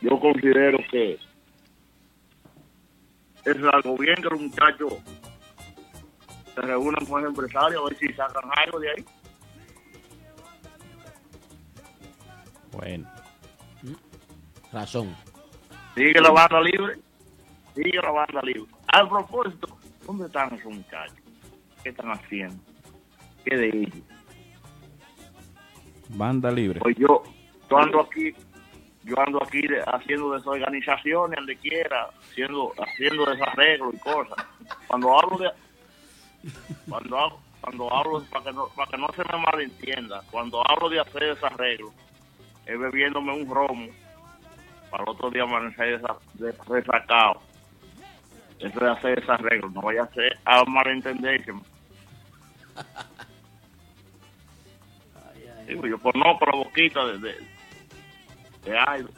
[0.00, 1.18] yo considero que
[3.44, 4.94] es algo bien que los muchachos
[6.54, 9.04] se reúnan con el empresario a ver si sacan algo de ahí.
[12.76, 13.08] Bueno.
[14.72, 15.16] Razón.
[15.94, 16.98] Sigue la banda libre.
[17.74, 18.70] Sigue la banda libre.
[18.88, 21.16] Al propósito, ¿dónde están esos muchachos?
[21.82, 22.62] ¿Qué están haciendo?
[23.44, 23.94] ¿Qué de ellos?
[26.10, 26.80] Banda libre.
[26.80, 27.22] Pues yo,
[27.70, 28.34] yo ando aquí,
[29.04, 34.46] yo ando aquí de- haciendo desorganizaciones donde quiera, haciendo, haciendo desarreglos y cosas.
[34.86, 35.50] Cuando hablo de,
[36.88, 40.88] cuando hablo, cuando hablo, para que no, para que no se me malentienda, cuando hablo
[40.88, 41.92] de hacer desarreglos,
[42.66, 43.86] es bebiéndome un romo
[44.90, 46.00] para el otro día amanecer
[46.68, 47.40] resacado.
[48.58, 51.52] Eso de hacer desarreglos, no vaya a ser a malentenderse.
[55.66, 57.34] Digo, yo conozco la boquita de, de,
[58.64, 59.08] de Aido.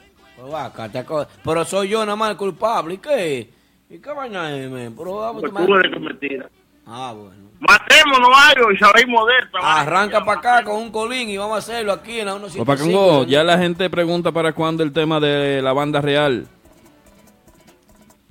[1.43, 2.95] Pero te soy yo nada más el culpable.
[2.95, 3.49] ¿Y qué?
[3.89, 4.95] ¿Y qué vaina es, men?
[4.95, 6.49] Pero, ah, Pues tú eres que me tira.
[6.85, 7.48] Ah, bueno.
[7.59, 9.81] Matémonos, Aido, y salimos de esta.
[9.81, 12.65] Arranca para acá con un colín y vamos a hacerlo aquí en la 175.
[12.65, 16.47] Papá Congo, ya la gente pregunta para cuándo el tema de la banda real.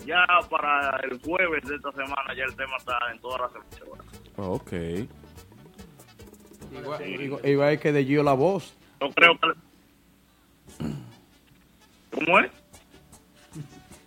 [0.06, 4.06] Ya para el jueves de esta semana, ya el tema está en todas las emisoras.
[4.38, 4.72] Ok.
[6.72, 8.74] Igual, igual- igual que de Gio La Voz.
[9.00, 9.48] Yo creo que.
[12.14, 12.50] ¿Cómo es?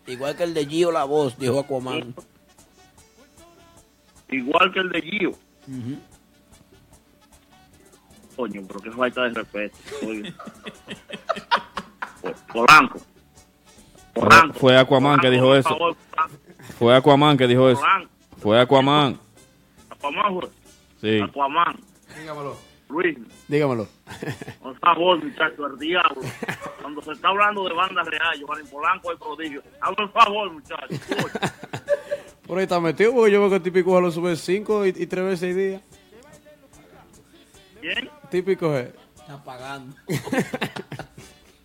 [0.07, 2.15] Igual que el de Gio La Voz, dijo Aquaman.
[4.31, 5.31] Igual que el de Gio.
[8.35, 9.77] Coño, pero qué falta de respeto.
[12.53, 12.99] Polanco.
[14.13, 14.53] Polanco.
[14.59, 15.69] Fue Aquaman que dijo eso.
[15.69, 15.95] favor.
[16.79, 17.81] Fue Aquaman que dijo eso.
[17.81, 18.09] Polanco.
[18.39, 19.19] Fue Aquaman.
[19.89, 20.49] Aquaman, fue.
[21.01, 21.19] Sí.
[21.21, 21.79] Aquaman.
[22.17, 22.57] Dígamelo.
[22.89, 23.17] Luis,
[23.47, 23.87] Dígamelo.
[24.61, 26.21] por favor, muchacho, el diablo.
[26.81, 29.63] Cuando se está hablando de banda real, Giovanni Polanco es prodigio.
[29.79, 30.87] Hazme el favor, muchacho.
[32.51, 35.07] Por ahí está metido, porque yo veo que el típico lo sube cinco y, y
[35.07, 35.81] tres veces al día.
[37.79, 38.09] ¿Quién?
[38.29, 38.89] Típico es.
[39.15, 39.95] Está pagando.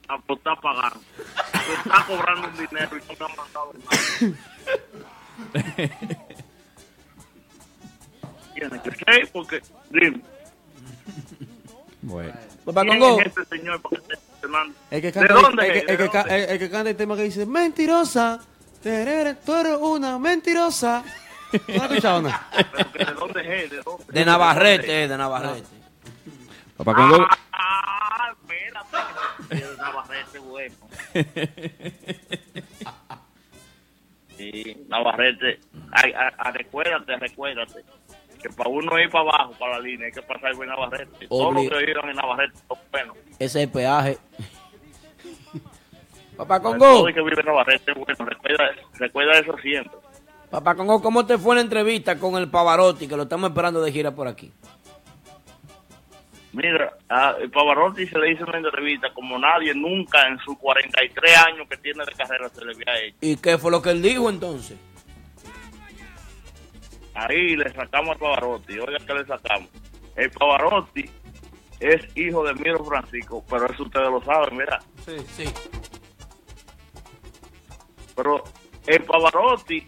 [0.09, 1.01] Ah, pues está pagando.
[1.67, 4.39] Se está cobrando un dinero y no me ha mandado nada.
[8.55, 10.21] Tiene que ser porque, dime,
[12.03, 12.33] Bueno.
[12.65, 13.21] Papá ¿quién Congo.
[13.21, 13.81] es este señor
[14.91, 15.97] te ¿De dónde el
[16.61, 18.41] que canta el tema que dice mentirosa.
[18.87, 21.03] Terere, Tú eres una mentirosa.
[21.69, 23.71] ¿No has escuchado que ¿De dónde es?
[23.71, 24.05] ¿De dónde?
[24.09, 25.67] De Navarrete, de Navarrete.
[26.77, 27.27] Papá Congo.
[27.53, 29.57] Ah, espérate.
[29.57, 30.77] De Navarrete, bueno.
[34.37, 35.61] Sí, Navarrete.
[35.93, 37.83] Ay, ay, ay, recuérdate, recuérdate.
[38.43, 41.27] Que para uno ir para abajo, para la línea, hay que pasar por Navarrete.
[41.27, 43.17] Todos los que vivan en Navarrete son buenos.
[43.39, 44.19] Ese es el peaje.
[46.37, 47.09] Papá Todo Congo.
[47.09, 48.25] el que vive en Navarrete bueno.
[48.27, 48.65] Recuerda,
[48.95, 49.99] recuerda eso siempre.
[50.51, 53.09] Papá Congo, ¿cómo te fue la entrevista con el Pavarotti?
[53.09, 54.53] Que lo estamos esperando de gira por aquí.
[56.53, 61.37] Mira, a el Pavarotti se le hizo una entrevista como nadie nunca en sus 43
[61.47, 63.17] años que tiene de carrera se le había hecho.
[63.21, 64.79] ¿Y qué fue lo que él dijo entonces?
[67.15, 68.79] Ahí le sacamos al Pavarotti.
[68.79, 69.69] Oiga, que le sacamos?
[70.17, 71.05] El Pavarotti
[71.81, 74.81] es hijo de Miro Francisco, pero eso ustedes lo saben, mira.
[75.05, 75.45] Sí, sí.
[78.17, 78.43] Pero
[78.87, 79.87] el Pavarotti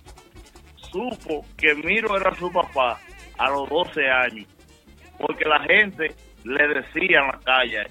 [0.76, 3.00] supo que Miro era su papá
[3.38, 4.46] a los 12 años,
[5.18, 6.14] porque la gente
[6.44, 7.86] le decía en la calle,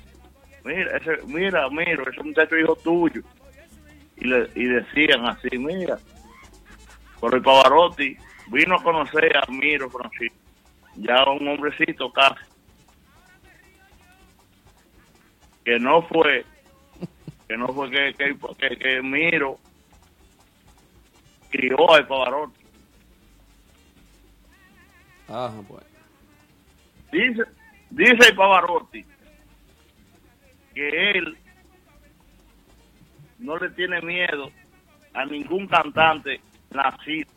[0.64, 3.22] mira, ese, mira, Miro, ese muchacho hijo tuyo.
[4.18, 5.98] Y, le, y decían así, mira.
[7.22, 10.38] Pero el Pavarotti vino a conocer a Miro Francisco,
[10.96, 12.44] ya un hombrecito casi,
[15.64, 16.46] que no fue,
[17.48, 19.60] que no fue que, que, que, que Miro
[21.50, 22.64] crió al Pavarotti.
[25.28, 25.84] Ajá, pues.
[27.12, 27.44] Dice,
[27.90, 29.04] dice el Pavarotti
[30.74, 31.38] que él
[33.40, 34.52] no le tiene miedo
[35.14, 37.30] a ningún cantante nacido.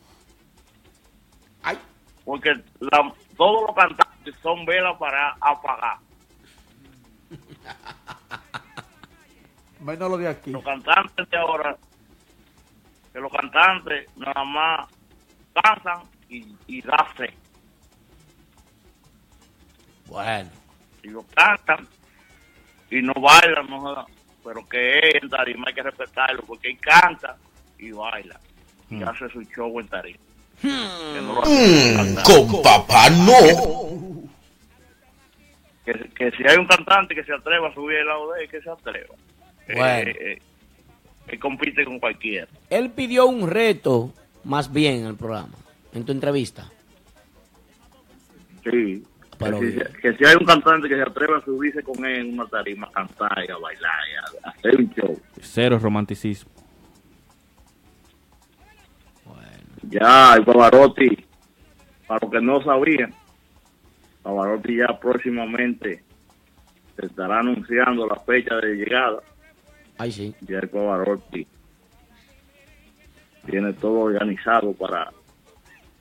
[2.23, 5.97] Porque la- todos los cantantes son velas para apagar.
[9.79, 10.51] Menos lo de aquí.
[10.51, 11.75] Los cantantes de ahora
[13.13, 14.87] que los cantantes nada más
[15.53, 17.33] cantan y, y da fe.
[20.07, 20.49] Bueno.
[21.03, 21.87] Y lo cantan
[22.89, 24.05] y no bailan, no
[24.43, 27.37] pero que él en tarima hay que respetarlo porque él canta
[27.77, 28.39] y baila
[28.89, 29.07] y Hmm.
[29.07, 30.19] hace su show en tarima.
[30.61, 31.13] Hmm.
[31.13, 32.23] Que no lo hace cantar.
[32.25, 34.29] con papá no.
[35.85, 38.49] que, que si hay un cantante que se atreva a subir el lado de él,
[38.49, 39.15] que se atreva.
[39.67, 40.09] Bueno.
[40.11, 40.41] Eh, eh,
[41.27, 42.47] él compite con cualquiera.
[42.69, 44.11] Él pidió un reto
[44.43, 45.55] más bien en el programa,
[45.93, 46.69] en tu entrevista.
[48.63, 49.03] Sí.
[49.37, 52.27] Pero que, si, que si hay un cantante que se atreva a subirse con él
[52.27, 55.19] en una tarima, a cantar y a bailar y a, a hacer un show.
[55.41, 56.51] Cero romanticismo.
[59.89, 61.25] Ya, el Pavarotti,
[62.07, 63.13] para los que no sabían,
[64.21, 66.03] Pavarotti ya próximamente
[66.95, 69.21] se estará anunciando la fecha de llegada.
[70.01, 70.33] Ay, sí.
[70.47, 71.45] Ya el Pavarotti
[73.45, 75.11] tiene todo organizado para,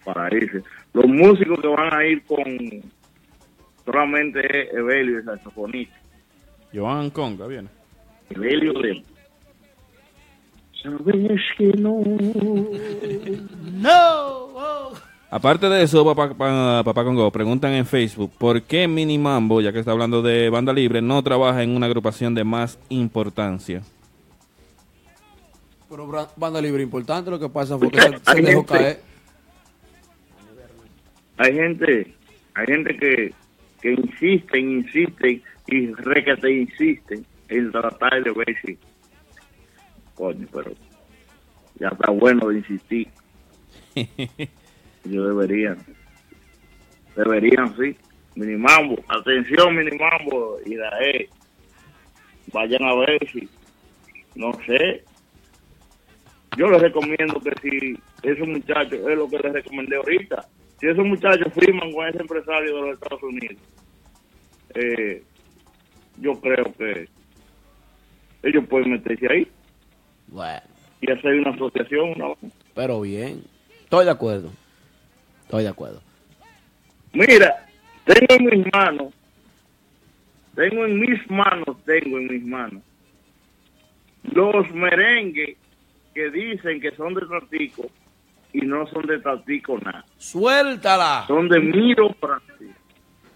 [0.02, 0.62] para irse.
[0.94, 2.42] Los músicos que van a ir con
[3.84, 5.94] solamente es Evelio, el saxofonista.
[6.72, 7.68] Joan Conga viene.
[8.30, 9.04] Evelio de...
[10.82, 12.00] Sabes que no...
[13.82, 14.92] No.
[15.32, 19.72] Aparte de eso, papá, pa- papá Congo, preguntan en Facebook, ¿por qué Mini Mambo, ya
[19.72, 23.82] que está hablando de banda libre, no trabaja en una agrupación de más importancia?
[25.88, 28.72] Pero banda libre importante, lo que pasa fue que Porque se, se hay dejó gente-
[28.74, 29.00] caer.
[31.38, 32.14] hay gente
[32.54, 33.32] hay gente que,
[33.80, 38.76] que insisten, insisten y re que te insisten en tratar de ver si
[40.16, 40.72] coño, pero
[41.78, 43.08] ya está bueno de insistir.
[45.04, 45.78] Yo deberían.
[47.16, 47.96] Deberían, sí.
[48.34, 51.28] Minimambo, atención Minimambo y la E.
[52.52, 53.48] Vayan a ver si,
[54.34, 55.04] no sé.
[56.56, 60.46] Yo les recomiendo que si esos muchachos, es lo que les recomendé ahorita,
[60.78, 63.62] si esos muchachos firman con ese empresario de los Estados Unidos,
[64.74, 65.22] eh,
[66.18, 67.08] yo creo que
[68.42, 69.48] ellos pueden meterse ahí
[70.28, 70.60] Bueno,
[71.00, 72.12] y hacer una asociación.
[72.16, 72.34] Una...
[72.74, 73.44] pero bien.
[73.84, 74.50] Estoy de acuerdo.
[75.50, 76.00] Estoy de acuerdo.
[77.12, 77.66] Mira,
[78.04, 79.12] tengo en mis manos,
[80.54, 82.82] tengo en mis manos, tengo en mis manos
[84.22, 85.56] los merengues
[86.14, 87.90] que dicen que son de Tatico
[88.52, 90.04] y no son de Tatico nada.
[90.18, 91.24] Suéltala.
[91.26, 92.76] Son de Miro Francis.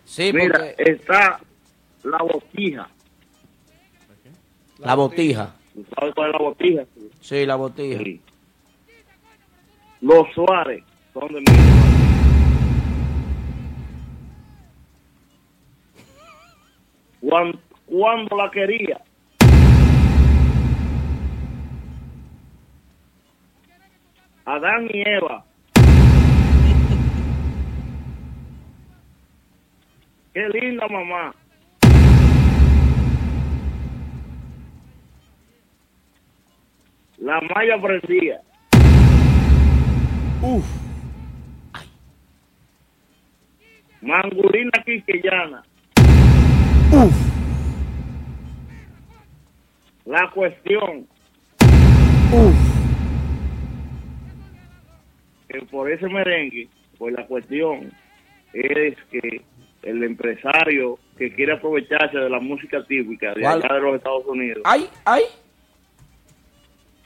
[0.04, 1.40] Sí, Mira, porque está
[2.04, 2.88] la botija.
[4.78, 5.56] la botija.
[5.74, 6.82] ¿Tú sabes cuál es la botija?
[7.20, 7.98] Sí, la botija.
[8.04, 8.20] Sí.
[10.00, 10.84] Los Suárez
[11.14, 11.52] son de Miro
[17.20, 19.00] Cuando, cuando la quería.
[24.44, 25.42] Adán y Eva.
[30.34, 31.34] Qué linda mamá.
[37.18, 38.42] La malla prendía.
[40.42, 40.83] Uf.
[44.04, 45.62] Mangurina quisqueyana.
[46.92, 47.14] Uf.
[50.04, 51.06] La cuestión.
[52.32, 52.54] Uf.
[55.48, 56.68] que por ese merengue,
[56.98, 57.92] pues la cuestión
[58.52, 59.40] es que
[59.82, 63.62] el empresario que quiere aprovecharse de la música típica de ¿Cuál?
[63.62, 65.22] allá de los Estados Unidos, Ay, ay.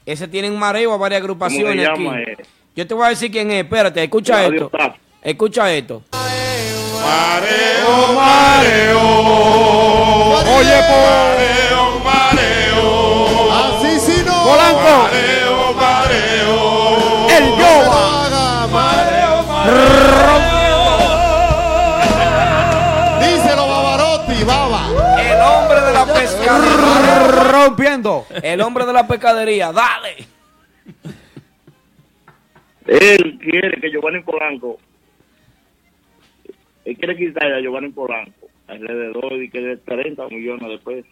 [0.05, 2.07] Ese tiene un mareo a varias ¿cómo se agrupaciones aquí.
[2.07, 2.37] Eh,
[2.75, 3.63] Yo te voy a decir quién es.
[3.63, 4.71] Espérate, escucha esto.
[5.21, 6.03] Escucha esto.
[7.03, 9.05] Mareo, mareo.
[10.57, 13.51] Oye, mareo, mareo.
[13.53, 14.43] Así sí no.
[14.43, 14.93] Polanco.
[15.03, 16.57] Mareo, mareo.
[17.29, 18.67] El Yoba.
[18.71, 20.83] Mareo, mareo.
[23.21, 24.81] Díselo, Bavarotti, baba.
[25.21, 27.27] El hombre de la pescadería.
[27.51, 28.25] Rompiendo.
[28.43, 29.71] El hombre de la pescadería.
[29.71, 30.27] Dale.
[32.87, 34.79] él quiere que Giovanni Polanco,
[36.89, 41.11] él quiere quitarle a Giovanni Polanco alrededor de, que de 30 millones de pesos.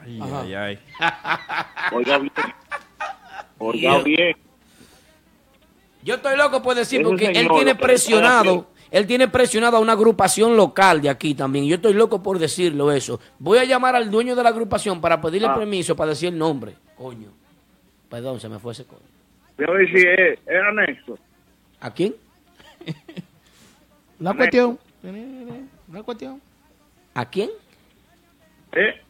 [0.00, 0.40] Ay, Ajá.
[0.42, 0.78] ay, ay.
[1.92, 2.32] Oiga bien,
[3.58, 4.04] oiga Dios.
[4.04, 4.36] bien,
[6.02, 9.92] Yo estoy loco por decir Ese porque él tiene presionado, él tiene presionado a una
[9.92, 11.64] agrupación local de aquí también.
[11.66, 13.20] Yo estoy loco por decirlo eso.
[13.38, 15.54] Voy a llamar al dueño de la agrupación para pedirle Ah.
[15.56, 16.74] permiso para decir el nombre.
[16.96, 17.28] Coño.
[18.08, 19.00] Perdón, se me fue ese coño.
[19.56, 21.18] voy a si es, es anexo.
[21.80, 22.14] ¿A quién?
[24.20, 24.78] La cuestión.
[25.92, 26.40] La cuestión.
[27.14, 27.50] ¿A quién?
[28.72, 29.00] ¿Eh?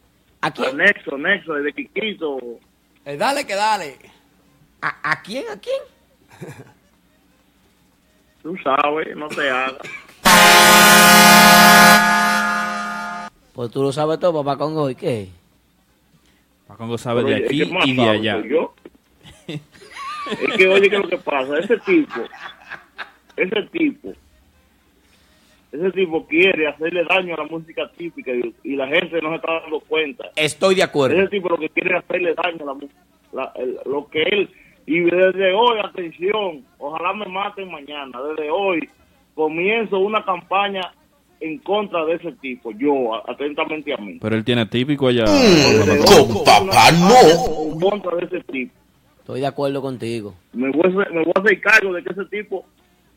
[0.41, 0.69] ¿A quién?
[0.81, 2.39] Anexo, anexo, de Quiquito.
[3.05, 3.97] Eh, dale que dale.
[4.83, 5.45] ¿A, a quién?
[5.51, 5.81] ¿A quién?
[8.43, 9.79] Tú sabes, no te hagas.
[13.55, 14.91] Pues tú lo sabes todo, papá Congo.
[14.91, 15.29] ¿Y qué?
[16.67, 18.11] Pacongo sabe Pero, de ¿y aquí y de sabe?
[18.19, 18.43] allá.
[18.47, 18.75] Yo.
[19.47, 21.59] es que, oye, ¿qué es lo que pasa?
[21.59, 22.21] Ese tipo,
[23.37, 24.13] ese tipo,
[25.75, 29.37] ese tipo quiere hacerle daño a la música típica y, y la gente no se
[29.37, 30.31] está dando cuenta.
[30.37, 31.17] Estoy de acuerdo.
[31.17, 33.83] Ese tipo lo que quiere es hacerle daño a la música.
[33.85, 34.51] lo que él,
[34.87, 38.89] y desde hoy, atención, ojalá me maten mañana, desde hoy
[39.35, 40.93] comienzo una campaña
[41.41, 44.19] en contra de ese tipo, yo, atentamente a mí.
[44.21, 45.25] Pero él tiene típico allá.
[45.27, 47.73] Con papá no.
[47.73, 48.73] En contra de ese tipo.
[49.19, 50.35] Estoy de acuerdo contigo.
[50.53, 52.65] Me voy, a, me voy a hacer cargo de que ese tipo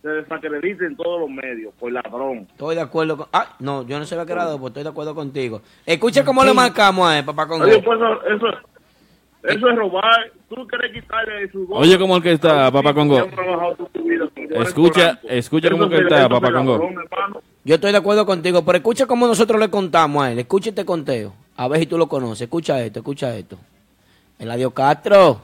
[0.08, 2.48] se desacredite en todos los medios, por ladrón.
[2.50, 3.28] Estoy de acuerdo con...
[3.34, 5.62] Ah, no, yo no era dos, pues estoy de acuerdo contigo.
[5.86, 7.66] Escucha cómo le marcamos a él, papá Congo.
[7.66, 8.48] Oye, pues eso, eso,
[9.44, 10.32] eso es robar.
[10.48, 11.82] Tú quieres quitarle su voz.
[11.82, 13.20] Oye, cómo el que está, papá Que Congo.
[13.20, 16.90] con Escucha, escucha cómo que está, papá Congo.
[17.66, 20.40] Yo estoy de acuerdo contigo, pero escucha cómo nosotros le contamos a él.
[20.40, 21.34] Escucha este conteo.
[21.58, 22.44] A ver si tú lo conoces.
[22.44, 23.58] Escucha esto, escucha esto.
[24.40, 25.42] Eladio Castro.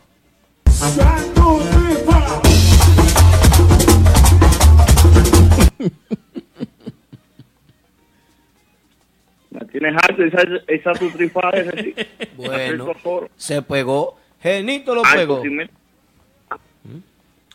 [9.74, 11.52] Tienes alto esa, esa tu trifada
[11.82, 11.94] sí.
[12.38, 12.94] Bueno,
[13.36, 14.18] se pegó.
[14.42, 15.42] Genito lo Alto pegó.
[15.42, 15.70] sí me-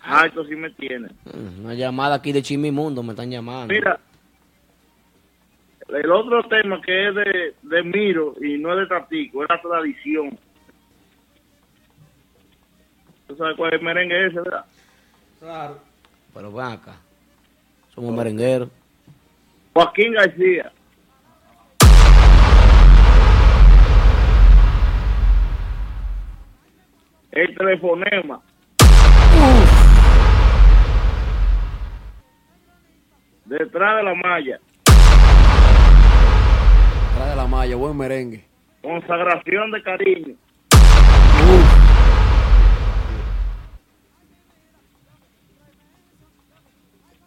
[0.02, 1.08] Alto sí me tiene.
[1.24, 3.72] Mm, Una llamada aquí de Chimimundo me están llamando.
[3.74, 3.98] Mira,
[5.88, 9.60] el otro tema que es de, de Miro y no es de Tatico, es la
[9.60, 10.38] tradición.
[13.26, 14.64] ¿Tú sabes cuál es el merengue ese, verdad?
[15.40, 15.78] Claro.
[16.34, 16.96] Pero ven acá.
[17.94, 18.70] Somos merengueros.
[19.74, 20.72] Joaquín García.
[27.30, 28.40] El telefonema.
[33.44, 34.60] Detrás de la malla.
[37.14, 38.44] Trae de la malla, buen merengue.
[38.82, 40.34] Consagración de cariño.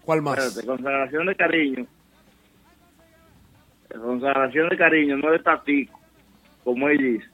[0.04, 0.38] ¿Cuál más?
[0.40, 1.88] Espérate, consagración de cariño.
[4.02, 6.00] Consagración de cariño, no de tatico,
[6.64, 7.28] como él dice.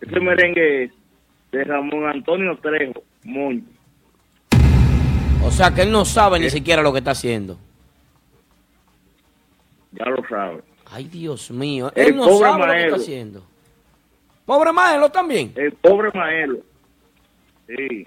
[0.00, 0.97] Ese merengue es
[1.52, 3.62] de Ramón Antonio Trejo, Moño.
[5.44, 7.58] O sea que él no sabe ni siquiera lo que está haciendo.
[9.92, 10.62] Ya lo sabe.
[10.90, 11.90] Ay, Dios mío.
[11.94, 12.86] El Él no pobre sabe lo que Maelo.
[12.88, 13.42] está haciendo.
[14.44, 15.52] Pobre Maelo también.
[15.56, 16.58] El pobre Maelo.
[17.66, 18.06] Sí.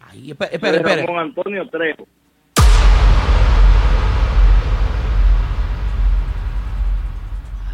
[0.00, 1.06] Ay, espere, espere, espere.
[1.06, 2.06] Ramón Antonio Trejo.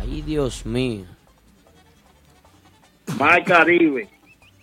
[0.00, 1.04] Ay, Dios mío.
[3.18, 4.08] Mar Caribe.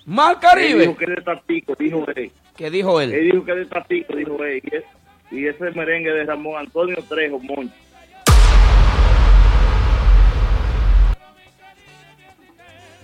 [0.06, 0.80] Mar Él Caribe.
[0.82, 2.32] dijo que es de Tatico, dijo él.
[2.56, 3.14] ¿Qué dijo él?
[3.14, 4.62] Él dijo que es de Tatico, dijo él.
[4.64, 4.84] Y, es-
[5.32, 7.72] y ese merengue de Ramón Antonio Trejo, Moño.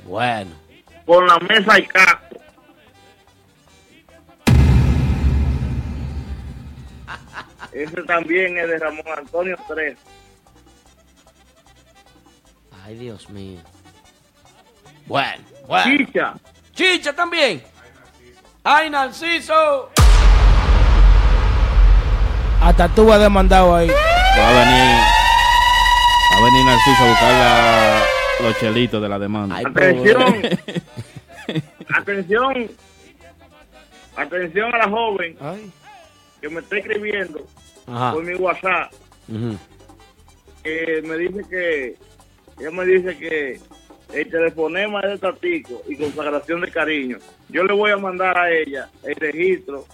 [0.06, 0.52] Bueno.
[1.06, 2.38] Con la mesa y casco.
[7.72, 10.00] Ese también es de Ramón Antonio Trejo.
[12.84, 13.60] Ay, Dios mío.
[15.06, 15.98] Bueno, bueno.
[15.98, 16.34] Chicha.
[16.74, 17.62] Chicha también.
[18.64, 19.90] Ay, Narciso.
[22.62, 23.90] Hasta tú vas demandado ahí.
[23.90, 24.98] Va a venir,
[26.32, 28.04] va a venir Narciso a buscar la-
[28.48, 29.58] los chelitos de la demanda.
[29.58, 30.36] Atención.
[31.96, 32.72] Atención.
[34.16, 35.38] Atención a la joven
[36.42, 37.46] que me está escribiendo
[37.88, 38.14] Ajá.
[38.14, 38.92] por mi WhatsApp.
[40.64, 41.96] Que me dice que
[42.60, 43.60] ella me dice que
[44.14, 47.18] el telefonema es de Tatico y consagración de cariño.
[47.50, 49.86] Yo le voy a mandar a ella el registro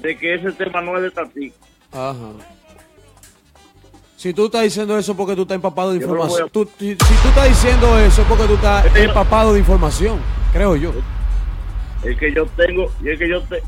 [0.00, 1.56] de que ese tema no es de Tatico.
[1.92, 2.30] Ajá.
[4.16, 6.48] Si tú estás diciendo eso porque tú estás empapado de Yo información.
[6.50, 10.18] Tú- si, si tú estás diciendo eso es porque tú estás empapado de información,
[10.52, 10.92] creo yo.
[12.02, 13.62] Es que yo tengo, y es que yo te-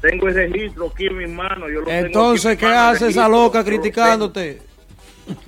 [0.00, 1.68] tengo el registro aquí en mis manos.
[1.72, 4.62] Yo lo tengo Entonces, ¿qué hace el esa loca criticándote?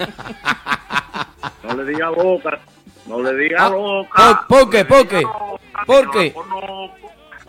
[1.63, 2.61] No le diga boca,
[3.07, 4.45] no le diga Ah, boca.
[4.49, 4.85] ¿Por, por qué?
[4.85, 5.23] ¿Por qué?
[5.87, 6.35] ¿Por qué?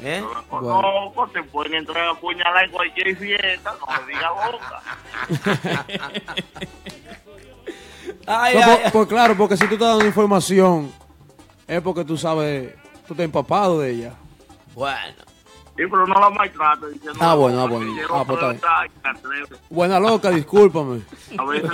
[0.02, 0.24] ¿Eh?
[0.50, 4.82] Conozco, te pueden entrar a puñalar en cualquier fiesta, no le diga boca.
[8.28, 10.92] Ay, No, ay, por- pues claro, porque si tú estás dando información,
[11.68, 12.74] es porque tú sabes,
[13.08, 14.14] tú estás empapado de ella.
[14.74, 15.24] Bueno.
[15.78, 16.38] Sí, pero no la no,
[17.20, 17.92] Ah, bueno, ah, bueno.
[18.10, 19.48] Ah, pues está atreve.
[19.70, 21.02] Buena loca, discúlpame.
[21.38, 21.70] A veces.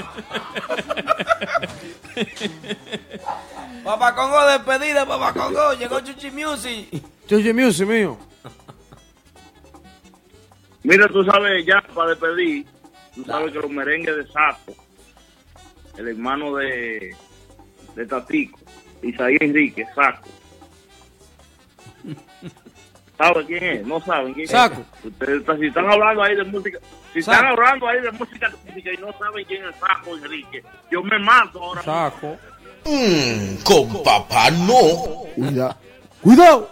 [3.84, 5.74] Papá Congo despedida, Papá Congo.
[5.74, 6.88] Llegó Chuchi Music.
[7.28, 8.18] Chuchi Music mío.
[10.84, 12.66] Mira, tú sabes, ya para despedir,
[13.14, 14.74] tú sabes que los merengues de Saco,
[15.98, 17.16] el hermano de,
[17.96, 18.60] de Tatico,
[19.04, 20.28] Isaías Enrique, Saco.
[23.18, 23.86] ¿Sabe quién es?
[23.86, 24.84] No saben quién Saco.
[25.00, 25.06] es.
[25.06, 26.80] Ustedes, si están hablando ahí de música,
[27.14, 27.36] si Saco.
[27.38, 31.20] están hablando ahí de música típica y no saben quién es Saco Enrique, yo me
[31.20, 31.84] mato ahora.
[31.84, 32.38] Saco.
[33.64, 35.24] Con papá no.
[35.36, 35.76] Cuidado.
[36.22, 36.70] Cuidado.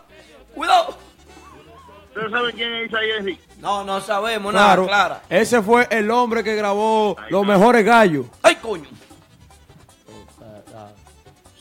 [0.53, 0.97] Cuidado.
[2.09, 3.39] ¿Ustedes saben quién es Isaías?
[3.59, 4.83] No, no sabemos Claro.
[4.85, 4.87] nada,
[5.19, 5.21] Clara.
[5.29, 8.85] Ese fue el hombre que grabó los mejores gallos ¡Ay, coño!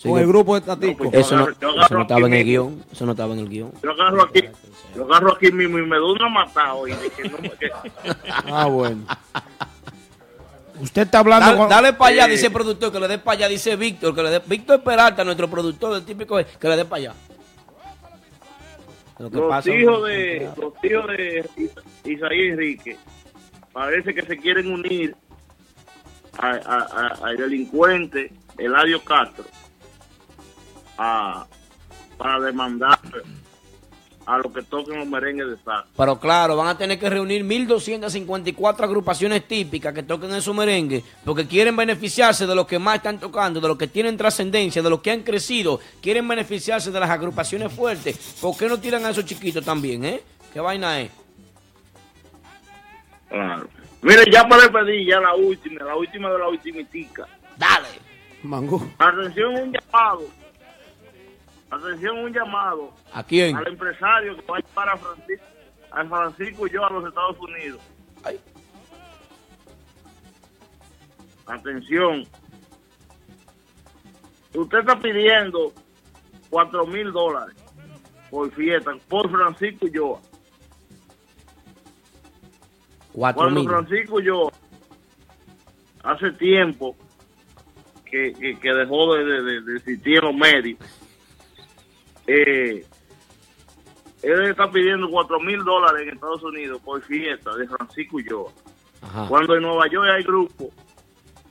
[0.03, 1.11] con el grupo de Tatico.
[1.13, 2.85] Eso no, Yo agarro eso no estaba en el guion.
[2.93, 3.73] Eso no estaba en el guion.
[3.83, 4.45] Yo agarro aquí,
[4.95, 7.51] yo agarro aquí mismo y me doy una matada hoy de que no me
[8.47, 9.05] Ah, bueno.
[10.81, 13.37] Usted está hablando Dale, con- dale para allá, dice el productor, que le dé para
[13.39, 16.85] allá, dice Víctor, que le dé Víctor Peralta, nuestro productor del típico, que le dé
[16.85, 17.15] para allá.
[19.19, 22.97] Lo que los pasa- hijos de los hijos de Isa- Isaías Enrique
[23.73, 25.17] parece que se quieren unir
[26.39, 26.89] a- a-
[27.23, 29.45] a- al delincuente Eladio Castro
[30.97, 31.47] a-
[32.17, 32.99] para demandar
[34.29, 35.89] a los que toquen los merengues de Saco.
[35.97, 41.03] Pero claro, van a tener que reunir 1.254 agrupaciones típicas que toquen en su merengue,
[41.25, 44.91] porque quieren beneficiarse de los que más están tocando, de los que tienen trascendencia, de
[44.91, 48.37] los que han crecido, quieren beneficiarse de las agrupaciones fuertes.
[48.39, 50.23] ¿Por qué no tiran a esos chiquitos también, eh?
[50.53, 51.11] ¿Qué vaina es?
[53.31, 53.67] Claro.
[54.03, 57.27] Mire, ya para despedir, ya la última, la última de la ultimitica.
[57.57, 57.89] Dale.
[58.43, 58.87] Mango.
[58.99, 60.25] Atención, un llamado.
[61.71, 63.55] Atención, un llamado ¿A quién?
[63.57, 65.45] al empresario que va a llevar a Francisco,
[65.91, 67.81] a Francisco y yo a los Estados Unidos.
[68.25, 68.41] Ay.
[71.47, 72.25] Atención.
[74.55, 75.73] Usted está pidiendo
[76.51, 77.55] cuatro mil dólares
[78.31, 80.21] por fiesta, por Francisco y yo.
[83.13, 83.65] Cuatro Cuando.
[83.65, 84.51] Francisco y yo,
[86.03, 86.97] hace tiempo
[88.05, 90.79] que, que, que dejó de, de, de- de existir en los medios,
[92.29, 92.85] eh,
[94.23, 98.47] él está pidiendo cuatro mil dólares en Estados Unidos por fiesta de Francisco y yo.
[99.01, 99.27] Ajá.
[99.29, 100.69] Cuando en Nueva York hay grupos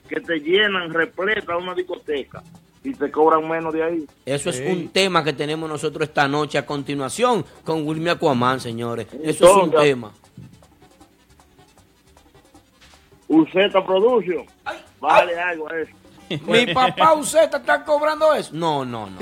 [0.08, 2.42] que te llenan, repleta una discoteca
[2.84, 4.06] y te cobran menos de ahí.
[4.24, 9.08] Eso es un tema que tenemos nosotros esta noche a continuación con Wilmy Aquaman, señores.
[9.22, 10.12] Eso es un tema.
[13.26, 14.46] Uceta Production,
[15.00, 15.92] vale algo a eso.
[16.46, 18.50] Mi papá usted está cobrando eso.
[18.54, 19.18] No, no, no.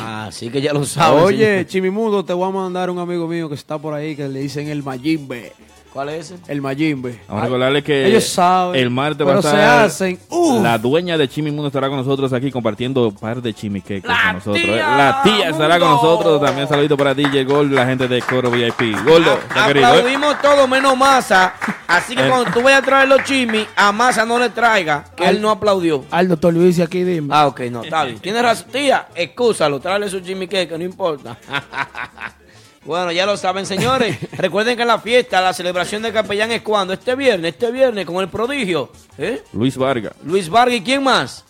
[0.00, 1.22] Así que ya lo saben.
[1.22, 1.66] Oye, señor.
[1.66, 4.68] Chimimundo, te voy a mandar un amigo mío que está por ahí que le dicen
[4.68, 5.52] el Mayimbe.
[5.92, 6.40] ¿Cuál es ese?
[6.48, 7.20] El Mayimbe.
[7.28, 8.80] Vamos a recordarle que Ellos saben.
[8.80, 10.18] el martes va a pero se estar hacen.
[10.30, 10.62] ¡Uf!
[10.62, 14.32] la dueña de Chimi Mundo estará con nosotros aquí compartiendo un par de chimiqueques con
[14.32, 14.56] nosotros.
[14.56, 14.62] ¿eh?
[14.72, 16.40] tía La tía estará con nosotros.
[16.40, 18.80] También saludito para DJ Gold, la gente de Coro VIP.
[19.04, 19.86] Gordo, querido.
[19.86, 19.98] ¿eh?
[19.98, 21.52] Aplaudimos todo menos masa.
[21.86, 22.28] Así que Eh.
[22.30, 25.50] cuando tú vayas a traer los chimis, a masa no le traiga, que él no
[25.50, 26.04] aplaudió.
[26.10, 27.28] Al doctor Luis aquí dime.
[27.30, 28.18] Ah, ok, no, está bien.
[28.18, 31.36] Tienes razón, tía, excúsalo, tráele su chimique, que no importa.
[32.84, 34.18] bueno, ya lo saben, señores.
[34.32, 36.92] Recuerden que la fiesta, la celebración de capellán es cuando?
[36.94, 38.90] Este viernes, este viernes, con el prodigio.
[39.18, 39.42] ¿Eh?
[39.52, 40.14] Luis Vargas.
[40.24, 41.44] Luis Vargas, ¿y quién más?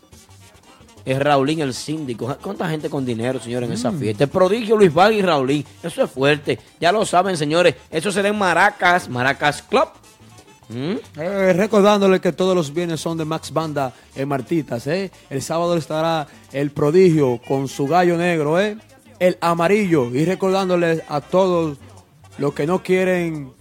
[1.04, 2.36] Es Raulín el síndico.
[2.40, 4.24] ¿Cuánta gente con dinero, señores, en esa fiesta?
[4.24, 5.64] El prodigio Luis Vargas y Raulín.
[5.82, 6.58] Eso es fuerte.
[6.80, 7.74] Ya lo saben, señores.
[7.90, 9.88] Eso será en Maracas, Maracas Club.
[10.68, 11.20] ¿Mm?
[11.20, 15.10] Eh, recordándole que todos los viernes son de Max Banda en Martitas, ¿eh?
[15.28, 18.78] El sábado estará el prodigio con su gallo negro, ¿eh?
[19.22, 20.10] El amarillo.
[20.12, 21.78] Y recordándole a todos
[22.38, 23.52] los que no quieren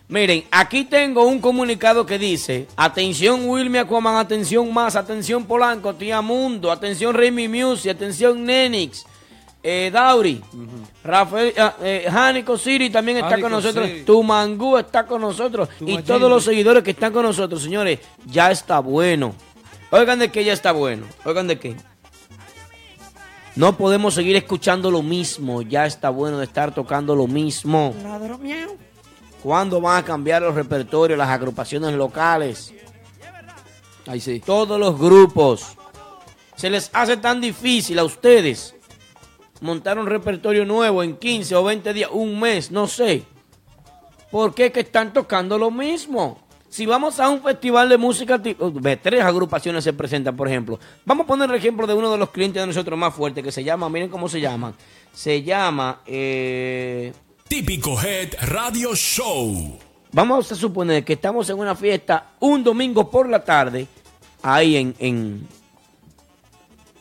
[0.10, 6.22] Miren, aquí tengo un comunicado que dice, atención Wilmy Aquaman, atención más, atención Polanco, tía
[6.22, 9.05] Mundo, atención Remy Music, atención Nenix,
[9.65, 10.44] eh, Dauri,
[11.03, 14.03] Rafael, ah, eh, Jánico Siri también está Jánico con nosotros, Siri.
[14.03, 18.80] Tumangú está con nosotros y todos los seguidores que están con nosotros, señores, ya está
[18.80, 19.34] bueno.
[19.90, 21.77] Oigan de qué ya está bueno, oigan de qué.
[23.56, 27.95] No podemos seguir escuchando lo mismo, ya está bueno de estar tocando lo mismo.
[29.41, 32.73] ¿Cuándo van a cambiar los repertorios, las agrupaciones locales?
[34.07, 34.40] Ahí sí.
[34.40, 35.77] Todos los grupos.
[36.56, 38.76] Se les hace tan difícil a ustedes
[39.64, 43.23] montar un repertorio nuevo en 15 o 20 días, un mes, no sé.
[44.30, 46.38] ¿Por qué que están tocando lo mismo?
[46.69, 50.80] Si vamos a un festival de música, tres agrupaciones se presentan, por ejemplo.
[51.06, 53.52] Vamos a poner el ejemplo de uno de los clientes de nosotros más fuertes, que
[53.52, 54.73] se llama, miren cómo se llama.
[55.14, 57.14] Se llama, eh,
[57.48, 59.77] Típico Head Radio Show.
[60.11, 63.88] Vamos a suponer que estamos en una fiesta un domingo por la tarde,
[64.41, 65.48] ahí en, en,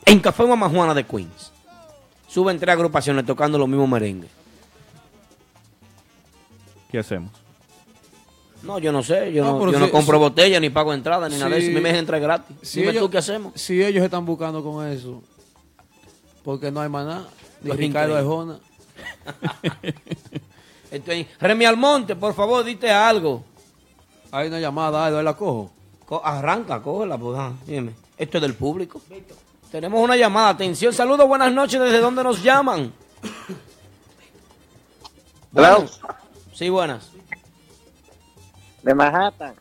[0.04, 1.51] en Café Mamá Juana de Queens.
[2.32, 4.30] Suben tres agrupaciones tocando los mismos merengues.
[6.90, 7.30] ¿Qué hacemos?
[8.62, 10.70] No, yo no sé, yo No, no, pero yo si- no compro si- botella, ni
[10.70, 11.66] pago entrada, ni nada de eso.
[11.66, 11.82] A mí Sí.
[11.82, 12.56] me entrar gratis.
[12.62, 13.52] Si Dime ellos- tú qué hacemos.
[13.60, 15.22] Si ellos están buscando con eso,
[16.44, 17.28] porque no hay más nada.
[17.62, 18.16] Ni Pues Ricardo.
[18.16, 18.58] Arjona.
[20.90, 23.44] Entonces, Remy Almonte, por favor, dite algo.
[24.30, 25.70] Hay una llamada, la cojo.
[26.06, 27.92] Co- arranca, cógela, pues, ah, dime.
[28.16, 29.00] Esto es del público.
[29.72, 30.50] Tenemos una llamada.
[30.50, 31.80] Atención, saludos, buenas noches.
[31.80, 32.92] ¿Desde dónde nos llaman?
[35.50, 35.98] Buenas.
[36.52, 37.10] Sí, buenas.
[38.82, 39.54] De Manhattan,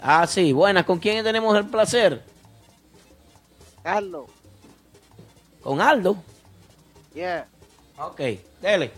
[0.00, 0.86] Ah, sí, buenas.
[0.86, 2.24] ¿Con quién tenemos el placer?
[3.82, 4.30] Carlos.
[5.62, 6.16] Con Aldo.
[7.12, 7.46] Yeah.
[7.98, 8.20] Ok,
[8.62, 8.90] dele.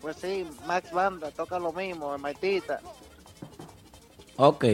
[0.00, 2.80] Pues sí, Max Banda toca lo mismo, en Martita.
[4.34, 4.64] Ok.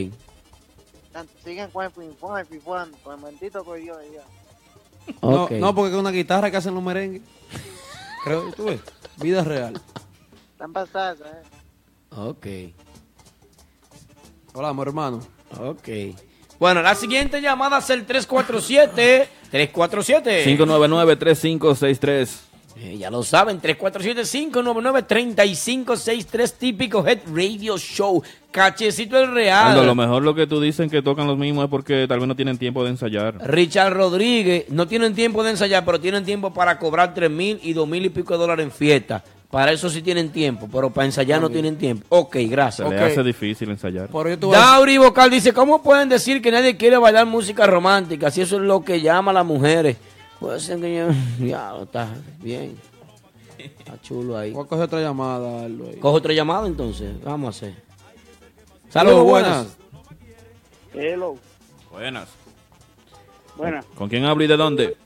[1.12, 4.22] Tan- Sigan con el pinfón, el pinfón, con el maldito coño ya.
[5.22, 5.51] No, Ok.
[5.52, 7.22] no, porque con una guitarra que hacen los merengues.
[8.24, 8.80] Creo, tú ves,
[9.16, 9.80] vida real.
[10.52, 11.43] Están pasadas, eh.
[12.16, 12.47] Ok.
[14.55, 15.20] Hola, mi hermano.
[15.60, 15.89] Ok.
[16.59, 19.28] Bueno, la siguiente llamada es el 347.
[19.51, 20.44] 347.
[20.59, 22.28] 599-3563.
[22.81, 28.23] Eh, ya lo saben, 347-599-3563, típico Head Radio Show.
[28.51, 29.69] Cachecito el Real.
[29.69, 32.21] Aldo, a lo mejor lo que tú dicen que tocan los mismos es porque tal
[32.21, 33.35] vez no tienen tiempo de ensayar.
[33.47, 37.73] Richard Rodríguez, no tienen tiempo de ensayar, pero tienen tiempo para cobrar tres mil y
[37.73, 39.23] dos mil y pico de dólares en fiesta.
[39.51, 42.05] Para eso sí tienen tiempo, pero para ensayar no tienen tiempo.
[42.11, 42.91] Ok, Se gracias.
[42.91, 44.11] le hace difícil ensayar.
[44.11, 48.63] Dauri Vocal dice, ¿cómo pueden decir que nadie quiere bailar música romántica si eso es
[48.63, 49.97] lo que llama a las mujeres?
[50.40, 51.09] Puede ser que yo...
[51.47, 52.09] Ya, está
[52.40, 52.77] bien.
[53.59, 54.52] Está chulo ahí.
[54.52, 55.97] Voy a coger otra llamada, Aldo, ahí.
[55.97, 57.20] Coge otra llamada entonces.
[57.24, 57.82] Vamos a hacer.
[58.89, 59.77] Saludos, buenas.
[60.94, 61.36] Hello,
[61.90, 62.28] Buenas.
[63.56, 63.85] buenas.
[63.97, 64.97] ¿Con quién hablo y de dónde?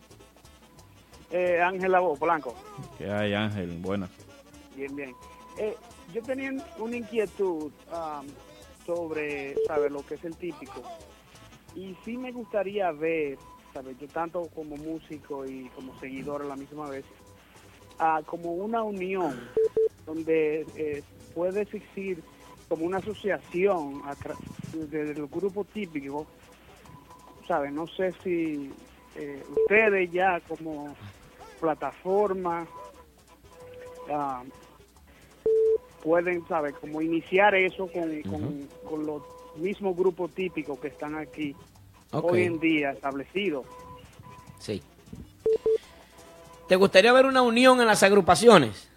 [1.30, 2.54] Eh, Ángela Bo- Polanco.
[2.98, 3.78] ¿Qué hay, Ángel?
[3.80, 4.10] Buenas.
[4.76, 5.14] Bien, bien.
[5.59, 5.74] Eh,
[6.14, 8.26] yo tenía una inquietud am,
[8.86, 9.90] sobre, ¿sabes?
[9.90, 10.82] Lo que es el típico.
[11.74, 13.38] Y sí me gustaría ver,
[13.73, 13.99] ¿sabes?
[13.99, 17.05] Yo tanto como músico y como seguidor a la misma vez,
[17.99, 19.49] ah, como una unión
[20.07, 21.03] donde eh,
[21.35, 22.23] puede existir
[22.69, 24.03] como una asociación
[24.73, 26.27] desde el grupo típico,
[27.47, 27.73] ¿sabes?
[27.73, 28.70] No sé si
[29.16, 30.94] eh, ustedes ya como
[31.61, 32.66] plataforma
[34.11, 34.43] ah,
[36.03, 36.74] pueden, ¿sabes?
[36.74, 39.23] Como iniciar eso con, con, con los
[39.57, 41.55] mismos grupos típicos que están aquí
[42.12, 43.66] Hoy en día establecidos.
[44.59, 44.82] Sí.
[46.68, 48.89] ¿Te gustaría ver una unión en las agrupaciones?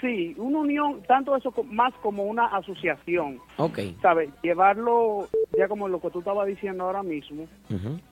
[0.00, 3.80] Sí, una unión, tanto eso más como una asociación, Ok.
[4.00, 4.30] ¿sabes?
[4.42, 7.46] Llevarlo, ya como lo que tú estabas diciendo ahora mismo,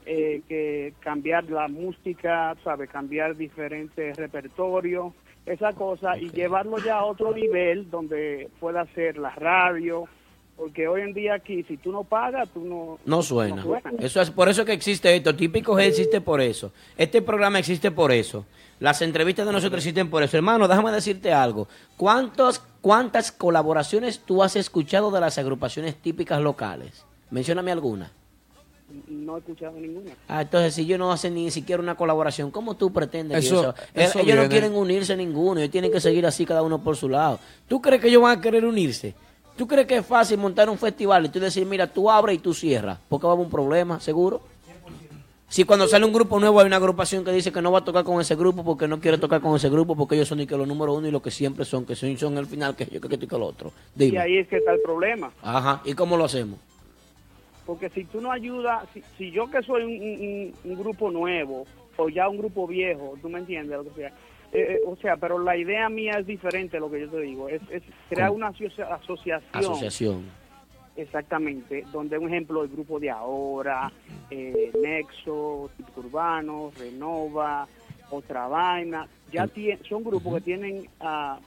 [0.04, 2.88] eh, que cambiar la música, ¿sabe?
[2.88, 5.14] Cambiar diferentes repertorios,
[5.46, 10.04] esa cosa, y llevarlo ya a otro nivel donde pueda ser la radio,
[10.58, 12.98] porque hoy en día aquí, si tú no pagas, tú no...
[13.06, 13.56] No suena.
[13.56, 13.92] no suena.
[14.00, 15.34] Eso es por eso que existe esto.
[15.36, 16.72] Típico G existe por eso.
[16.96, 18.44] Este programa existe por eso.
[18.80, 20.36] Las entrevistas de nosotros existen por eso.
[20.36, 21.68] Hermano, déjame decirte algo.
[21.96, 27.04] ¿Cuántos, ¿Cuántas colaboraciones tú has escuchado de las agrupaciones típicas locales?
[27.30, 28.10] Mencióname alguna.
[29.06, 30.10] No he escuchado ninguna.
[30.26, 33.60] Ah, entonces si ellos no hacen ni siquiera una colaboración, ¿cómo tú pretendes que Eso-
[33.60, 33.74] eso?
[33.94, 37.08] eso ellos no quieren unirse ninguno, ellos tienen que seguir así cada uno por su
[37.08, 37.38] lado.
[37.68, 39.14] ¿Tú crees que ellos van a querer unirse?
[39.58, 42.38] ¿Tú crees que es fácil montar un festival y tú decir, mira, tú abres y
[42.38, 42.98] tú cierras?
[43.08, 44.40] Porque va a haber un problema, seguro.
[45.48, 47.84] Si cuando sale un grupo nuevo hay una agrupación que dice que no va a
[47.84, 50.46] tocar con ese grupo porque no quiere tocar con ese grupo porque ellos son y
[50.46, 52.86] que los número uno y lo que siempre son, que son, son el final, que
[52.86, 53.72] yo que esto y que el otro.
[53.96, 54.18] Y Dime.
[54.20, 55.32] ahí es que está el problema.
[55.42, 56.58] Ajá, ¿y cómo lo hacemos?
[57.66, 61.66] Porque si tú no ayudas, si, si yo que soy un, un- un grupo nuevo
[61.98, 64.08] o ya un grupo viejo, tú me entiendes lo que sea.
[64.52, 67.20] Eh, eh, o sea, pero la idea mía es diferente a lo que yo te
[67.20, 67.48] digo.
[67.48, 69.42] Es, es crear una asocia- asociación.
[69.52, 70.22] Asociación.
[70.96, 71.84] Exactamente.
[71.92, 73.92] Donde, un ejemplo, el grupo de ahora,
[74.30, 77.66] eh, Nexo, Típico Urbano, Renova,
[78.10, 79.06] Otra Vaina.
[79.32, 81.38] Ya tie- son grupos que tienen ah,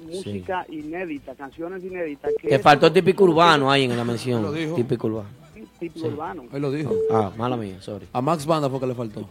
[0.00, 2.32] música inédita, canciones inéditas.
[2.40, 4.42] que Te eso faltó típico no- urbano ahí en la mención.
[4.42, 4.74] Lo dijo.
[4.74, 5.39] Típico urbano.
[5.80, 6.12] Típico Sí.
[6.12, 6.44] Urbano.
[6.52, 6.94] Él lo dijo.
[7.10, 8.06] Ah, mala mía, sorry.
[8.12, 9.28] A Max Banda fue que le faltó.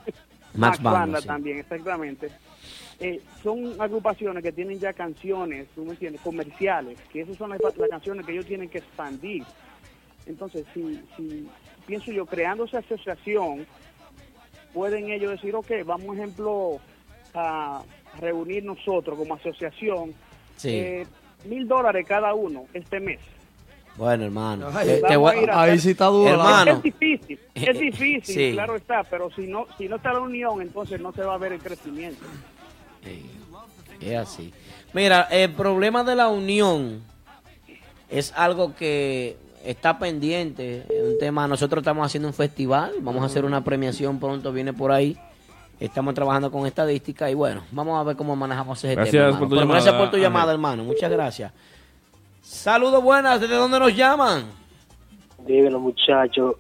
[0.55, 1.27] Max Banda, Banda sí.
[1.27, 2.30] también, exactamente.
[2.99, 7.61] Eh, son agrupaciones que tienen ya canciones, tú me entiendes, comerciales, que esas son las,
[7.61, 9.43] las canciones que ellos tienen que expandir.
[10.26, 11.47] Entonces, si, si
[11.88, 13.65] pienso yo, creando esa asociación,
[14.73, 16.80] pueden ellos decir, ok, vamos, ejemplo,
[17.34, 17.81] a
[18.19, 20.13] reunir nosotros como asociación,
[20.57, 20.69] Sí.
[20.71, 21.07] eh,
[21.45, 23.19] mil dólares cada uno este mes.
[23.99, 24.67] Bueno, hermano.
[24.73, 26.30] Ay, te- te Vamos voy- a ir a ahí sí está duro.
[26.31, 26.71] Hermano.
[26.71, 28.51] Es difícil, es difícil, Sí.
[28.53, 31.38] claro está, pero si no, si no está la unión, entonces no se va a
[31.38, 32.23] ver el crecimiento.
[33.03, 33.30] Sí,
[34.01, 34.53] es así.
[34.93, 37.01] Mira, el problema de la unión
[38.09, 40.85] es algo que está pendiente.
[40.89, 44.73] Es un tema, nosotros estamos haciendo un festival, vamos a hacer una premiación pronto, viene
[44.73, 45.17] por ahí.
[45.80, 49.26] Estamos trabajando con estadística y bueno, vamos a ver cómo manejamos ese Gracias tema.
[49.26, 49.39] hermano.
[49.39, 50.84] por tu Pero llamada, gracias por tu llamada, hermano.
[50.84, 51.53] Muchas gracias.
[52.53, 54.49] Saludos buenas, ¿desde dónde nos llaman?
[55.45, 56.55] Dímelo, muchachos.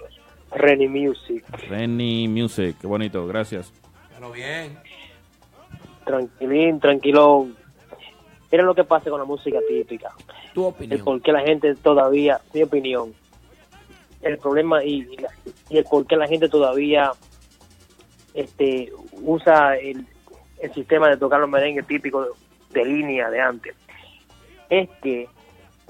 [0.51, 1.43] Renny Music.
[1.67, 3.73] Renny Music, qué bonito, gracias.
[4.13, 4.77] Pero bien.
[6.05, 7.55] Tranquilín, tranquilón.
[8.51, 10.11] Mira lo que pasa con la música típica.
[10.53, 11.03] Tu El opinión.
[11.03, 13.13] por qué la gente todavía, mi opinión,
[14.21, 15.31] el problema y, y la-
[15.71, 17.11] y el por qué la gente todavía
[18.35, 18.91] este
[19.23, 20.05] usa el,
[20.61, 22.27] el sistema de tocar los merengues típicos
[22.69, 23.75] de línea de antes.
[24.69, 25.27] Es que,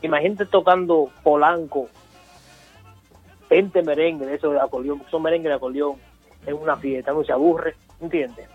[0.01, 1.88] imagínate tocando Polanco
[3.49, 5.95] 20 merengue de eso de acordeón, son merengue de acordeón
[6.45, 8.47] en una fiesta, no se aburre, ¿entiendes?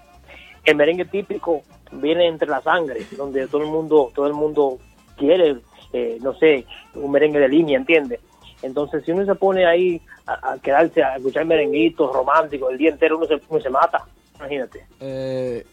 [0.64, 1.62] El merengue típico
[1.92, 4.78] viene entre la sangre, donde todo el mundo, todo el mundo
[5.16, 5.56] quiere,
[5.92, 6.64] eh, no sé,
[6.94, 8.20] un merengue de línea, ¿entiendes?
[8.62, 13.18] Entonces, si uno se pone ahí a, quedarse a escuchar merenguitos románticos el día entero,
[13.18, 14.06] uno se, uno se mata,
[14.36, 14.86] imagínate.
[15.00, 15.66] Eh,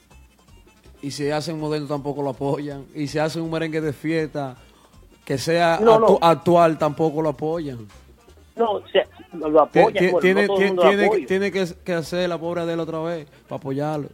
[1.01, 2.85] y si hacen moderno tampoco lo apoyan.
[2.93, 4.57] Y si hacen un merengue de fiesta
[5.25, 6.07] que sea No, no.
[6.07, 7.87] actu- actual tampoco lo apoyan.
[8.55, 12.65] No, o sea, lo, apoyan, bueno, tiene no tiene, tiene que, que hacer la pobre
[12.65, 14.09] de él otra vez para apoyarlo.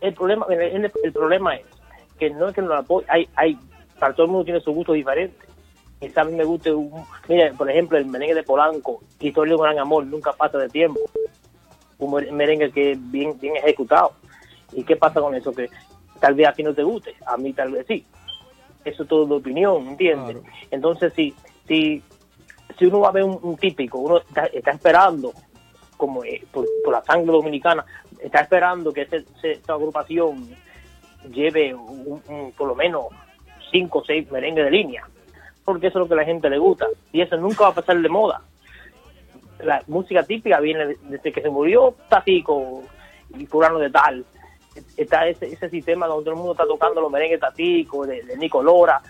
[0.00, 1.62] el problema el, el- problema es
[2.18, 3.58] que no es que no lo apoye, hay, hay,
[3.98, 5.36] para todo el mundo tiene su gusto diferente.
[6.00, 6.92] Quizá a mí me guste un,
[7.28, 10.68] mira, por ejemplo, el merengue de Polanco, Historia de un gran amor, nunca pasa de
[10.68, 11.00] tiempo.
[11.98, 14.12] Un mer- merengue que es bien, bien ejecutado.
[14.72, 15.52] ¿Y qué pasa con eso?
[15.52, 15.70] Que
[16.20, 18.04] tal vez a ti no te guste, a mí tal vez sí.
[18.84, 20.36] Eso es todo de opinión, ¿entiendes?
[20.70, 21.34] Entonces, si,
[21.66, 22.02] si,
[22.78, 25.32] si uno va a ver un, un típico, uno está, está esperando,
[25.96, 27.84] como eh, por, por la sangre dominicana,
[28.20, 30.48] está esperando que ese- esa agrupación
[31.32, 33.06] lleve un- un- por lo menos
[33.70, 35.08] cinco o seis merengues de línea,
[35.64, 37.74] porque eso es lo que a la gente le gusta, y eso nunca va a
[37.74, 38.42] pasar de moda.
[39.60, 42.82] La música típica viene de- desde que se murió Tatico
[43.38, 44.24] y fulano de tal.
[44.96, 48.36] Está ese, ese sistema donde todo el mundo está tocando los merengues Tatico, de, de
[48.36, 49.00] Nico Lora,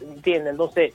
[0.00, 0.52] ¿entiendes?
[0.52, 0.94] Entonces,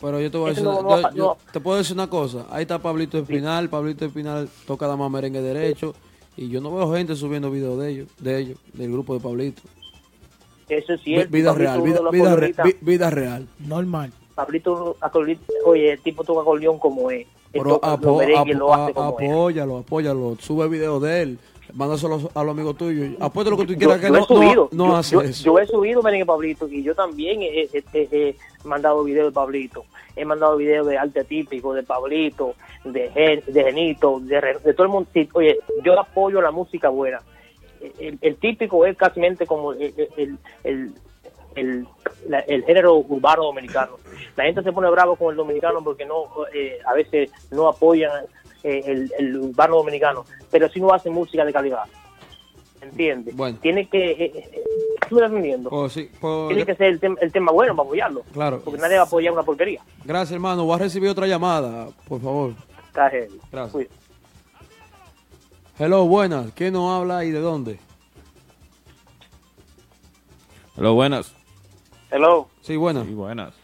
[0.00, 1.52] Pero yo te voy a decir, no- yo- no va- yo no.
[1.52, 2.46] te puedo decir una cosa.
[2.50, 3.68] Ahí está Pablito Espinal.
[3.70, 5.94] Pablito Espinal toca la más merengue derecho.
[6.36, 9.62] Y yo no veo gente subiendo videos de ellos, de ellos, del grupo de Pablito.
[10.68, 11.30] eso es cierto.
[11.32, 13.46] vida Pablito real, vida, vida, re- acordeonistas- vi- vida real.
[13.60, 14.12] Normal.
[14.34, 14.96] Pablito,
[15.64, 17.26] oye, el tipo toca acordeón como es.
[17.52, 20.36] Pero apo- apo- a- apóyalo, apóyalo.
[20.40, 21.38] Sube videos de él.
[21.74, 23.16] Mándaselo a los amigos tuyos.
[23.20, 25.12] Apuesta lo que tú Yo- quieras que yo no, he subido, no, no yo, hace
[25.14, 25.44] yo- eso.
[25.44, 29.32] yo he subido merengue Pablito y yo también he, he- he- he mandado videos de
[29.32, 29.84] Pablito.
[30.16, 34.40] He mandado videos de arte típico, de Pablito, de, Gen- de Genito, de,
[34.74, 35.08] todo el mundo.
[35.32, 37.20] Oye, yo apoyo la música buena.
[37.98, 40.92] El, el típico es casi como el, el, el,
[41.56, 41.86] el-
[42.28, 43.98] la- el género urbano dominicano.
[44.36, 46.24] La gente se pone bravo con el dominicano porque no
[46.54, 48.10] eh, a veces no apoyan
[48.64, 51.84] eh, el, el urbano dominicano, pero si no hacen música de calidad.
[52.80, 53.34] ¿Entiendes?
[53.36, 53.56] Bueno.
[53.62, 54.10] Tiene que.
[54.10, 54.62] eh, eh,
[55.08, 55.70] ¿Tú me estás entendiendo?
[55.70, 58.22] Pues sí, pues- Tiene que ser el, tem- el tema bueno para apoyarlo.
[58.32, 58.60] Claro.
[58.64, 59.80] Porque nadie va a apoyar una porquería.
[60.04, 60.64] Gracias, hermano.
[60.64, 62.52] Voy a recibir otra llamada, por favor.
[62.88, 63.10] Está.
[63.52, 63.86] Gracias.
[65.78, 66.52] Hello, buenas.
[66.52, 67.78] ¿Quién nos habla y de dónde?
[70.76, 71.34] Hello, buenas.
[72.10, 73.06] Hello, Sí, buenas.
[73.06, 73.54] Sí, buenas.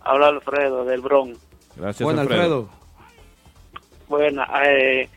[0.00, 1.38] habla Alfredo del Bronx.
[1.78, 2.42] Gracias, Buenas, Alfredo.
[2.42, 2.68] Alfredo.
[4.08, 5.08] Bueno, eh,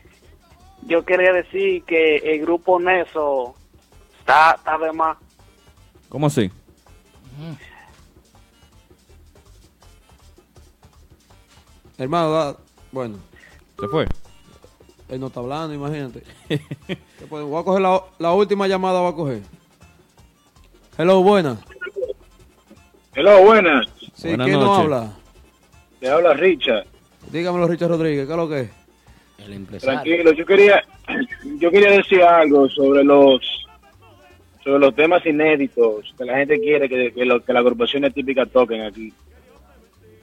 [0.86, 3.54] yo quería decir que el grupo Neso
[4.20, 5.16] está, está de más.
[6.08, 6.50] ¿Cómo así?
[11.98, 12.56] Hermano, da-
[12.90, 13.16] bueno.
[13.78, 14.06] ¿Se fue?
[15.08, 16.22] Él no está hablando, imagínate.
[16.48, 19.42] Después, voy a coger la, la última llamada, voy a coger.
[20.96, 21.58] Hello, buenas.
[23.14, 23.86] Hello, buenas.
[24.14, 25.12] Sí, Buenas ¿quién nos habla?
[26.02, 26.84] Le habla Richard.
[27.30, 28.70] Dígamelo, Richard Rodríguez, ¿qué es lo que es?
[29.46, 30.00] El empresario.
[30.02, 30.82] Tranquilo, yo quería,
[31.58, 33.40] yo quería decir algo sobre los,
[34.62, 38.48] sobre los temas inéditos que la gente quiere que, que, lo- que las agrupaciones típicas
[38.50, 39.12] toquen aquí.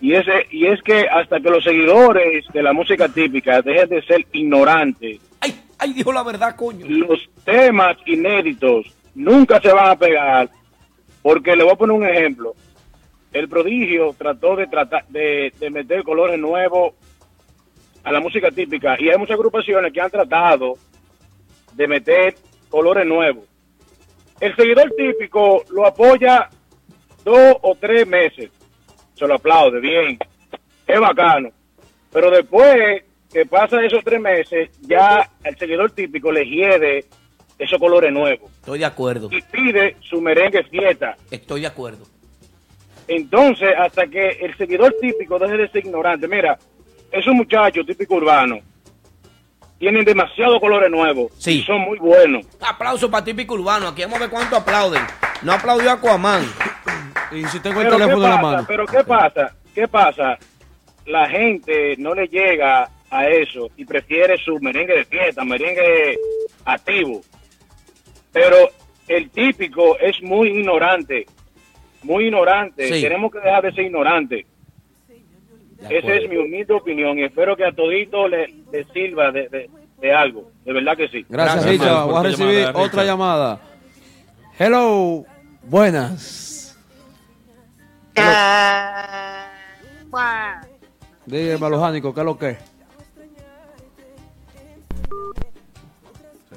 [0.02, 4.02] Y ese, y es que hasta que los seguidores de la música típica dejen de
[4.04, 5.20] ser ignorantes,
[5.82, 6.86] Ay, dijo la verdad, coño.
[6.90, 8.86] los temas inéditos
[9.16, 10.50] nunca se van a pegar.
[11.22, 12.54] Porque le voy a poner un ejemplo.
[13.32, 16.94] El prodigio trató de tratar de, de meter colores nuevos
[18.04, 20.74] a la música típica y hay muchas agrupaciones que han tratado
[21.74, 22.36] de meter
[22.70, 23.46] colores nuevos.
[24.40, 26.50] El seguidor típico lo apoya
[27.24, 28.50] dos o tres meses,
[29.14, 30.18] se lo aplaude, bien,
[30.88, 31.50] es bacano.
[32.12, 37.06] Pero después que pasa esos tres meses, ya el seguidor típico le hiede
[37.60, 39.30] esos colores nuevos Estoy de acuerdo.
[39.32, 41.16] y pide su merengue fiesta.
[41.30, 42.06] Estoy de acuerdo.
[43.10, 46.58] Entonces, hasta que el seguidor típico deje de ser ignorante, mira,
[47.12, 48.60] esos muchachos típicos urbanos
[49.80, 51.60] tienen demasiados colores nuevos Sí.
[51.60, 52.46] y son muy buenos.
[52.62, 53.88] Aplauso para típico urbano.
[53.88, 55.02] Aquí vamos a ver cuánto aplauden.
[55.42, 56.44] No aplaudió Aquaman.
[57.32, 58.52] Y si tengo el Pero ¿qué teléfono en la pasa?
[58.52, 58.66] mano.
[58.68, 59.56] Pero ¿qué pasa?
[59.76, 60.38] ¿Qué pasa?
[61.06, 66.18] La gente no le llega a eso y prefiere su merengue de fiesta, merengue
[66.66, 67.22] activo.
[68.32, 68.56] Pero
[69.08, 71.28] el típico es muy ignorante,
[72.04, 72.92] muy ignorante.
[72.94, 73.02] Sí.
[73.02, 74.46] Tenemos que dejar de ser ignorantes.
[75.90, 79.70] Esa es mi humilde opinión y espero que a todito le, le sirva de, de-
[80.02, 80.52] de algo.
[80.66, 81.26] De verdad que sí.
[81.30, 82.06] Gracias, Gracias, Richard.
[82.06, 83.06] Voy a recibir llamada, otra Richard.
[83.06, 83.62] llamada.
[84.58, 85.26] Hello,
[85.64, 86.78] buenas.
[91.26, 92.58] Dígame a los jánicos, ¿qué es lo que es?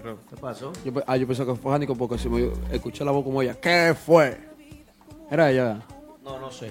[0.02, 0.73] ¿Qué pasó?
[0.85, 3.55] Yo, ah, yo pensé que fue Jánico porque si me escuché la voz como ella.
[3.60, 4.36] ¿Qué fue?
[5.32, 5.78] Era ella.
[6.22, 6.70] No, no sé.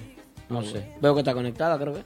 [0.50, 0.94] No sé.
[1.02, 2.04] Veo que está conectada, creo que.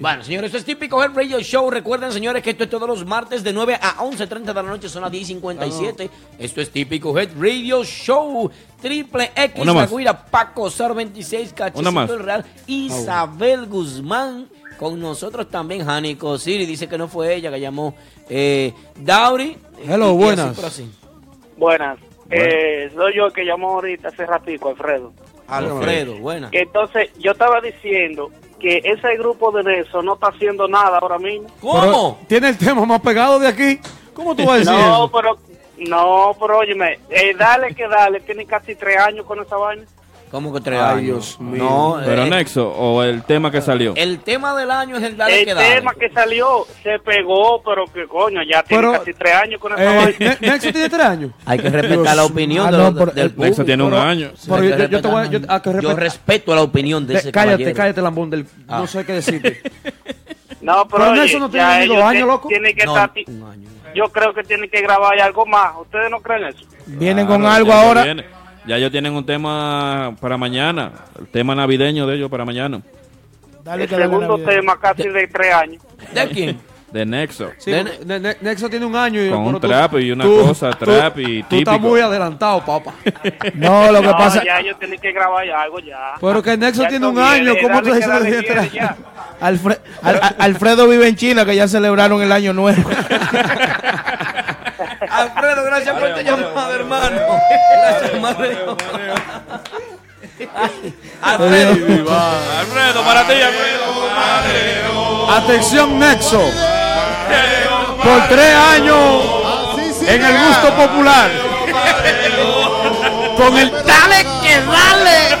[0.00, 1.68] Bueno, señores, esto es típico Head Radio Show.
[1.68, 4.88] Recuerden, señores, que esto es todos los martes de 9 a 11.30 de la noche,
[4.88, 6.08] son las 10.57.
[6.38, 8.48] Esto es típico Head Radio Show.
[8.80, 9.90] Triple X, Una La más.
[9.92, 12.04] Guira, Paco Sar 26, Una más.
[12.06, 14.48] Cachecito el Real, Isabel Guzmán.
[14.78, 16.64] Con nosotros también, Jánico Siri.
[16.64, 17.96] Dice que no fue ella que llamó
[18.28, 19.56] eh, Dauri.
[19.84, 20.58] Hello, Y- y así buenas.
[20.64, 20.90] así.
[21.56, 21.98] Buenas.
[22.30, 25.12] Eh, soy yo el que llamó ahorita hace ratico, Alfredo.
[25.48, 26.50] Alfredo, buena.
[26.50, 28.30] Que entonces yo estaba diciendo
[28.60, 31.48] que ese grupo de eso no está haciendo nada ahora mismo.
[31.60, 33.80] Pero Tiene el tema más pegado de aquí.
[34.14, 35.10] ¿Cómo tú vas a decir No, eso?
[35.12, 35.38] pero
[35.78, 39.84] no, pero óyeme, eh, dale que dale, tiene casi tres años con esa vaina.
[40.30, 41.38] ¿Cómo que tres Ay, años?
[41.38, 41.62] Dios mío.
[41.64, 43.94] No, Pero eh, Nexo, o el tema que salió.
[43.96, 45.74] el tema del año es el dale El que dale.
[45.76, 49.72] tema que salió se pegó, pero que coño, ya tiene Pero, casi tres años con
[49.72, 50.16] esa Eh.
[50.18, 51.30] Ne- Nexo tiene tres años.
[51.46, 52.62] Hay que respetar Dios la opinión mío.
[52.64, 53.44] de Ah, los- no, pero del el- público.
[53.50, 54.30] Nexo tiene un pero- año.
[54.44, 55.10] pero Hay que yo, yo te respetar.
[55.12, 57.76] voy a- yo- a que Yo respetar- respeto la opinión de De- ese cállate, caballero.
[57.76, 58.46] cállate, lambón del.
[58.68, 58.78] Ah.
[58.80, 59.62] No sé qué decirte.
[60.60, 62.48] No, pero, Pero oye, Nelson no tiene dos años, loco.
[62.48, 63.68] tienen que No, estar un año.
[63.94, 65.70] yo creo que tienen que grabar algo más.
[65.80, 66.64] ¿Ustedes no creen eso?
[66.86, 68.04] Vienen Claro, con algo ahora.
[68.68, 70.92] Ya ellos tienen un tema para mañana.
[71.18, 72.80] El tema navideño de ellos para mañana.
[73.64, 75.82] Dale El segundo tema casi de tres años.
[76.14, 76.60] ¿De quién?
[76.92, 77.50] De Nexo.
[77.58, 80.24] Sí, Ne- Ne- Ne- Nexo tiene un año y Con un tú- trap y una
[80.24, 81.78] tú- cosa, tú- trap y Tú estás típico.
[81.80, 82.92] muy adelantado, papá.
[83.54, 84.42] No, lo que No, pasa.
[84.44, 86.14] ya ellos tienen que grabar algo ya.
[86.20, 87.54] Pero que Nexo Ya tiene un viene, año.
[87.62, 88.70] ¿Cómo tú dices viene tres
[90.38, 92.82] Alfredo vive en China, que ya celebraron el año nuevo.
[95.00, 97.20] Alfredo, gracias por tu llamada, hermano.
[97.70, 98.76] Gracias, Mareo.
[100.54, 102.06] Ay, Alfredo.
[102.60, 105.30] Alfredo, para ti, Alfredo.
[105.30, 106.42] Atención, Nexo.
[108.02, 109.22] Por tres años
[110.06, 111.30] en el gusto popular.
[113.36, 115.38] Con el dale que dale.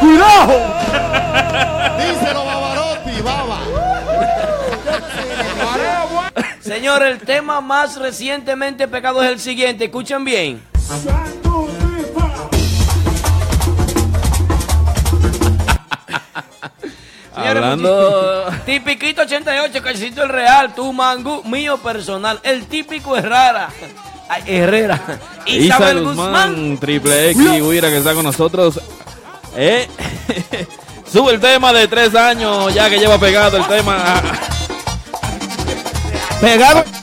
[0.00, 0.60] Cuidado.
[1.98, 2.44] Díselo,
[6.72, 9.84] Señor, el tema más recientemente pegado es el siguiente.
[9.84, 10.62] Escuchen bien.
[17.34, 18.50] Señores, Hablando.
[18.64, 22.40] Tipiquito 88, Cachito el Real, tu mangú, mío personal.
[22.42, 23.68] El típico Herrera.
[24.30, 24.98] Ay, Herrera.
[25.44, 26.78] Isa Isabel Guzmán, Guzmán.
[26.78, 28.80] Triple X, Huira que está con nosotros.
[29.54, 29.86] Eh,
[31.12, 34.22] Sube el tema de tres años, ya que lleva pegado el tema.
[36.42, 37.01] Pegado.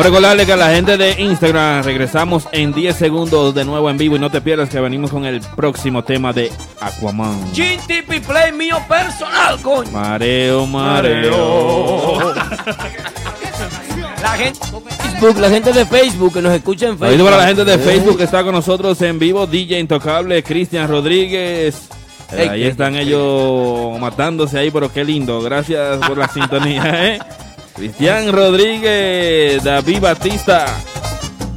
[0.00, 3.90] Vamos a recordarle que a la gente de Instagram regresamos en 10 segundos de nuevo
[3.90, 6.50] en vivo y no te pierdas que venimos con el próximo tema de
[6.80, 7.52] Aquaman.
[7.52, 9.90] Chin Tipi Play mío personal, coño.
[9.90, 12.32] Mareo, mareo.
[14.22, 17.24] La gente Facebook, la gente de Facebook que nos escucha en Facebook.
[17.24, 21.90] Para la gente de Facebook que está con nosotros en vivo, DJ Intocable, Cristian Rodríguez.
[22.32, 25.42] Ey, ahí están ellos matándose ahí, pero qué lindo.
[25.42, 27.18] Gracias por la sintonía, ¿eh?
[27.80, 30.66] Cristian Rodríguez, David Batista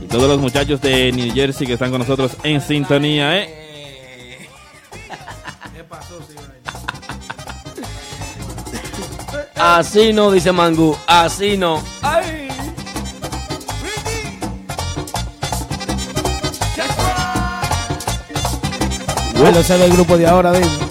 [0.01, 4.47] y todos los muchachos de New Jersey que están con nosotros en sintonía, ¿eh?
[9.55, 10.95] Así no, dice Mangú.
[11.07, 11.83] Así no.
[12.01, 12.47] Ay.
[19.35, 20.82] Bueno, ese es el grupo de ahora, dime.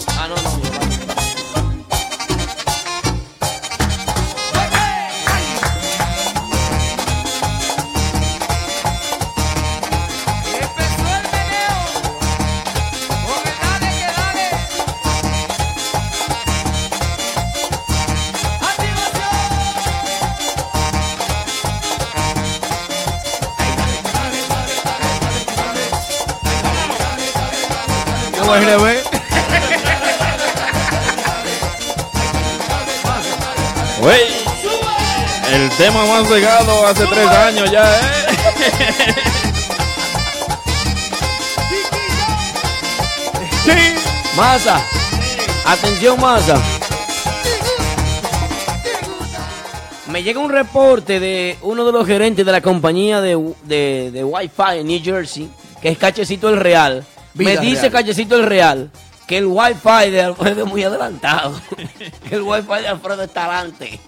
[35.93, 38.25] Tema más pegado hace tres años ya, ¿eh?
[44.35, 44.81] Masa,
[45.65, 46.59] atención Masa.
[50.07, 54.23] Me llega un reporte de uno de los gerentes de la compañía de, de, de
[54.23, 55.47] Wi-Fi en New Jersey,
[55.79, 57.05] que es Cachecito el Real.
[57.35, 57.91] Me dice real.
[57.91, 58.91] Cachecito el Real
[59.27, 61.59] que el Wi-Fi de Alfredo es muy adelantado.
[62.29, 63.99] que el Wi-Fi de Alfredo está adelante.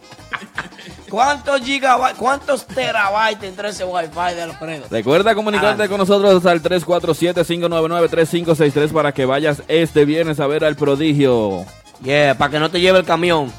[1.16, 4.86] ¿Cuántos gigabytes, cuántos terabytes tendrá ese Wi-Fi de Alfredo?
[4.92, 5.88] Recuerda comunicarte Ah.
[5.88, 11.64] con nosotros al 347-599-3563 para que vayas este viernes a ver al prodigio.
[12.04, 13.50] Yeah, para que no te lleve el camión.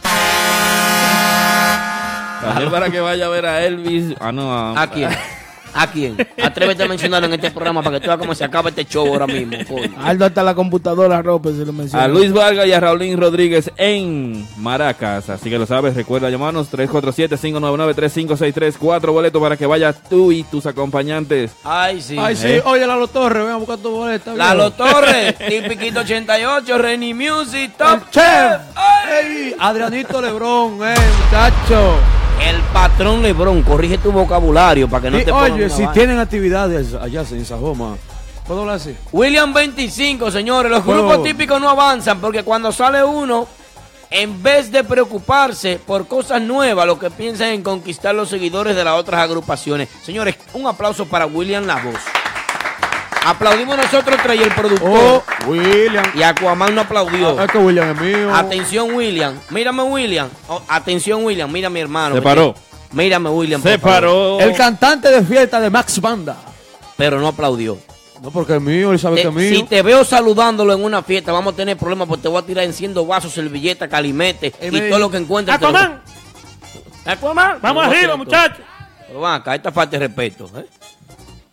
[2.42, 4.14] También para que vaya a ver a Elvis.
[4.20, 5.08] Ah, no, a, ¿A quién?
[5.76, 6.16] ¿A quién?
[6.42, 9.06] Atrévete a mencionarlo en este programa para que tú veas cómo se acaba este show
[9.06, 9.56] ahora mismo.
[9.68, 9.92] coño.
[10.02, 12.04] Aldo hasta la computadora rompe, se lo menciona.
[12.04, 15.28] A Luis Vargas y a Raulín Rodríguez en Maracas.
[15.30, 18.76] Así que lo sabes, recuerda llamarnos 347-599-3563.
[18.78, 21.52] Cuatro boletos para que vayas tú y tus acompañantes.
[21.64, 22.16] Ay, sí.
[22.18, 22.46] Ay, sí.
[22.48, 22.62] ¿Eh?
[22.64, 24.34] Oye, Lalo Torres, ven a buscar tu boleta.
[24.34, 24.70] Lalo.
[24.72, 28.60] Torres, Tipiquito 88, Reni Music, Top Chef.
[29.08, 30.94] Ey, Adrianito Lebrón, eh,
[31.24, 31.98] muchacho.
[32.46, 35.92] El patrón Lebrón, corrige tu vocabulario para que no Y, te pongan oye, si vaina.
[35.92, 37.96] tienen actividades allá en Sajoma,
[38.46, 38.94] ¿puedo hablar así?
[39.10, 43.48] William 25, señores, los grupos típicos no avanzan porque cuando sale uno,
[44.10, 48.84] en vez de preocuparse por cosas nuevas, lo que piensan en conquistar los seguidores de
[48.84, 49.88] las otras agrupaciones.
[50.04, 51.96] Señores, un aplauso para William La Voz.
[53.28, 54.88] Aplaudimos nosotros tres y el productor.
[54.88, 56.04] Oh, William.
[56.14, 57.40] Y Aquaman no aplaudió.
[57.42, 58.32] Es que William es mío.
[58.32, 59.34] Atención, William.
[59.50, 60.28] Mírame, William.
[60.48, 61.50] Oh, atención, William.
[61.50, 62.14] Mira, mi hermano.
[62.14, 62.54] Se paró.
[62.92, 63.60] Mírame, William.
[63.60, 64.38] Se paró.
[64.38, 66.36] El cantante de fiesta de Max Banda.
[66.96, 67.76] Pero no aplaudió.
[68.22, 69.50] No, porque es mío, él sabe Te- que es mío.
[69.56, 72.46] si te veo saludándolo en una fiesta, vamos a tener problemas porque te voy a
[72.46, 75.60] tirar enciendo vasos, servilletas, calimetes y, me- todo lo que encuentres.
[75.60, 76.00] lo- Aquaman.
[77.04, 77.58] Aquaman.
[77.60, 78.64] Vamos arriba, muchachos.
[79.08, 80.48] Pero van acá, esta falta de respeto.
[80.56, 80.64] ¿eh?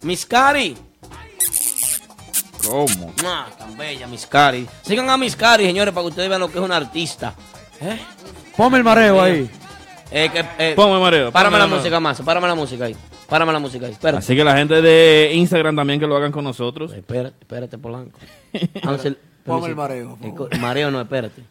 [0.03, 0.77] Miss Cari.
[2.67, 3.13] ¿Cómo?
[3.25, 4.67] Ah, tan bella, Miss Cari.
[4.81, 7.33] Sigan a Miss Cari, señores, para que ustedes vean lo que es una artista.
[7.81, 7.99] ¿Eh?
[8.55, 9.49] Ponme el mareo ahí.
[10.11, 12.95] Eh, que, eh, Ponme mareo, Párame la música más, párame la música ahí.
[13.27, 13.93] Párame la música ahí.
[13.93, 14.19] Espérate.
[14.19, 16.93] Así que la gente de Instagram también que lo hagan con nosotros.
[16.93, 18.19] Espérate, espérate, Polanco.
[18.83, 21.41] Ángel, Ponme el mareo, El co- mareo no, espérate.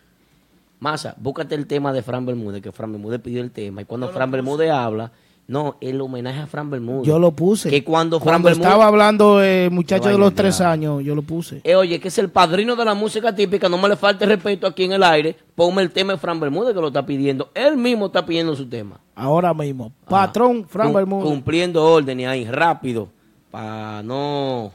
[0.79, 3.83] Masa, búscate el tema de Fran Bermúdez, que Fran Bermúdez pidió el tema.
[3.83, 5.13] Y cuando Fran Bermúdez habla,
[5.53, 7.07] no, el homenaje a Fran Bermúdez.
[7.07, 7.69] Yo lo puse.
[7.71, 8.67] Que cuando Fran Cuando Bermúdez.
[8.67, 11.61] estaba hablando el muchacho de los tres años, yo lo puse.
[11.63, 14.67] Eh, oye, que es el padrino de la música típica, no me le falte respeto
[14.67, 15.37] aquí en el aire.
[15.55, 17.51] Ponme el tema de Fran Bermúdez que lo está pidiendo.
[17.55, 18.99] Él mismo está pidiendo su tema.
[19.15, 19.93] Ahora mismo.
[20.09, 21.25] Patrón Fran Cum- Bermúdez.
[21.29, 23.09] Cumpliendo órdenes ahí, rápido.
[23.51, 24.73] Para no.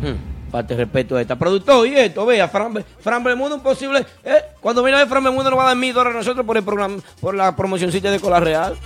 [0.00, 1.34] Hmm, Falta de respeto a esta.
[1.34, 4.04] Productor, y esto, vea, Fran, Fran Bermúdez, un posible.
[4.22, 6.58] Eh, cuando viene ver Fran Bermúdez, nos va a dar mil dólares a nosotros por
[6.58, 8.76] el programa, por la promocioncita de Cola Real.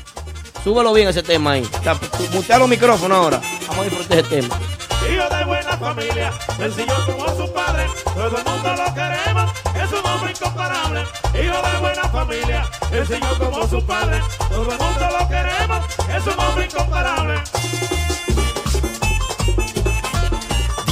[0.62, 1.68] Súbelo bien ese tema ahí.
[2.32, 3.40] Mutea los micrófonos ahora.
[3.66, 4.56] Vamos a disfrutar ese tema.
[5.12, 10.06] Hijo de buena familia, sencillo como su padre, todo el mundo lo queremos, es un
[10.10, 11.00] hombre incomparable.
[11.34, 16.44] Hijo de buena familia, sencillo como su padre, todo el mundo lo queremos, es un
[16.44, 17.34] hombre incomparable.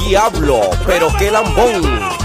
[0.07, 2.24] Diablo, pero qué lambón.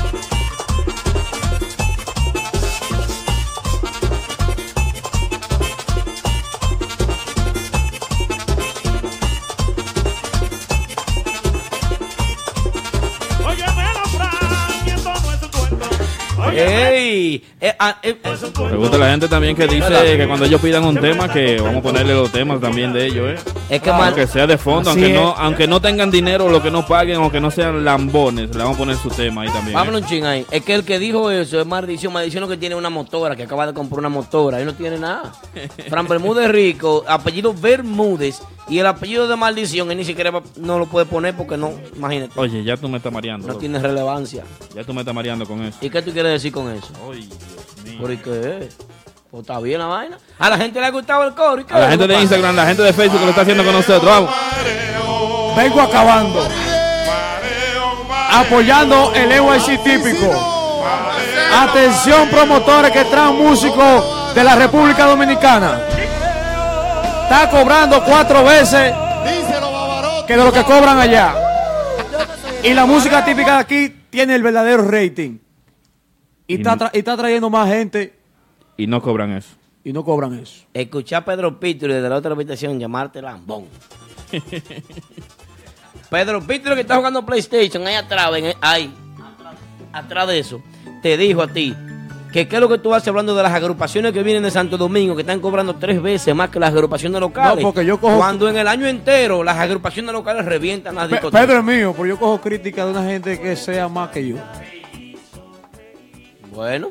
[16.60, 17.44] ¡Ey!
[17.60, 18.36] Eh, ah, eh, eh.
[18.70, 21.78] Me gusta la gente también que dice que cuando ellos pidan un tema, que vamos
[21.78, 23.36] a ponerle los temas también de ellos, ¿eh?
[23.68, 25.14] Es que aunque sea de fondo, aunque es.
[25.14, 28.76] no, aunque no tengan dinero, lo que no paguen, aunque no sean lambones, le vamos
[28.76, 29.70] a poner su tema ahí también.
[29.70, 29.74] ¿eh?
[29.74, 30.46] Vámonos un ching ahí.
[30.50, 32.12] Es que el que dijo eso es maldición.
[32.12, 34.58] Maldición que tiene una motora, que acaba de comprar una motora.
[34.60, 35.32] Él no tiene nada.
[35.88, 38.40] Fran Bermúdez rico, apellido Bermúdez.
[38.68, 42.38] Y el apellido de maldición, él ni siquiera no lo puede poner porque no, imagínate,
[42.38, 43.48] Oye, ya tú me estás mareando.
[43.48, 43.58] no loco.
[43.58, 44.44] tiene relevancia.
[44.76, 45.78] Ya tú me estás mareando con eso.
[45.80, 46.88] ¿Y qué tú quieres decir con eso?
[47.10, 48.00] Ay, Dios mío.
[48.00, 48.68] ¿Por qué?
[49.30, 50.18] Pues está bien la vaina.
[50.38, 51.60] A la gente le ha gustado el coro.
[51.60, 52.20] ¿y qué A la gente de?
[52.20, 54.30] Instagram, la gente de Facebook que lo está haciendo con nosotros, vamos.
[55.56, 56.48] Vengo acabando.
[58.32, 60.60] Apoyando el NYC típico.
[61.52, 65.80] Atención promotores que traen músicos de la República Dominicana.
[67.24, 68.92] Está cobrando cuatro veces
[70.26, 71.34] que de lo que cobran allá.
[72.62, 75.38] Y la música típica de aquí tiene el verdadero rating.
[76.50, 78.12] Y, Y está, no- y está trayendo más gente
[78.76, 79.50] Y no cobran eso.
[79.84, 80.64] y no cobran eso.
[80.74, 83.66] Escuchar a Pedro y desde la otra habitación llamarte lambón.
[86.10, 88.92] Pedro Pito que está jugando PlayStation ahí atrás, ven, ahí,
[89.92, 90.60] atrás de eso,
[91.02, 91.74] te dijo a ti,
[92.32, 94.76] que qué es lo que tú haces hablando de las agrupaciones que vienen de Santo
[94.76, 97.56] Domingo, que están cobrando tres veces más que las agrupaciones locales.
[97.64, 101.46] No, porque yo cojo- Cuando en el año entero las agrupaciones locales revientan las discotecas.
[101.46, 104.36] Pedro es mío, pero yo cojo crítica de una gente que sea más que yo.
[106.60, 106.90] Bueno.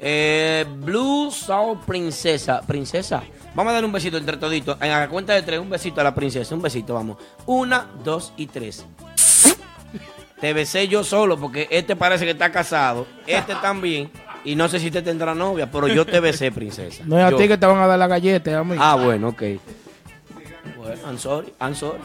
[0.00, 2.60] Eh, Blue Soul Princesa.
[2.60, 3.22] Princesa.
[3.54, 4.76] Vamos a darle un besito entre toditos.
[4.82, 6.54] En la cuenta de tres, un besito a la princesa.
[6.54, 7.16] Un besito, vamos.
[7.46, 8.84] Una, dos y tres.
[10.38, 13.06] Te besé yo solo porque este parece que está casado.
[13.26, 14.10] Este también.
[14.44, 17.02] Y no sé si te tendrá novia, pero yo te besé, princesa.
[17.06, 17.38] No es a Yo.
[17.38, 18.76] ti que te van a dar la galleta, es a mí.
[18.78, 19.42] Ah, bueno, ok.
[20.76, 21.98] Bueno, I'm sorry, I'm sorry.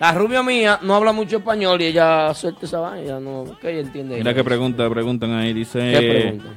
[0.00, 3.18] La rubia mía no habla mucho español y ella suelta esa vaina.
[3.18, 4.16] No, que ella entiende.
[4.18, 5.78] Mira qué pregunta, preguntan ahí, dice...
[5.80, 6.54] ¿Qué preguntan?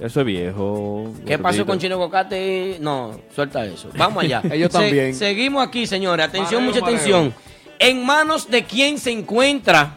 [0.00, 1.12] Eso es viejo.
[1.26, 2.78] ¿Qué pasó con Chino Cocate?
[2.80, 3.90] No, suelta eso.
[3.96, 4.42] Vamos allá.
[4.52, 5.14] Ellos Se- también.
[5.14, 6.26] seguimos aquí, señores.
[6.26, 6.96] Atención, Mareo, mucha mareo.
[6.96, 7.34] atención.
[7.80, 9.96] ¿En manos de quién se encuentra?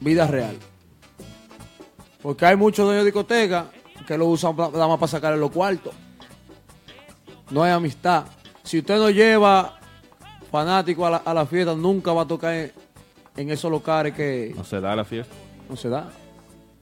[0.00, 0.56] Vida real.
[2.22, 3.66] Porque hay muchos dueños de discotecas
[4.06, 5.94] que lo usan nada más para sacarle los cuartos.
[7.50, 8.24] No hay amistad.
[8.62, 9.78] Si usted no lleva
[10.50, 12.72] fanáticos a la, a la fiesta, nunca va a tocar en,
[13.36, 15.34] en esos locales que No se da la fiesta.
[15.68, 16.10] no se da.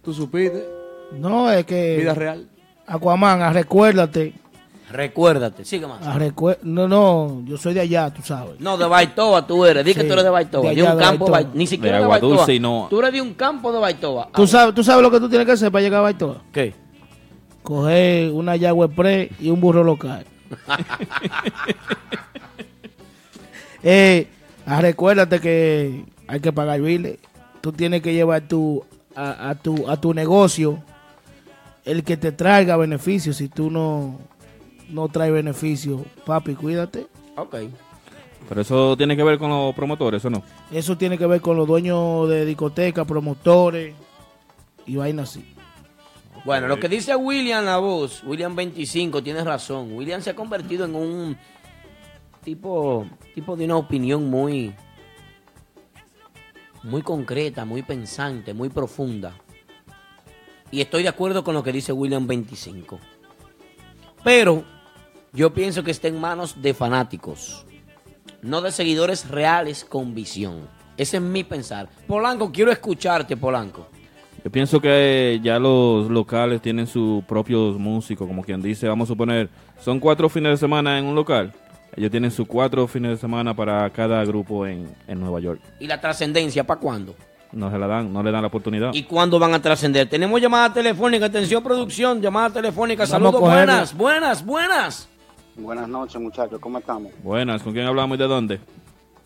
[0.02, 0.66] Tú supiste.
[1.12, 1.97] No, es que...
[1.98, 2.48] Vida real.
[2.86, 4.35] Aquaman, recuérdate.
[4.90, 5.98] Recuérdate, sigue más.
[6.06, 6.16] ah,
[6.62, 8.60] No, no, yo soy de allá, tú sabes.
[8.60, 9.84] No, de Baitoa tú eres.
[9.84, 10.72] Di que tú eres de Baitoa.
[10.72, 11.50] de un de campo, Baitoa.
[11.50, 12.36] Bai- ni siquiera De de, Baitoa.
[12.36, 14.28] Dulce y no- Tú eres de un campo de Baitoa.
[14.32, 16.42] ¿Tú sabes, tú sabes lo que tú tienes que hacer para llegar a Baitoa.
[16.52, 16.72] ¿Qué?
[17.64, 20.24] Coger una Yagüe Pre y un burro local.
[23.82, 24.28] eh,
[24.66, 27.18] ah, recuérdate que hay que pagar biles.
[27.60, 28.84] Tú tienes que llevar tu,
[29.14, 30.82] a, a tu, a tu negocio
[31.84, 33.36] el que te traiga beneficios.
[33.36, 34.18] Si tú no,
[34.88, 37.06] no traes beneficios, papi, cuídate.
[37.36, 37.56] Ok.
[38.48, 40.42] Pero eso tiene que ver con los promotores, ¿o no?
[40.70, 43.94] Eso tiene que ver con los dueños de discotecas, promotores
[44.86, 45.52] y vainas así.
[46.44, 49.92] Bueno, lo que dice William la voz, William 25, tienes razón.
[49.92, 51.36] William se ha convertido en un
[52.44, 53.04] tipo,
[53.34, 54.72] tipo de una opinión muy,
[56.84, 59.34] muy concreta, muy pensante, muy profunda.
[60.70, 63.00] Y estoy de acuerdo con lo que dice William 25.
[64.22, 64.64] Pero
[65.36, 67.66] yo pienso que está en manos de fanáticos,
[68.40, 70.66] no de seguidores reales con visión.
[70.96, 71.90] Ese es mi pensar.
[72.06, 73.86] Polanco, quiero escucharte, Polanco.
[74.42, 79.12] Yo pienso que ya los locales tienen sus propios músicos, como quien dice, vamos a
[79.12, 81.52] suponer, son cuatro fines de semana en un local.
[81.94, 85.60] Ellos tienen sus cuatro fines de semana para cada grupo en, en Nueva York.
[85.80, 87.14] ¿Y la trascendencia para cuándo?
[87.52, 88.94] No se la dan, no le dan la oportunidad.
[88.94, 90.08] ¿Y cuándo van a trascender?
[90.08, 95.08] Tenemos llamada telefónica, atención producción, llamada telefónica, Vamos saludos, buenas, buenas, buenas.
[95.57, 96.59] Buenas noches, muchachos.
[96.61, 97.12] ¿Cómo estamos?
[97.23, 98.61] Buenas, ¿con quién hablamos y de dónde?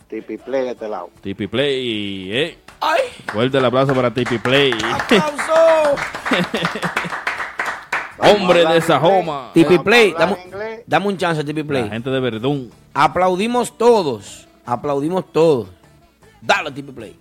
[0.09, 1.11] Tipi Play de este lado.
[1.20, 2.59] Tipi Play, eh.
[2.81, 3.01] ¡Ay!
[3.32, 4.73] Fuerte el aplauso para Tipi Play.
[4.73, 5.97] ¡Aplauso!
[8.19, 9.51] Hombre de Sajoma.
[9.55, 10.36] Tipi Play, dame,
[10.86, 11.85] dame un chance, Tipi Play.
[11.85, 12.70] La gente de Verdún.
[12.94, 15.69] Aplaudimos todos, aplaudimos todos.
[16.40, 17.16] Dale, Tipi Play.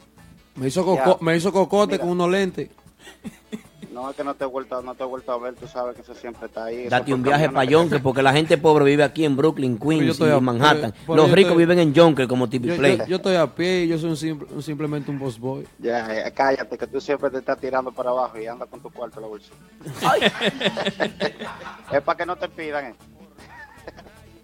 [0.56, 2.70] Me hizo, coco- me hizo cocote con unos lentes.
[3.94, 5.96] No es que no te he vuelto, no te he vuelto a ver, tú sabes
[5.96, 6.88] que eso siempre está ahí.
[6.88, 9.88] Date un viaje para que- Yonkers, porque la gente pobre vive aquí en Brooklyn, Yo
[9.90, 10.92] Queens estoy y en Manhattan.
[10.92, 12.98] pero- pero Los ricos estoy- viven en Yonkers como Tipi Yo, Play.
[13.00, 15.68] yo- yo estoy a pie y yo soy un simple- un- simplemente un boss boy.
[15.80, 18.92] Ya, eh, cállate, que tú siempre te estás tirando para abajo y andas con tu
[18.92, 19.52] cuarto en la bolsa.
[21.92, 22.86] es para que no te pidan.
[22.86, 22.96] eh.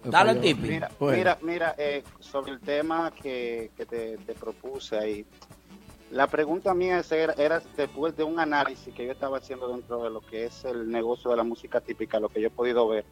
[0.04, 0.68] Dale, Tipi.
[0.68, 1.16] Mira, Bueno.
[1.18, 5.26] mira, mira eh, sobre el tema que, que te, te propuse ahí.
[6.10, 10.10] La pregunta mía era, era después de un análisis que yo estaba haciendo dentro de
[10.10, 13.04] lo que es el negocio de la música típica, lo que yo he podido ver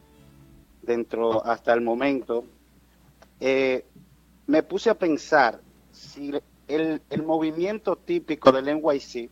[0.81, 2.45] dentro hasta el momento,
[3.39, 3.85] eh,
[4.47, 5.59] me puse a pensar
[5.91, 6.31] si
[6.67, 9.29] el, el movimiento típico del NYC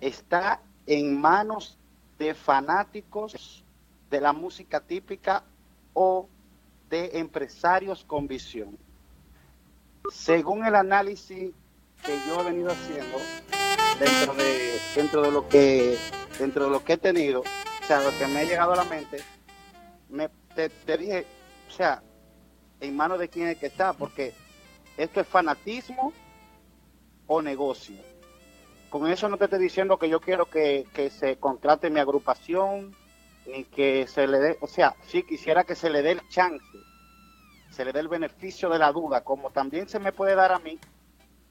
[0.00, 1.78] está en manos
[2.18, 3.64] de fanáticos
[4.10, 5.44] de la música típica
[5.92, 6.28] o
[6.90, 8.76] de empresarios con visión.
[10.12, 11.52] Según el análisis
[12.04, 13.18] que yo he venido haciendo
[13.98, 15.96] dentro de dentro de lo que
[16.38, 18.84] dentro de lo que he tenido, o sea, lo que me ha llegado a la
[18.84, 19.22] mente,
[20.08, 21.26] me te, dije,
[21.68, 22.02] o sea,
[22.80, 24.34] en manos de quién es que está, porque
[24.96, 26.12] esto es fanatismo
[27.26, 27.96] o negocio.
[28.90, 32.94] Con eso no te estoy diciendo que yo quiero que, que se contrate mi agrupación,
[33.46, 36.64] ni que se le dé, o sea, sí quisiera que se le dé el chance,
[37.70, 40.60] se le dé el beneficio de la duda, como también se me puede dar a
[40.60, 40.78] mí,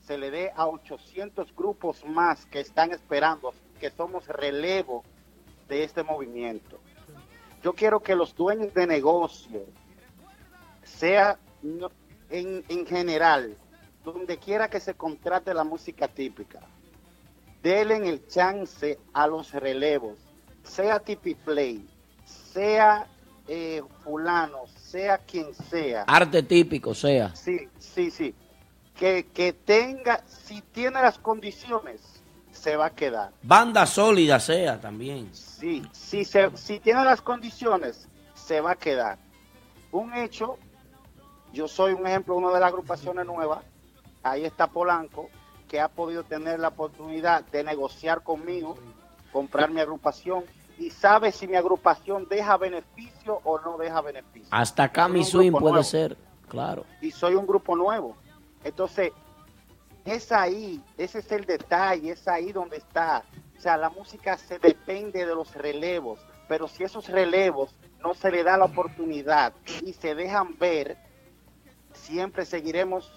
[0.05, 5.03] se le dé a 800 grupos más que están esperando, que somos relevo
[5.67, 6.79] de este movimiento.
[7.63, 9.65] Yo quiero que los dueños de negocio,
[10.83, 11.39] sea
[12.29, 13.57] en, en general,
[14.03, 16.59] donde quiera que se contrate la música típica,
[17.61, 20.17] denle el chance a los relevos,
[20.63, 21.87] sea Tipi Play,
[22.25, 23.07] sea
[23.47, 26.03] eh, fulano, sea quien sea.
[26.03, 27.33] Arte típico, sea.
[27.35, 28.35] Sí, sí, sí.
[28.97, 32.01] Que, que tenga, si tiene las condiciones,
[32.51, 33.31] se va a quedar.
[33.41, 35.29] Banda sólida, sea también.
[35.33, 39.17] Sí, si, se, si tiene las condiciones, se va a quedar.
[39.91, 40.57] Un hecho,
[41.51, 43.63] yo soy un ejemplo, una de las agrupaciones nuevas,
[44.21, 45.29] ahí está Polanco,
[45.67, 48.77] que ha podido tener la oportunidad de negociar conmigo,
[49.31, 50.43] comprar mi agrupación
[50.77, 54.47] y sabe si mi agrupación deja beneficio o no deja beneficio.
[54.51, 56.17] Hasta acá Soy mi un swing puede nuevo ser,
[56.47, 56.85] claro.
[57.01, 58.15] y soy un grupo nuevo.
[58.63, 59.11] Entonces,
[60.05, 63.23] es ahí, ese es el detalle, es ahí donde está.
[63.57, 68.29] O sea, la música se depende de los relevos, pero si esos relevos no se
[68.31, 69.53] le da la oportunidad
[69.85, 70.97] y se dejan ver,
[71.93, 73.09] siempre seguiremos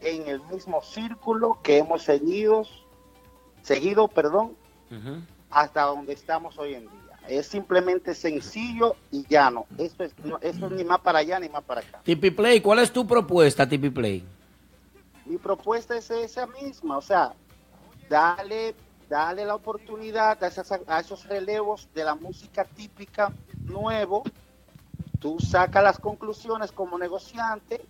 [0.00, 2.64] en el mismo círculo que hemos seguido,
[3.62, 4.56] seguido, perdón,
[5.50, 6.90] hasta donde estamos hoy en día.
[7.28, 9.66] Es simplemente sencillo y llano.
[9.78, 12.00] Eso es, no- eso es ni más para allá ni más para acá.
[12.04, 14.24] Tipi Play, ¿cuál es tu propuesta, Tipi Play?
[15.24, 17.34] Mi propuesta es esa misma, o sea,
[18.08, 18.76] dale,
[19.08, 23.34] dale la oportunidad a, esas- a esos relevos de la música típica
[23.66, 24.22] nuevo,
[25.18, 27.88] tú sacas las conclusiones como negociante,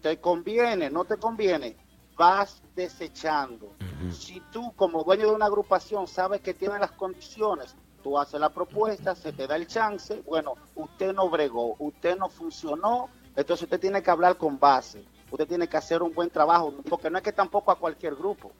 [0.00, 1.76] te conviene, no te conviene,
[2.16, 3.78] vas desechando.
[4.08, 8.52] Si tú como dueño de una agrupación sabes que tiene las condiciones, tú haces la
[8.52, 13.80] propuesta, se te da el chance, bueno, usted no bregó, usted no funcionó, entonces usted
[13.80, 17.24] tiene que hablar con base, usted tiene que hacer un buen trabajo, porque no es
[17.24, 18.52] que tampoco a cualquier grupo,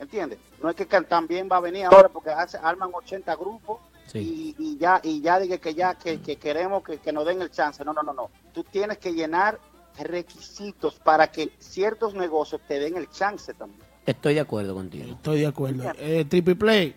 [0.00, 0.38] ¿entiendes?
[0.60, 3.78] No es que también va a venir ahora porque hace, arman 80 grupos
[4.12, 7.40] y, y ya y ya diga que ya que, que queremos que, que nos den
[7.42, 9.60] el chance, no, no, no, no, tú tienes que llenar
[9.98, 13.80] requisitos para que ciertos negocios te den el chance también.
[14.06, 15.12] Estoy de acuerdo contigo.
[15.12, 15.92] Estoy de acuerdo.
[15.98, 16.96] Eh, triple play.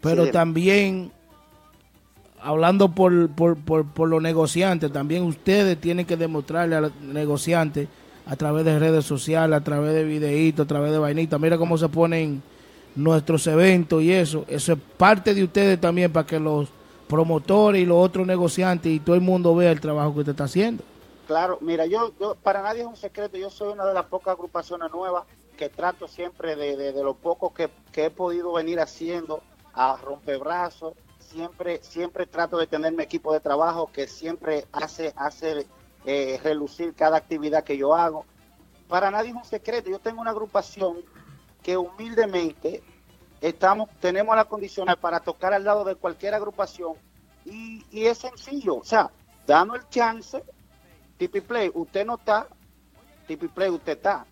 [0.00, 0.30] Pero Sí.
[0.32, 1.12] también,
[2.42, 7.88] hablando por, por, por, por los negociantes, también ustedes tienen que demostrarle a los negociantes
[8.26, 11.40] a través de redes sociales, a través de videitos, a través de vainitas.
[11.40, 12.42] Mira cómo se ponen
[12.94, 14.44] nuestros eventos y eso.
[14.48, 16.68] Eso es parte de ustedes también para que los
[17.08, 20.44] promotores y los otros negociantes y todo el mundo vea el trabajo que usted está
[20.44, 20.84] haciendo.
[21.26, 24.34] Claro, mira, yo, yo para nadie es un secreto, yo soy una de las pocas
[24.34, 25.24] agrupaciones nuevas
[25.56, 29.40] que trato siempre de, de, de lo poco que, que he podido venir haciendo
[29.74, 30.94] a rompebrazos,
[31.30, 35.66] siempre, siempre trato de tener mi equipo de trabajo que siempre hace, hace
[36.04, 38.24] eh, relucir cada actividad que yo hago.
[38.88, 40.98] Para nadie es un secreto, yo tengo una agrupación
[41.62, 42.82] que humildemente
[43.40, 46.94] estamos, tenemos las condiciones para tocar al lado de cualquier agrupación
[47.44, 49.10] y, y es sencillo, o sea,
[49.46, 50.42] dando el chance,
[51.16, 52.48] Tipi Play, usted no está,
[53.26, 54.26] Tipi Play, usted está.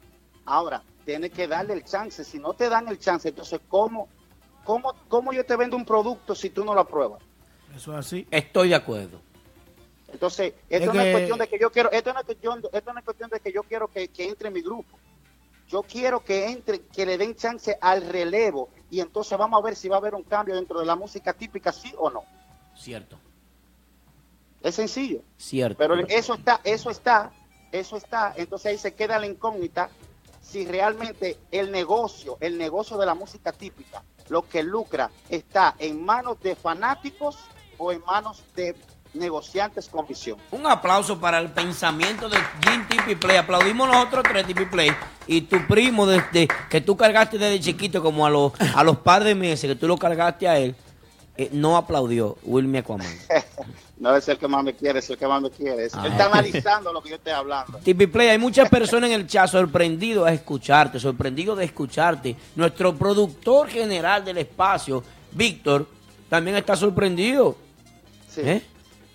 [0.45, 4.09] Ahora, tiene que darle el chance, si no te dan el chance, entonces, ¿cómo,
[4.69, 7.23] cómo, cómo yo te vendo un producto si tú no lo apruebas?
[7.75, 8.27] Eso es así.
[8.31, 9.19] Estoy de acuerdo.
[10.13, 12.93] Entonces, Es esto no es cuestión de que yo quiero, esto no es cuestión, esto
[12.93, 14.99] no es cuestión de que yo quiero que, que entre en mi grupo.
[15.69, 19.75] Yo quiero que entre, que le den chance al relevo y entonces vamos a ver
[19.75, 22.25] si va a haber un cambio dentro de la música típica, sí o no.
[22.77, 23.19] Cierto.
[24.63, 25.23] Es sencillo.
[25.39, 25.79] Cierto.
[25.79, 27.33] Pero eso está, eso está,
[27.73, 28.35] eso está.
[28.37, 29.89] Entonces ahí se queda la incógnita
[30.43, 36.05] si realmente el negocio, el negocio de la música típica, lo que lucra está en
[36.05, 37.37] manos de fanáticos
[37.77, 38.75] o en manos de
[39.15, 40.39] negociantes con visión.
[40.51, 43.37] Un aplauso para el pensamiento de Jim Tipi Play.
[43.37, 44.91] Aplaudimos nosotros tres Tipi Play.
[45.27, 49.25] Y tu primo, desde que tú cargaste desde chiquito, como a los, a los par
[49.25, 50.75] de meses que tú lo cargaste a él,
[51.37, 53.07] eh, no aplaudió Wilmy Aquaman.
[54.01, 55.87] No es el que más me quiere, es el que más me quiere.
[55.87, 56.03] Es- Ah.
[56.07, 57.79] Él está analizando lo que yo estoy hablando.
[57.79, 62.37] Tipi Play, hay muchas personas en el chat sorprendidos a escucharte, sorprendidos de escucharte.
[62.55, 65.03] Nuestro productor general del espacio,
[65.33, 65.87] Víctor,
[66.29, 67.57] también está sorprendido.
[68.37, 68.63] ¿Eh?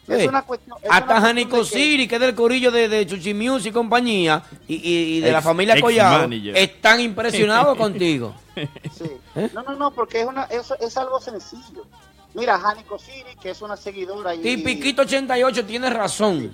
[0.05, 3.33] Es una cuestión- es Hasta Janico que- Siri, que es del corillo de, de Chuchi
[3.33, 6.57] Music y compañía, y, y- y de la familia Collado, manager.
[6.57, 8.35] están impresionados contigo.
[8.53, 9.05] Sí.
[9.35, 9.49] ¿Eh?
[9.53, 11.85] No, no, no, porque es, una, eso es algo sencillo.
[12.33, 14.33] Mira, Janico Siri, que es una seguidora.
[14.33, 16.53] Y, Tipiquito 88 tiene razón.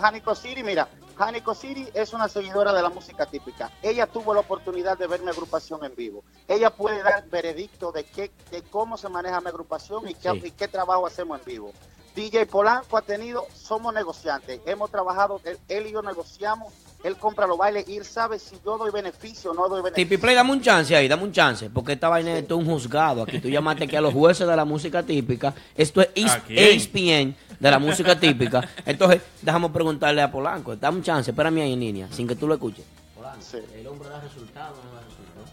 [0.00, 3.70] Janico, Siri, mira, Janico Siri es una seguidora de la música típica.
[3.82, 6.24] Ella tuvo la oportunidad de ver mi agrupación en vivo.
[6.48, 10.40] Ella puede dar veredicto de, qué, de cómo se maneja mi agrupación y qué, Sí.
[10.44, 11.72] y qué trabajo hacemos en vivo.
[12.14, 16.72] DJ Polanco ha tenido, somos negociantes, hemos trabajado, él y yo negociamos,
[17.04, 20.08] él compra los bailes y él sabe si yo doy beneficio o no doy beneficio.
[20.08, 22.66] Tipi Play, dame un chance ahí, dame un chance, porque esta vaina es todo un
[22.66, 23.22] juzgado.
[23.22, 25.54] Aquí tú llamaste aquí a los jueces de la música típica.
[25.76, 26.88] Esto es ¿A ES-?
[26.88, 28.68] ESPN de la música típica.
[28.84, 30.74] Entonces, déjame preguntarle a Polanco.
[30.76, 32.84] Dame un chance, espérame ahí en línea, sin que tú lo escuches.
[33.74, 35.44] ¿El hombre da resultado o no da resultado?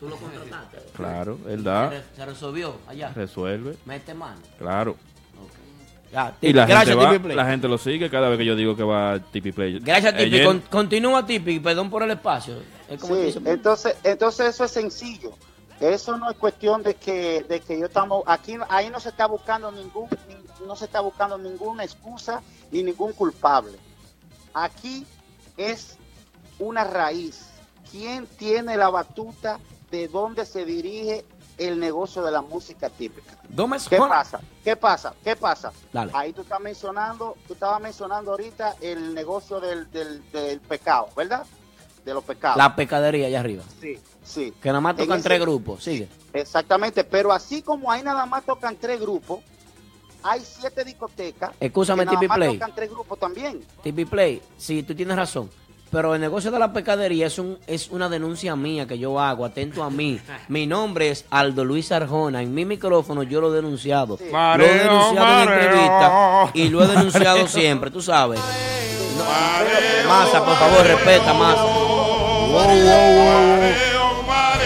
[0.00, 0.78] ¿Tú lo contrataste?
[0.96, 1.90] Claro, él da.
[1.90, 3.12] ¿Se, re- se resolvió allá?
[3.14, 3.76] Resuelve.
[3.84, 4.40] Mete mano.
[4.58, 4.96] Claro.
[6.40, 7.36] Y la gracias, gente, va, Tipi Play.
[7.36, 9.78] la gente lo sigue cada vez que yo digo que va a Tipi Play.
[9.80, 10.24] Gracias, Tipi.
[10.24, 11.58] Ayer- Con- continúa, Tipi.
[11.60, 12.56] Perdón por el espacio.
[12.88, 15.32] Es como Sí, dice- entonces, entonces eso es sencillo.
[15.80, 19.26] Eso no es cuestión de que, de que yo estamos aquí, ahí no se está
[19.26, 23.78] buscando ningún, ni- no se está buscando ninguna excusa ni ningún culpable.
[24.54, 25.06] Aquí
[25.56, 25.96] es
[26.58, 27.46] una raíz.
[27.90, 29.58] ¿Quién tiene la batuta
[29.90, 31.24] de dónde se dirige
[31.58, 33.36] el negocio de la música típica?
[33.50, 34.40] Gómez ¿Qué Juan- pasa?
[34.64, 35.14] ¿Qué pasa?
[35.22, 35.72] ¿Qué pasa?
[35.92, 36.12] Dale.
[36.14, 41.44] Ahí tú estás mencionando, tú estabas mencionando ahorita el negocio del, del, del pecado, ¿verdad?
[42.04, 42.56] De los pecados.
[42.56, 43.62] La pecadería allá arriba.
[43.80, 44.52] Sí, sí.
[44.60, 45.84] Que nada más tocan ese- tres grupos.
[45.84, 46.08] Sigue.
[46.32, 49.40] Exactamente, pero así como ahí nada más tocan tres grupos,
[50.24, 51.50] hay siete discotecas.
[51.60, 52.54] Escúchame, que nada Tipi más Play.
[52.54, 53.64] tocan tres grupos también.
[53.82, 55.50] Tipi Play, sí, tú tienes razón.
[55.92, 59.44] Pero el negocio de la pecadería es, un, es una denuncia mía que yo hago,
[59.44, 60.18] atento a mí.
[60.48, 62.40] Mi nombre es Aldo Luis Arjona.
[62.40, 64.18] En mi micrófono yo lo he denunciado.
[64.18, 65.10] lo he Mareo, denunciado
[65.42, 65.60] en mareo.
[65.64, 68.40] entrevistas y lo he denunciado siempre, tú sabes.
[68.40, 71.64] No, Masa, por favor, respeta, Masa.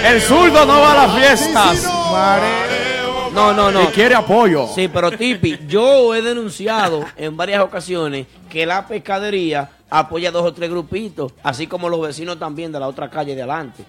[0.09, 1.83] El zurdo no va a las fiestas.
[3.33, 3.83] No, no, no.
[3.83, 4.69] Y quiere apoyo.
[4.75, 10.53] Sí, pero Tipi, yo he denunciado en varias ocasiones que la pescadería apoya dos o
[10.53, 13.85] tres grupitos, así como los vecinos también de la otra calle de adelante.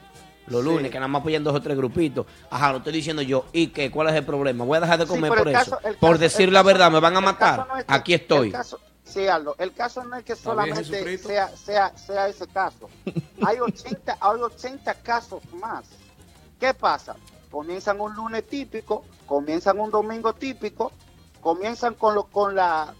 [0.47, 0.69] Los Sí.
[0.69, 2.25] lunes, que nada más apoyan dos o tres grupitos.
[2.49, 3.45] Ajá, lo estoy diciendo yo.
[3.51, 3.91] ¿Y qué?
[3.91, 4.63] ¿Cuál es el problema?
[4.63, 5.77] Voy a dejar de comer por eso.
[5.99, 7.57] por caso- decir la caso- verdad, me van a matar.
[7.57, 8.47] caso no es que- Aquí estoy.
[8.47, 12.89] El caso, sí, Aldo, el caso no es que solamente sea, sea, sea ese caso.
[13.45, 15.83] Hay 80, hay 80 casos más.
[16.59, 17.15] ¿Qué pasa?
[17.51, 20.93] Comienzan un lunes típico, comienzan un domingo típico,
[21.41, 22.93] comienzan con, lo, con la,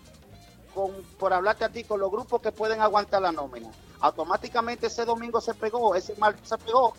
[0.77, 3.67] con, por hablarte a ti, con los grupos que pueden aguantar la nómina.
[3.99, 6.93] Automáticamente ese domingo se pegó, ese martes se pegó.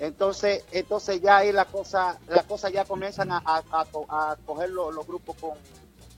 [0.00, 4.36] Entonces, entonces ya ahí la cosa, la cosa ya comienzan a, a, a co- a
[4.44, 5.52] coger los, los grupos con,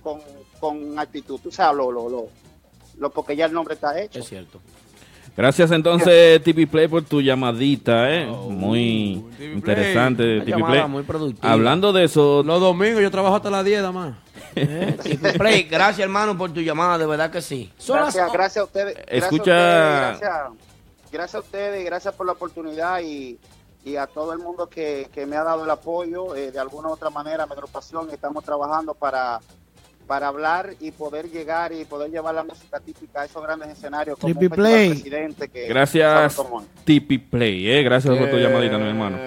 [0.02, 0.20] con,
[0.58, 1.38] con actitud.
[1.42, 2.28] Tú sabes, lo, lo, lo,
[2.98, 4.18] lo- porque ya el nombre está hecho.
[4.20, 4.58] Es cierto.
[5.36, 8.26] Gracias entonces, Tipi Play, por tu llamadita, ¿eh?
[8.26, 10.88] muy interesante, Tipi Play.
[10.88, 11.52] muy productiva.
[11.52, 14.14] Hablando de eso, Los domingos yo trabajo hasta las 10 nada más.
[14.54, 17.72] Tipi Play, gracias hermano por tu llamada, de verdad que sí.
[17.78, 18.94] Son las- Gracias, gracias a ustedes.
[18.94, 20.52] gracias a Escucha- ustedes, Gracias,
[21.12, 23.38] gracias a ustedes, gracias por la oportunidad y,
[23.84, 26.34] y a todo el mundo que, que me ha dado el apoyo.
[26.36, 29.40] eh, de alguna u otra manera, mi agrupación estamos trabajando para
[30.06, 34.18] para hablar y poder llegar y poder llevar la música típica a esos grandes escenarios
[34.18, 34.88] como festival Play.
[34.88, 36.34] presidente que gracias.
[36.84, 37.82] Tipi Play, ¿eh?
[37.82, 39.18] Gracias por tu Eh, llamadita, mi hermano.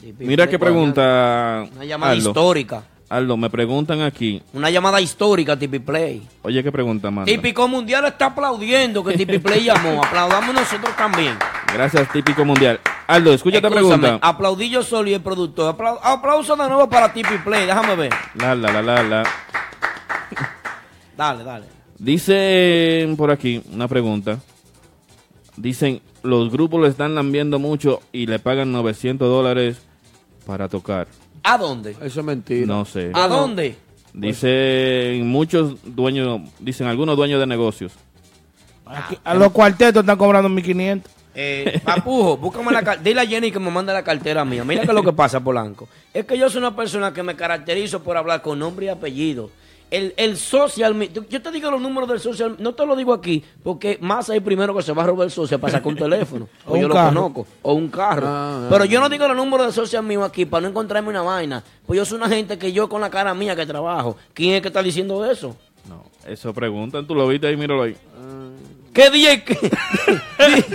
[0.00, 1.64] Tipi Mira qué pregunta.
[1.72, 2.30] Una llamada Aldo.
[2.30, 2.82] histórica.
[3.08, 4.42] Aldo, me preguntan aquí.
[4.52, 6.26] Una llamada histórica, Tipi Play.
[6.42, 7.24] Oye, ¿qué pregunta, mano?
[7.24, 10.02] Típico Mundial está aplaudiendo que Tipi Play llamó.
[10.04, 11.34] Aplaudamos nosotros también.
[11.72, 12.80] Gracias, Típico Mundial.
[13.06, 14.26] Aldo, escucha esta Escúchame, pregunta.
[14.26, 15.72] Aplaudí yo solo y el productor.
[15.76, 17.66] Apla- aplauso de nuevo para Tipi Play.
[17.66, 18.12] Déjame ver.
[18.34, 19.22] La, la, la, la, la.
[21.16, 21.66] Dale, dale.
[21.98, 24.38] Dice por aquí una pregunta.
[25.56, 29.78] Dicen, los grupos lo están lambiendo mucho y le pagan 900 dólares
[30.44, 31.06] para tocar.
[31.48, 31.92] ¿A dónde?
[32.02, 32.66] Eso es mentira.
[32.66, 33.12] No sé.
[33.14, 33.76] ¿A dónde?
[34.12, 37.92] Dicen muchos dueños, dicen algunos dueños de negocios.
[39.22, 41.12] A los cuartetos están cobrando 1500.
[41.36, 43.02] Eh, papujo, búscame la cartera.
[43.04, 44.64] Dile a Jenny que me mande la cartera mía.
[44.64, 45.88] Mira que es lo que pasa, Polanco.
[46.12, 49.50] Es que yo soy una persona que me caracterizo por hablar con nombre y apellido.
[49.88, 53.12] El, el social, me- yo te digo los números del social, no te lo digo
[53.12, 55.96] aquí, porque más hay primero que se va a robar el social para sacar un
[55.96, 57.14] teléfono, o, O un yo lo carro.
[57.14, 58.26] conozco, o un carro.
[58.28, 61.08] Ah, Pero ah, yo no digo los números del social mío aquí para no encontrarme
[61.10, 64.16] una vaina, pues yo soy una gente que yo con la cara mía que trabajo.
[64.34, 65.56] ¿Quién es que está diciendo eso?
[65.88, 67.96] No, eso preguntan, tú lo viste ahí, míralo ahí.
[68.92, 69.44] ¿Qué día?
[69.44, 69.56] ¿Qué?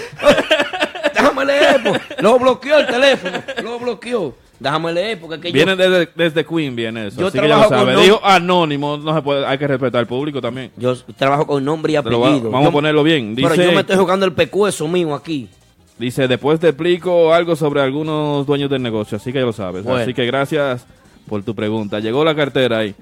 [1.14, 1.94] Déjame leer, po.
[2.22, 4.36] lo bloqueó el teléfono, lo bloqueó.
[4.62, 5.90] Déjame leer, porque es que Viene yo...
[5.90, 7.20] desde, desde Queen, viene eso.
[7.20, 7.96] Yo así que ya lo trabajo con sabe.
[7.98, 10.72] nom- Dijo anónimo, no se puede, hay que respetar al público también.
[10.78, 12.52] Yo trabajo con nombre y va- apellido.
[12.52, 13.34] vamos Yo- a ponerlo bien.
[13.36, 15.50] Pero Dice- yo me estoy jugando el pecueso mío aquí.
[15.98, 19.84] Dice, después te explico algo sobre algunos dueños del negocio, así que ya lo sabes.
[19.84, 20.02] Bueno.
[20.04, 20.86] Así que gracias
[21.28, 22.00] por tu pregunta.
[22.00, 22.94] Llegó la cartera ahí.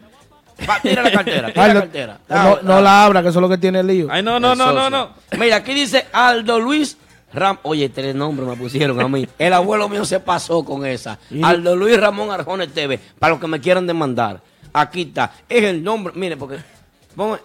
[0.70, 2.20] Va, tira la cartera, tira la cartera.
[2.30, 4.08] no, no la abra, que eso es lo que tiene el lío.
[4.10, 5.10] Ay, no, no, no, no, no.
[5.38, 6.98] Mira, aquí dice Aldo Luis
[7.34, 7.58] Ram.
[7.64, 9.28] Oye, tres nombres me pusieron a mí.
[9.38, 11.20] El abuelo mío se pasó con esa.
[11.44, 13.00] Aldo Luis Ramón Arjones TV.
[13.20, 14.42] Para los que me quieran demandar.
[14.74, 15.32] Aquí está.
[15.48, 16.14] Es el nombre.
[16.16, 16.58] Mire, porque.
[17.16, 17.40] Ponme-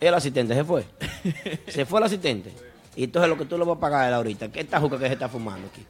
[0.00, 0.84] El asistente se fue.
[1.68, 2.52] Se fue el asistente.
[2.96, 4.50] Y entonces lo que tú le vas a pagar él ahorita.
[4.50, 5.82] ¿Qué esta juca que se está fumando aquí?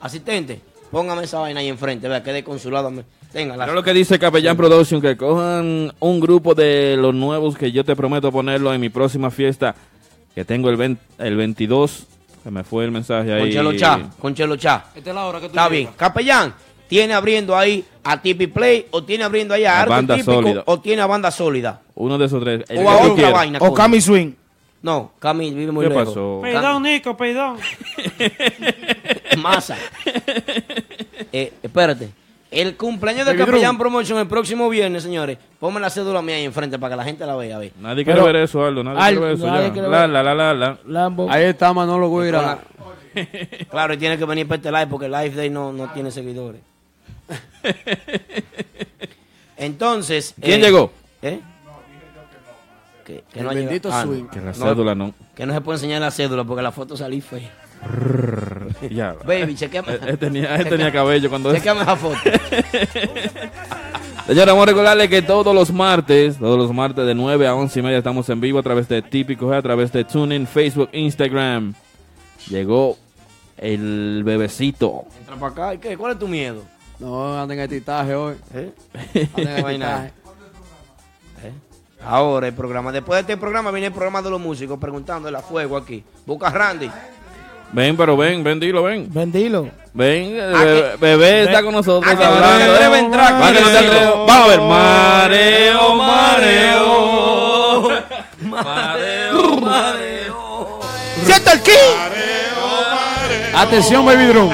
[0.00, 0.60] Asistente,
[0.90, 2.08] póngame esa vaina ahí enfrente.
[2.08, 2.24] ¿verdad?
[2.24, 2.90] Que de consulado.
[2.90, 3.64] me- Tenga la.
[3.64, 7.84] Pero lo que dice Capellán Production, que cojan un grupo de los nuevos que yo
[7.84, 9.74] te prometo ponerlo en mi próxima fiesta,
[10.36, 12.06] que tengo el, 20 el 22.
[12.44, 13.40] Se me fue el mensaje ahí.
[13.40, 14.84] Con Chelo Chá, con Chelo Chá.
[14.94, 15.82] Esta es la hora que tú Está bien.
[15.84, 15.96] llegas.
[15.96, 16.54] Capellán,
[16.88, 20.32] ¿tiene abriendo ahí a Tipi Play o tiene abriendo ahí a A Arte Banda Típico
[20.34, 20.62] Sólida.
[20.66, 21.80] o tiene a Banda Sólida?
[21.94, 22.64] Uno de esos tres.
[22.68, 23.58] El O a otra vaina.
[23.62, 24.32] O Cami Swing.
[24.82, 26.08] No, Cami vive muy ¿Qué lejos.
[26.08, 26.40] pasó?
[26.42, 27.56] Perdón, Nico, perdón.
[29.38, 29.76] Masa.
[31.32, 32.10] Eh, espérate.
[32.54, 33.76] El cumpleaños de Capellán.
[33.78, 35.38] Promotion el próximo viernes, señores.
[35.58, 37.56] Ponme la cédula mía ahí enfrente para que la gente la vea.
[37.56, 37.72] A ver.
[37.80, 38.84] Nadie Pero- quiere ver eso, Aldo.
[38.84, 39.46] Nadie Aldo, quiere ver eso.
[39.46, 39.72] nadie ya.
[39.72, 40.10] quiere La, ver.
[40.10, 40.78] la, la, la, la.
[40.86, 41.30] Lambo.
[41.30, 42.58] Ahí está Manolo Guira.
[43.70, 46.10] Claro, y tiene que venir para este live porque el live day no, no tiene
[46.10, 46.60] seguidores.
[49.56, 50.34] Entonces.
[50.40, 50.90] ¿Quién eh, llegó?
[51.22, 51.40] ¿Eh?
[53.04, 53.68] Que, que El no ha llegado.
[53.70, 54.24] bendito Ah, swing.
[54.26, 55.14] Que la cédula no.
[55.34, 57.50] Que no se puede enseñar la cédula porque la foto salí fea.
[58.90, 59.14] Ya.
[59.24, 59.92] Baby, chequeame.
[59.92, 62.18] Él, él tenía, él tenía cabello cuando Chequeame esa foto.
[64.26, 67.78] Señora, vamos a recordarle que todos los martes, todos los martes de 9 a 11
[67.78, 71.74] y media estamos en vivo a través de Típico a través de TuneIn, Facebook, Instagram.
[72.48, 72.96] Llegó
[73.58, 75.04] el bebecito.
[75.20, 75.74] Entra para acá.
[75.74, 75.96] ¿y qué?
[75.96, 76.62] ¿Cuál es tu miedo?
[76.98, 78.36] No, anden en titaje hoy.
[78.54, 78.72] ¿Eh?
[79.36, 79.82] Anden en.
[79.82, 80.10] ¿Eh?
[82.02, 82.92] Ahora el programa.
[82.92, 86.02] Después de este programa viene el programa de los músicos preguntándole a fuego aquí.
[86.24, 86.90] Busca a Randy.
[87.74, 89.08] Ven, pero ven, ven, dilo, ven.
[89.12, 89.68] Vendilo.
[89.92, 92.14] Ven, ¿A bebé, bebé está con nosotros.
[92.14, 92.72] Mareo.
[92.72, 93.10] atreves.
[93.10, 94.60] Vamos a ver.
[94.60, 97.90] Mareo, mareo.
[98.42, 100.80] Mareo, mareo.
[101.24, 101.72] ¡Sienta el ki!
[103.56, 104.50] Atención, Baby Drum.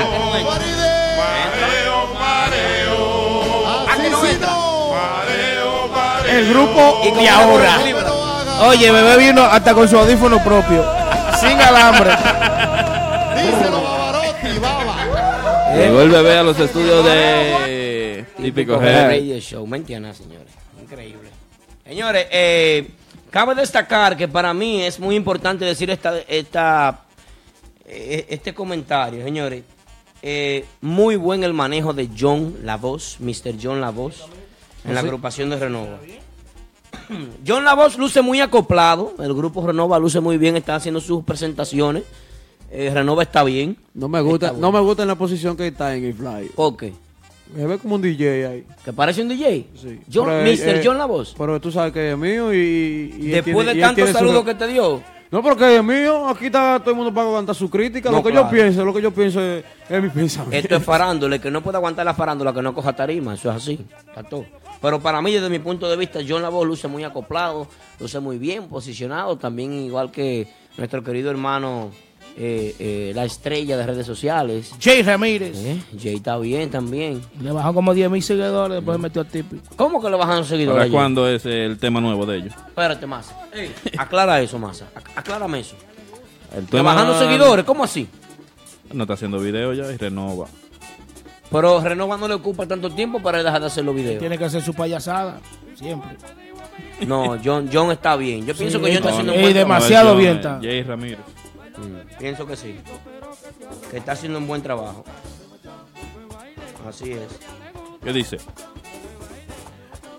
[6.27, 7.79] El grupo y ahora.
[8.63, 10.85] Oye, bebé vino hasta con su audífono propio.
[11.39, 12.11] Sin alambre.
[13.43, 15.75] Díselo, Bavarotti, baba.
[15.75, 19.09] Llegó el bebé a los estudios de Típico G.
[19.09, 19.67] Radio Show.
[19.67, 20.53] ¿Me entiendes, señores?
[20.81, 21.31] Increíble.
[21.85, 22.91] Señores, eh,
[23.31, 27.05] cabe destacar que para mí es muy importante decir esta, esta,
[27.87, 29.65] eh, este comentario, señores.
[30.23, 33.55] Eh, muy buen el manejo de John La Voz, Mr.
[33.61, 34.27] John La Voz,
[34.85, 35.99] en la agrupación de Renova.
[37.47, 41.25] John La Voz luce muy acoplado, el grupo Renova luce muy bien, está haciendo sus
[41.25, 42.05] presentaciones.
[42.71, 43.77] Eh, Renova está bien.
[43.95, 46.51] No me gusta, no me gusta en la posición que está en el fly.
[46.55, 46.93] ¿Por qué?
[47.55, 48.65] Me ve como un DJ ahí.
[48.85, 49.67] ¿Que parece un DJ?
[49.75, 50.01] Sí.
[50.13, 50.77] John- Pero, Mr.
[50.77, 51.35] eh, John La Voz.
[51.37, 53.09] Pero tú sabes que es mío y.
[53.31, 55.03] Después tiene- de tantos su- saludos que te dio.
[55.33, 56.29] No, porque es mío.
[56.29, 58.09] Aquí está todo el mundo para aguantar su crítica.
[58.11, 58.47] No, lo que claro.
[58.47, 60.57] yo pienso, lo que yo pienso es, es mi pensamiento.
[60.57, 63.51] Esto es farándula, el que no puede aguantar la farándula, que no coja tarima, eso
[63.51, 64.45] es así, está todo.
[64.81, 67.67] Pero para mí, desde mi punto de vista, John Lavoe luce muy acoplado,
[68.01, 71.91] luce muy bien posicionado, también igual que nuestro querido hermano,
[72.43, 74.73] eh, eh, la estrella de redes sociales.
[74.81, 75.53] Jay Ramírez.
[75.59, 77.21] Eh, Jay está bien también.
[77.43, 79.61] Le bajó como 10 mil seguidores, después metió a Tipi.
[79.77, 80.79] ¿Cómo que le bajan los seguidores?
[80.85, 82.55] ¿Para cuándo es el tema nuevo de ellos?
[82.69, 83.37] Espérate, Massa.
[83.99, 84.87] Aclara eso, Massa.
[84.97, 85.77] Ac- Aclárame eso.
[86.57, 87.65] El ¿Le bajan los seguidores?
[87.67, 88.09] ¿Cómo así?
[88.95, 90.47] No está haciendo video ya y renova.
[91.51, 94.19] Pero Renova no le ocupa tanto tiempo para dejar de hacer los videos.
[94.19, 95.41] Tiene que hacer su payasada,
[95.75, 96.17] siempre.
[97.07, 98.47] No, John, John está bien.
[98.47, 100.59] Yo pienso que John está haciendo no, un buen y demasiado bien está.
[100.63, 101.19] Jay Ramírez.
[101.77, 102.77] Mm, pienso que sí.
[103.91, 105.05] Que está haciendo un buen trabajo.
[106.89, 107.29] Así es.
[108.03, 108.39] ¿Qué dice?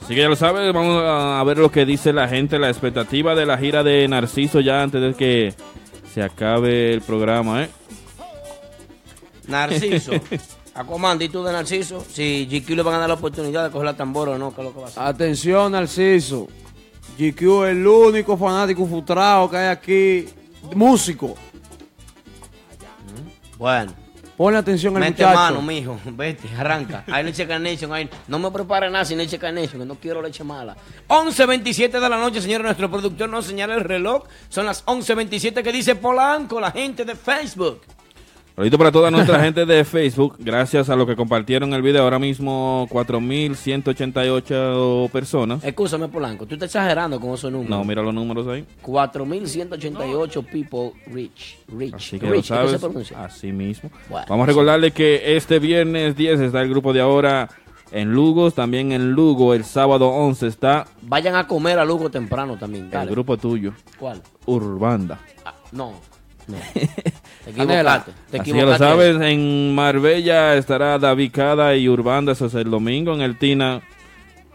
[0.02, 3.36] Así que ya lo sabes, vamos a ver lo que dice la gente, la expectativa
[3.36, 5.54] de la gira de Narciso ya antes de que
[6.14, 7.70] se acabe el programa, ¿eh?
[9.48, 10.14] Narciso.
[10.74, 12.04] Aquaman, di tú de Narciso.
[12.10, 14.62] Si GQ le van a dar la oportunidad de coger la tambora o no, ¿qué
[14.62, 15.04] es lo que va a hacer?
[15.04, 16.48] Atención, Narciso.
[17.18, 20.26] GQ es el único fanático frustrado que hay aquí.
[20.76, 21.36] Músico.
[23.58, 23.94] Bueno.
[24.38, 25.40] Ponle atención al Mete muchacho.
[25.40, 26.00] mano, mijo.
[26.06, 27.04] Vete, arranca.
[27.12, 27.94] Hay leche Carnation.
[27.94, 28.10] ahí.
[28.28, 30.76] No me prepare nada sin leche Carnation, que no quiero leche mala.
[31.10, 32.66] 11.27 de la noche, señores.
[32.66, 34.24] Nuestro productor nos señala el reloj.
[34.50, 37.82] Son las 11.27 que dice Polanco, la gente de Facebook.
[38.56, 40.36] Saludito para toda nuestra gente de Facebook.
[40.40, 42.04] Gracias a los que compartieron el video.
[42.04, 45.64] Ahora mismo 4.188 personas.
[45.64, 46.46] Escúchame, Polanco.
[46.46, 47.70] Tú estás exagerando con esos números.
[47.70, 48.66] No, mira los números ahí.
[48.84, 51.58] 4.188 people rich.
[51.70, 51.94] Rich.
[51.94, 52.50] Así que rich.
[52.52, 53.12] lo ¿qué se sabes.
[53.14, 53.90] Así mismo.
[54.10, 54.26] Bueno.
[54.30, 57.50] Vamos a recordarle que este viernes 10 está el grupo de ahora
[57.92, 58.54] en Lugos.
[58.54, 62.86] También en Lugo el sábado 11 está Vayan a comer a Lugo temprano también.
[62.86, 63.12] el Dale.
[63.12, 63.72] grupo tuyo.
[63.98, 64.22] ¿Cuál?
[64.46, 65.20] Urbanda.
[65.46, 65.94] Ah, no,
[66.48, 66.58] no.
[67.44, 68.12] Te equivocaste.
[68.30, 68.86] Te Así que lo equivocaste.
[68.86, 73.14] sabes, en Marbella estará David Cada y Urbanda, eso es el domingo.
[73.14, 73.82] En el Tina,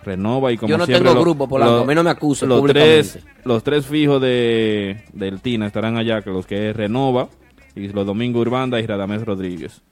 [0.05, 2.65] Renova y como Yo no siempre, tengo lo- grupo, a mí no me acuse Los
[2.65, 7.29] tres, los tres fijos de, del Tina estarán allá, que los que es Renova,
[7.75, 9.83] y los domingos Urbanda y Radamés Rodríguez.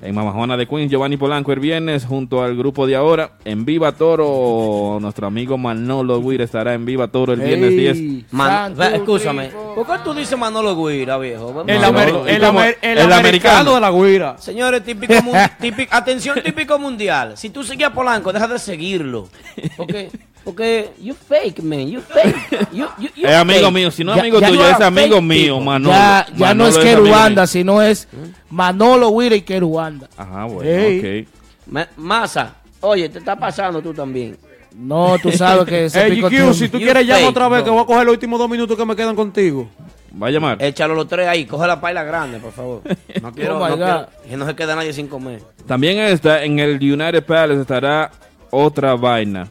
[0.00, 3.32] En Mamajona de Queens, Giovanni Polanco el viernes, junto al grupo de ahora.
[3.44, 8.32] En Viva Toro, nuestro amigo Manolo Guir estará en Viva Toro el viernes 10.
[8.32, 9.48] Man- ve, escúchame.
[9.74, 11.64] ¿Por qué tú dices Manolo Guira, viejo?
[11.66, 11.88] El, Manolo-
[12.22, 12.60] amer- el ¿cómo?
[12.60, 13.74] amer- el El americano americano.
[13.74, 14.38] de la guira.
[14.38, 15.14] Señores, típico,
[15.60, 17.36] típico- atención típico mundial.
[17.36, 19.28] Si tú sigues a Polanco, deja de seguirlo.
[19.76, 20.10] Porque,
[20.48, 21.88] porque you fake, man.
[21.88, 22.34] You fake.
[22.72, 23.72] You, you, you Es amigo fake.
[23.74, 25.60] mío, si no es amigo ya tuyo, no es amigo fake mío, tipo.
[25.60, 25.94] Manolo.
[25.94, 28.08] ya ya no es Keruanda, sino es
[28.50, 30.08] Manolo Wira y Keruanda.
[30.16, 31.28] Ajá, bueno, ok.
[31.66, 34.36] Ma- Masa, oye, te está pasando tú también.
[34.74, 37.70] No, tú sabes que ese Hey, GQ, si tú quieres llama fake, otra vez, que
[37.70, 39.68] voy a coger los últimos dos minutos que me quedan contigo.
[40.20, 40.56] Va a llamar.
[40.62, 42.82] Échalo los tres ahí, coge la paila grande, por favor.
[43.22, 45.42] No quiero, Oh no quiero- que no se quede nadie sin comer.
[45.66, 48.10] También está en el United Palace estará
[48.50, 49.48] otra vaina.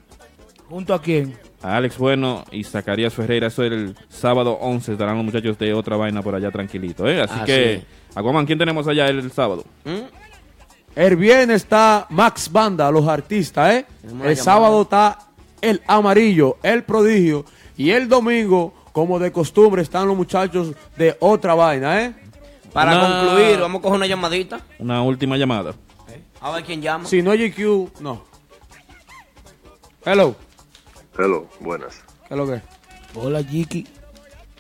[0.70, 1.38] ¿Junto a quién?
[1.62, 3.48] A Alex Bueno y Zacarías Ferreira.
[3.48, 4.92] Eso es el sábado 11.
[4.94, 7.08] Estarán los muchachos de otra vaina por allá tranquilito.
[7.08, 7.22] ¿eh?
[7.22, 7.86] Así Así que.
[8.16, 9.64] Aquaman, ¿quién tenemos allá el sábado?
[9.86, 10.08] ¿Mm?
[10.96, 13.86] El viernes está Max Banda, los artistas, ¿eh?
[14.04, 14.36] El llamada.
[14.36, 15.20] sábado está
[15.62, 17.46] El Amarillo, El Prodigio.
[17.78, 22.16] Y el domingo, como de costumbre, están los muchachos de otra vaina, ¿eh?
[22.74, 24.60] Para Una- concluir, vamos a coger una llamadita.
[24.80, 25.74] Una última llamada.
[26.42, 27.06] A ver quién llama.
[27.06, 28.24] Si no es GQ, no.
[30.06, 30.36] Hello.
[31.18, 32.02] Hello, buenas.
[32.28, 32.62] ¿Qué es lo que es?
[33.16, 33.88] Hola, Jiki.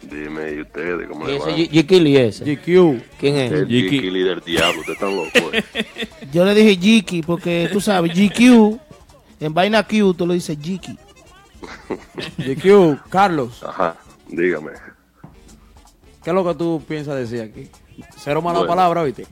[0.02, 1.56] Dime, ¿y ustedes cómo ¿Y le ese va?
[1.56, 2.44] Jikili ese?
[2.56, 3.04] GQ.
[3.20, 3.52] ¿Quién es?
[3.52, 3.90] El Jiki.
[3.90, 5.54] Jiki líder diablo, ustedes están locos.
[5.54, 6.08] eh.
[6.32, 8.80] Yo le dije Jiki porque tú sabes, GQ,
[9.40, 10.98] en vaina Q tú lo dices Jiki.
[12.38, 13.96] GQ, Carlos, Ajá,
[14.30, 14.72] dígame.
[16.24, 17.70] ¿qué es lo que tú piensas decir aquí?
[18.18, 18.70] Cero mala Bueno.
[18.70, 19.26] palabra, ¿viste?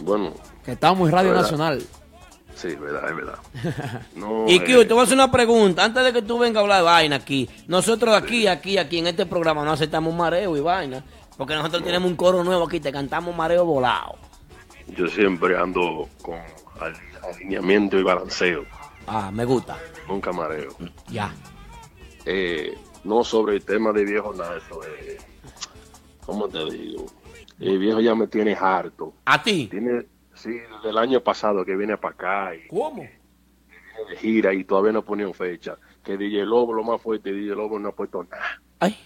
[0.00, 0.32] Bueno,
[0.64, 1.42] Que estamos en Radio ¿Verdad?
[1.42, 1.82] Nacional.
[2.58, 3.38] Sí, verdad, es verdad.
[4.16, 5.84] No, Y eh, Q, te voy a hacer una pregunta.
[5.84, 9.06] Antes de que tú vengas a hablar de vaina aquí, nosotros aquí, aquí, aquí en
[9.06, 11.02] este programa no aceptamos mareo y vaina.
[11.36, 14.16] Porque nosotros tenemos un coro nuevo aquí, te cantamos mareo volado.
[14.96, 16.34] yo siempre ando con
[16.80, 16.96] al-
[17.34, 18.64] alineamiento y balanceo,
[19.06, 19.78] Ah, me gusta.
[20.08, 20.74] nunca mareo.
[21.08, 21.32] Ya.
[22.26, 25.18] Eh, no sobre el tema de viejo nada, eso de,
[26.26, 27.06] ¿cómo te digo?
[27.60, 29.12] El viejo ya me tiene harto.
[29.24, 29.68] ¿A ti?
[29.70, 30.06] Tiene,
[30.38, 33.02] sí, desde el año pasado que viene para acá y ¿Cómo?
[33.02, 35.76] de gira y todavía no ponían fecha.
[36.04, 38.60] Que DJ Lobo lo más fuerte, DJ Lobo no ha puesto nada.
[38.80, 38.96] Ay.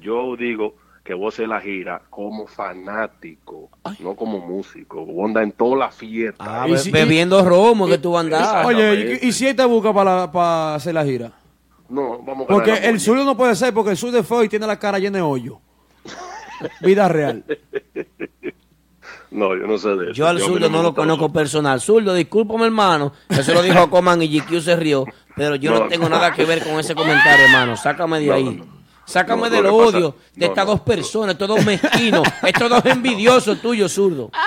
[0.00, 3.68] Yo digo que vos haces la gira como fanático,
[3.98, 5.04] no como músico.
[5.04, 6.62] Vos andas en toda la fiesta.
[6.62, 8.40] Ah, Y be- si- bebiendo romo que tú andas.
[8.40, 8.68] Exacto.
[8.68, 11.32] Oye, ¿y, y si él te busca para, para hacer la gira?
[11.88, 14.48] No, vamos a Porque el sur no puede ser, porque el sur de feo y
[14.48, 15.60] tiene la cara llena de hoyo.
[16.80, 17.44] Vida real.
[19.32, 20.12] No, yo no sé de eso.
[20.12, 21.80] Yo al zurdo no lo conozco personal.
[21.80, 23.12] Zurdo, discúlpame, hermano.
[23.28, 25.04] Eso lo dijo Coman y GQ se rió.
[25.34, 26.16] Pero yo no, No, tengo no.
[26.16, 27.76] nada que ver con ese comentario, hermano.
[27.76, 28.44] Sácame de No, ahí.
[28.44, 28.82] no, no.
[29.06, 30.70] Sácame No, del pasa- odio de no, estas no.
[30.72, 34.30] dos personas, estos dos mezquinos, estos dos envidiosos tuyos, zurdo.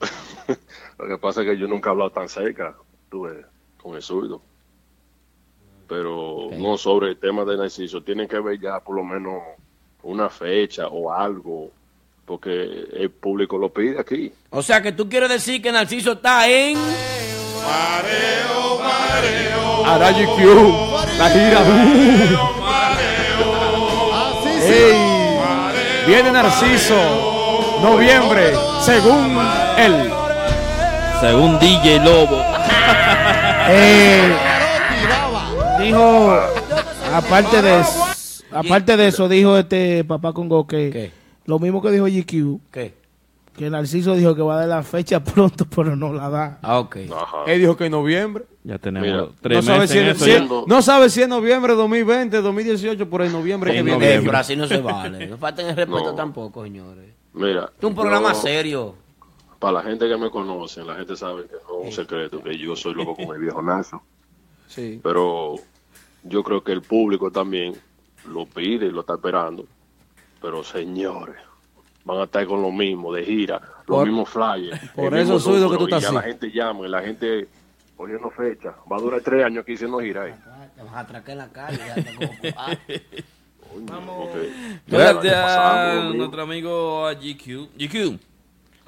[0.98, 2.74] Lo que pasa es que yo nunca he hablado tan cerca,
[3.10, 3.44] tuve,
[3.82, 4.40] con el zurdo.
[5.88, 8.02] Pero no sobre el tema de Narciso.
[8.02, 9.42] Tienen que ver ya por lo menos
[10.02, 11.70] una fecha o algo,
[12.28, 12.50] porque
[12.92, 14.30] el público lo pide aquí.
[14.50, 16.76] O sea que tú quieres decir que Narciso está en.
[19.86, 21.18] Hará GQ.
[21.18, 21.60] La gira.
[24.62, 26.06] Ey.
[26.06, 27.78] Viene Narciso.
[27.82, 29.38] Noviembre, según
[29.78, 30.10] él.
[31.20, 32.44] Según DJ Lobo.
[33.70, 34.34] Eh,
[35.78, 36.40] dijo,
[37.12, 38.06] aparte de eso,
[38.50, 41.12] aparte de eso, dijo este papá Congo que
[41.48, 42.60] lo mismo que dijo GQ.
[42.70, 42.94] ¿Qué?
[43.56, 46.58] Que Narciso dijo que va a dar la fecha pronto, pero no la da.
[46.62, 46.96] Ah, ok.
[47.48, 48.44] Él dijo que en noviembre.
[48.62, 51.28] Ya tenemos Mira, No tres sabe, meses si en eso si no sabe si es
[51.28, 53.98] noviembre 2020, 2018, por el noviembre que En viene.
[53.98, 54.26] noviembre.
[54.28, 55.26] Pero así no se vale.
[55.26, 56.14] No falten el respeto No.
[56.14, 57.12] tampoco, señores.
[57.32, 57.72] Mira.
[57.76, 58.94] Es un programa serio.
[59.58, 62.56] Para la gente que me conoce, la gente sabe que no es un secreto, que
[62.56, 64.00] yo soy loco con el viejo Nazo.
[64.68, 65.00] Sí.
[65.02, 65.56] Pero
[66.22, 67.74] yo creo que el público también
[68.30, 69.64] lo pide y lo está esperando.
[70.40, 71.36] Pero señores,
[72.04, 74.78] van a estar con lo mismo, de gira, los Por- mismos flyers.
[74.94, 77.48] por eso soy lo que tú estás ya la gente llama y la gente
[77.96, 78.74] poniendo fecha.
[78.90, 80.34] Va a durar tres años aquí haciendo gira ahí.
[80.76, 81.78] Te vas a atracar en la calle.
[81.78, 82.76] ya está como- ah.
[84.86, 87.68] Gracias Pasando, a nuestro amigo GQ.
[87.76, 88.18] GQ.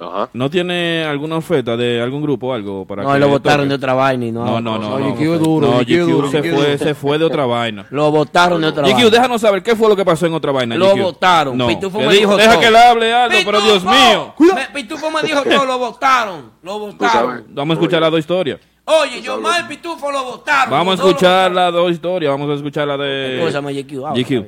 [0.01, 0.29] Ajá.
[0.33, 3.75] ¿No tiene alguna oferta de algún grupo o algo para No, que lo votaron de
[3.75, 4.43] otra vaina y no.
[4.43, 4.97] No, no, no.
[4.97, 6.77] No, no, GQ duro, No, GQ GQ duro, se GQ fue, duro.
[6.77, 7.85] se fue de otra vaina.
[7.91, 9.09] Lo votaron de otra GQ, vaina.
[9.11, 10.75] déjanos saber qué fue lo que pasó en otra vaina.
[10.75, 11.01] Lo GQ.
[11.03, 11.57] votaron.
[11.57, 12.61] No, Pitufo me di- dijo Deja todo.
[12.61, 14.33] que le hable algo, pero Dios mío.
[14.39, 16.51] Me- Pitufo me dijo todo, lo votaron.
[16.63, 17.45] Lo votaron.
[17.49, 18.59] Vamos a escuchar las dos historias.
[18.85, 20.71] Oye, yo mal Pitufo lo votaron.
[20.71, 22.31] Vamos a escuchar las dos historias.
[22.31, 23.37] Vamos a escuchar la de
[23.85, 24.45] GQ, habla, GQ.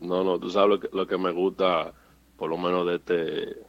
[0.00, 1.92] No, no, tú sabes lo que, lo que me gusta,
[2.36, 3.65] por lo menos de este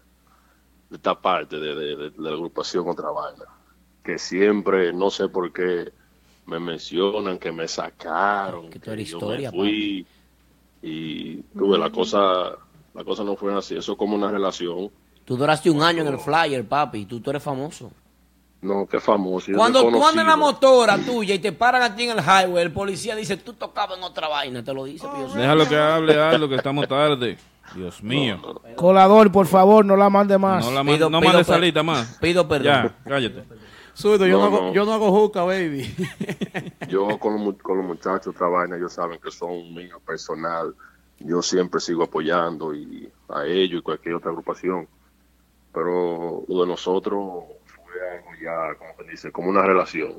[0.90, 3.44] de esta parte de, de- de- de la agrupación Contra Vaina.
[4.04, 5.92] Que siempre, no sé por qué,
[6.46, 10.06] me mencionan que me sacaron, que, eres yo historia, me fui
[10.82, 12.52] y tuve la cosa,
[12.94, 14.90] la cosa no fue así, eso es como una relación.
[15.26, 17.06] Tú duraste un año en el flyer, papi.
[17.06, 17.92] Tú, tú eres famoso.
[18.62, 19.52] No, qué famoso.
[19.56, 22.64] Cuando tú andas en la motora tuya y te paran a ti en el highway,
[22.64, 24.64] el policía dice, tú tocabas en otra vaina.
[24.64, 25.28] Te lo dice, Pío.
[25.34, 27.38] Déjalo que hable algo, que estamos tarde.
[27.76, 28.62] Dios mío.
[28.76, 30.66] Colador, por favor, no la mande más.
[30.66, 32.18] No, la man- no mande salita más.
[32.22, 32.66] Pido perdón.
[32.66, 33.44] Ya, cállate.
[34.00, 35.92] Yo, no, No, hago, yo no hago juca, baby.
[36.88, 40.76] Yo con los, con los muchachos otra vaina, ellos saben que son míos personal.
[41.20, 44.88] Yo siempre sigo apoyando y a ellos y cualquier otra agrupación.
[45.74, 50.14] Pero lo de nosotros fue algo ya, como se dice, como una relación.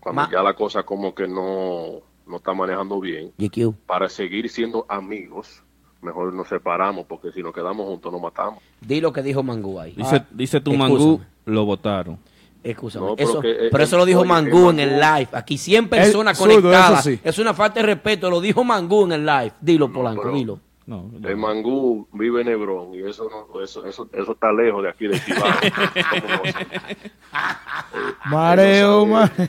[0.00, 3.74] Cuando Ma- ya la cosa como que no, no está manejando bien, GQ.
[3.86, 5.62] para seguir siendo amigos,
[6.04, 8.62] mejor nos separamos porque si nos quedamos juntos nos matamos.
[8.80, 9.92] Di lo que dijo Mangú ahí.
[9.96, 12.18] Dice, Ah, dice tu mangú, lo votaron.
[12.62, 13.06] Escúchame.
[13.06, 15.28] No, pero eso, que, eh, pero eso eh, lo dijo oye, Mangú en el live.
[15.32, 17.04] Aquí 100 personas eso conectadas.
[17.04, 17.20] sí.
[17.22, 18.30] Es una falta de respeto.
[18.30, 19.52] Lo dijo Mangú en el live.
[19.60, 20.60] Dilo, Polanco, pero- dilo.
[20.86, 24.90] No, El mangú vive en Hebrón y eso no, eso, eso, eso está lejos de
[24.90, 25.42] aquí de Cibao.
[28.26, 29.48] Mareo, mareo.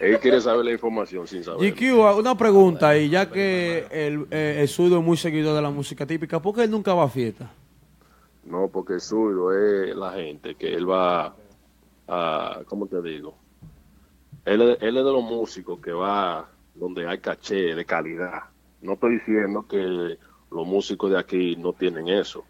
[0.00, 1.72] Él quiere saber la información sin saber.
[1.74, 6.06] GQ, una pregunta, y ya que el, eh, el es muy seguidor de la música
[6.06, 7.50] típica, ¿por qué él nunca va a fiesta?
[8.44, 11.34] No, porque el zurdo es la gente que él va
[12.08, 13.34] a, ¿cómo te digo?
[14.44, 18.42] Él, es- él es de los músicos que va donde hay caché de calidad.
[18.82, 20.18] No estoy diciendo que
[20.50, 22.44] los músicos de aquí no tienen eso,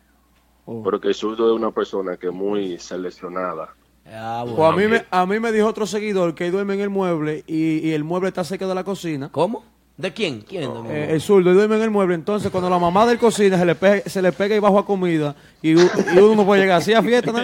[0.66, 0.82] Oh.
[0.82, 3.74] pero que el zurdo es una persona que es muy seleccionada.
[4.06, 6.90] Ah, Pues a mí, me, a mí me dijo otro seguidor que duerme en el
[6.90, 9.28] mueble y, y el mueble está cerca de la cocina.
[9.32, 9.64] ¿Cómo?
[9.96, 10.40] ¿De quién?
[10.40, 10.68] ¿Quién?
[10.90, 13.76] Eh, el zurdo duerme en el mueble, entonces cuando la mamá del cocina se le,
[13.76, 17.00] pe- se le pega y bajo a comida y, uno no puede llegar así a
[17.02, 17.38] fiesta, ¿no?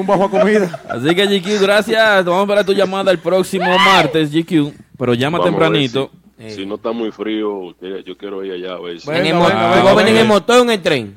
[0.00, 0.82] Un bajo a comida.
[0.88, 2.24] Así que GQ, gracias.
[2.24, 4.72] Vamos a esperar tu llamada el próximo martes, GQ.
[4.98, 6.10] Pero llama Vamos tempranito.
[6.38, 9.08] Si, si no está muy frío, yo quiero ir allá a ver si...
[9.08, 11.16] En el mo- ¿Tú vas a venir en el motor o en el tren?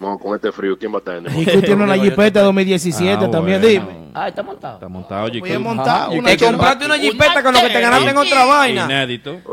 [0.00, 1.52] No, con este frío, ¿quién va a estar en el Y motor?
[1.54, 3.86] tú tienes una jipeta 2017 Ah, también, bueno.
[3.86, 4.08] dime.
[4.14, 4.74] Ah, está montado.
[4.74, 5.40] Está montado, GQ.
[5.40, 8.44] Voy a montar una Te compraste una jipeta con lo que te ganaste en otra
[8.44, 8.84] vaina.
[8.84, 9.36] Inédito.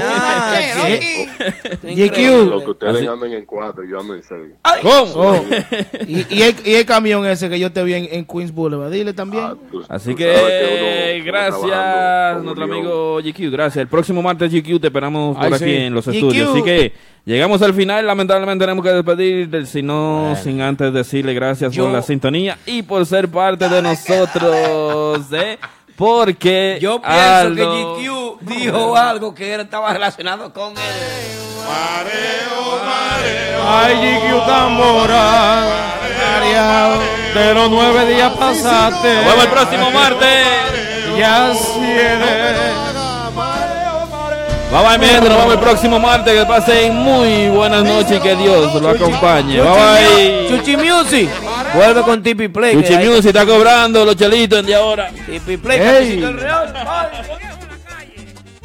[0.00, 1.26] Ah, sí.
[1.82, 2.48] GQ.
[2.50, 4.52] Lo que ustedes Así- andan en cuatro, yo ando en seis.
[4.82, 5.12] ¿Cómo?
[5.14, 5.44] Oh.
[6.06, 8.90] y, y el, y el camión ese que yo te vi en, en Queens Boulevard,
[8.90, 9.44] dile también.
[9.44, 11.24] Así Tú sabes que que uno- uno
[11.70, 13.50] gracias, nuestro amigo GQ.
[13.52, 13.82] Gracias.
[13.82, 16.50] El próximo martes GQ te esperamos por aquí en los estudios.
[16.50, 16.92] Así que
[17.24, 18.06] llegamos al final.
[18.06, 22.58] Lamentablemente tenemos que despedir, del- si no, sin antes decirle gracias Yo- por la sintonía
[22.66, 25.26] y por ser parte de nosotros.
[25.32, 25.58] ¿eh?
[25.96, 30.78] Porque Yo pienso Aldo- que GQ dijo algo que era- estaba relacionado con él.
[33.64, 35.64] Ay, GQ Tambora,
[37.34, 39.14] de los nueve días pasaste.
[39.14, 40.46] Nos vemos el próximo martes.
[41.16, 42.91] Ya siete.
[44.72, 45.28] Bye bye, mi gente.
[45.28, 46.32] Nos vemos el próximo martes.
[46.32, 49.60] Que pasen muy buenas noches y que Dios los acompañe.
[49.60, 50.48] Bye bye.
[50.48, 51.28] Chuchi Music.
[51.74, 52.74] Vuelve con Tipi Play.
[52.74, 55.10] Chuchi Music está cobrando los chelitos en de ahora.
[55.26, 56.24] Tipi Play.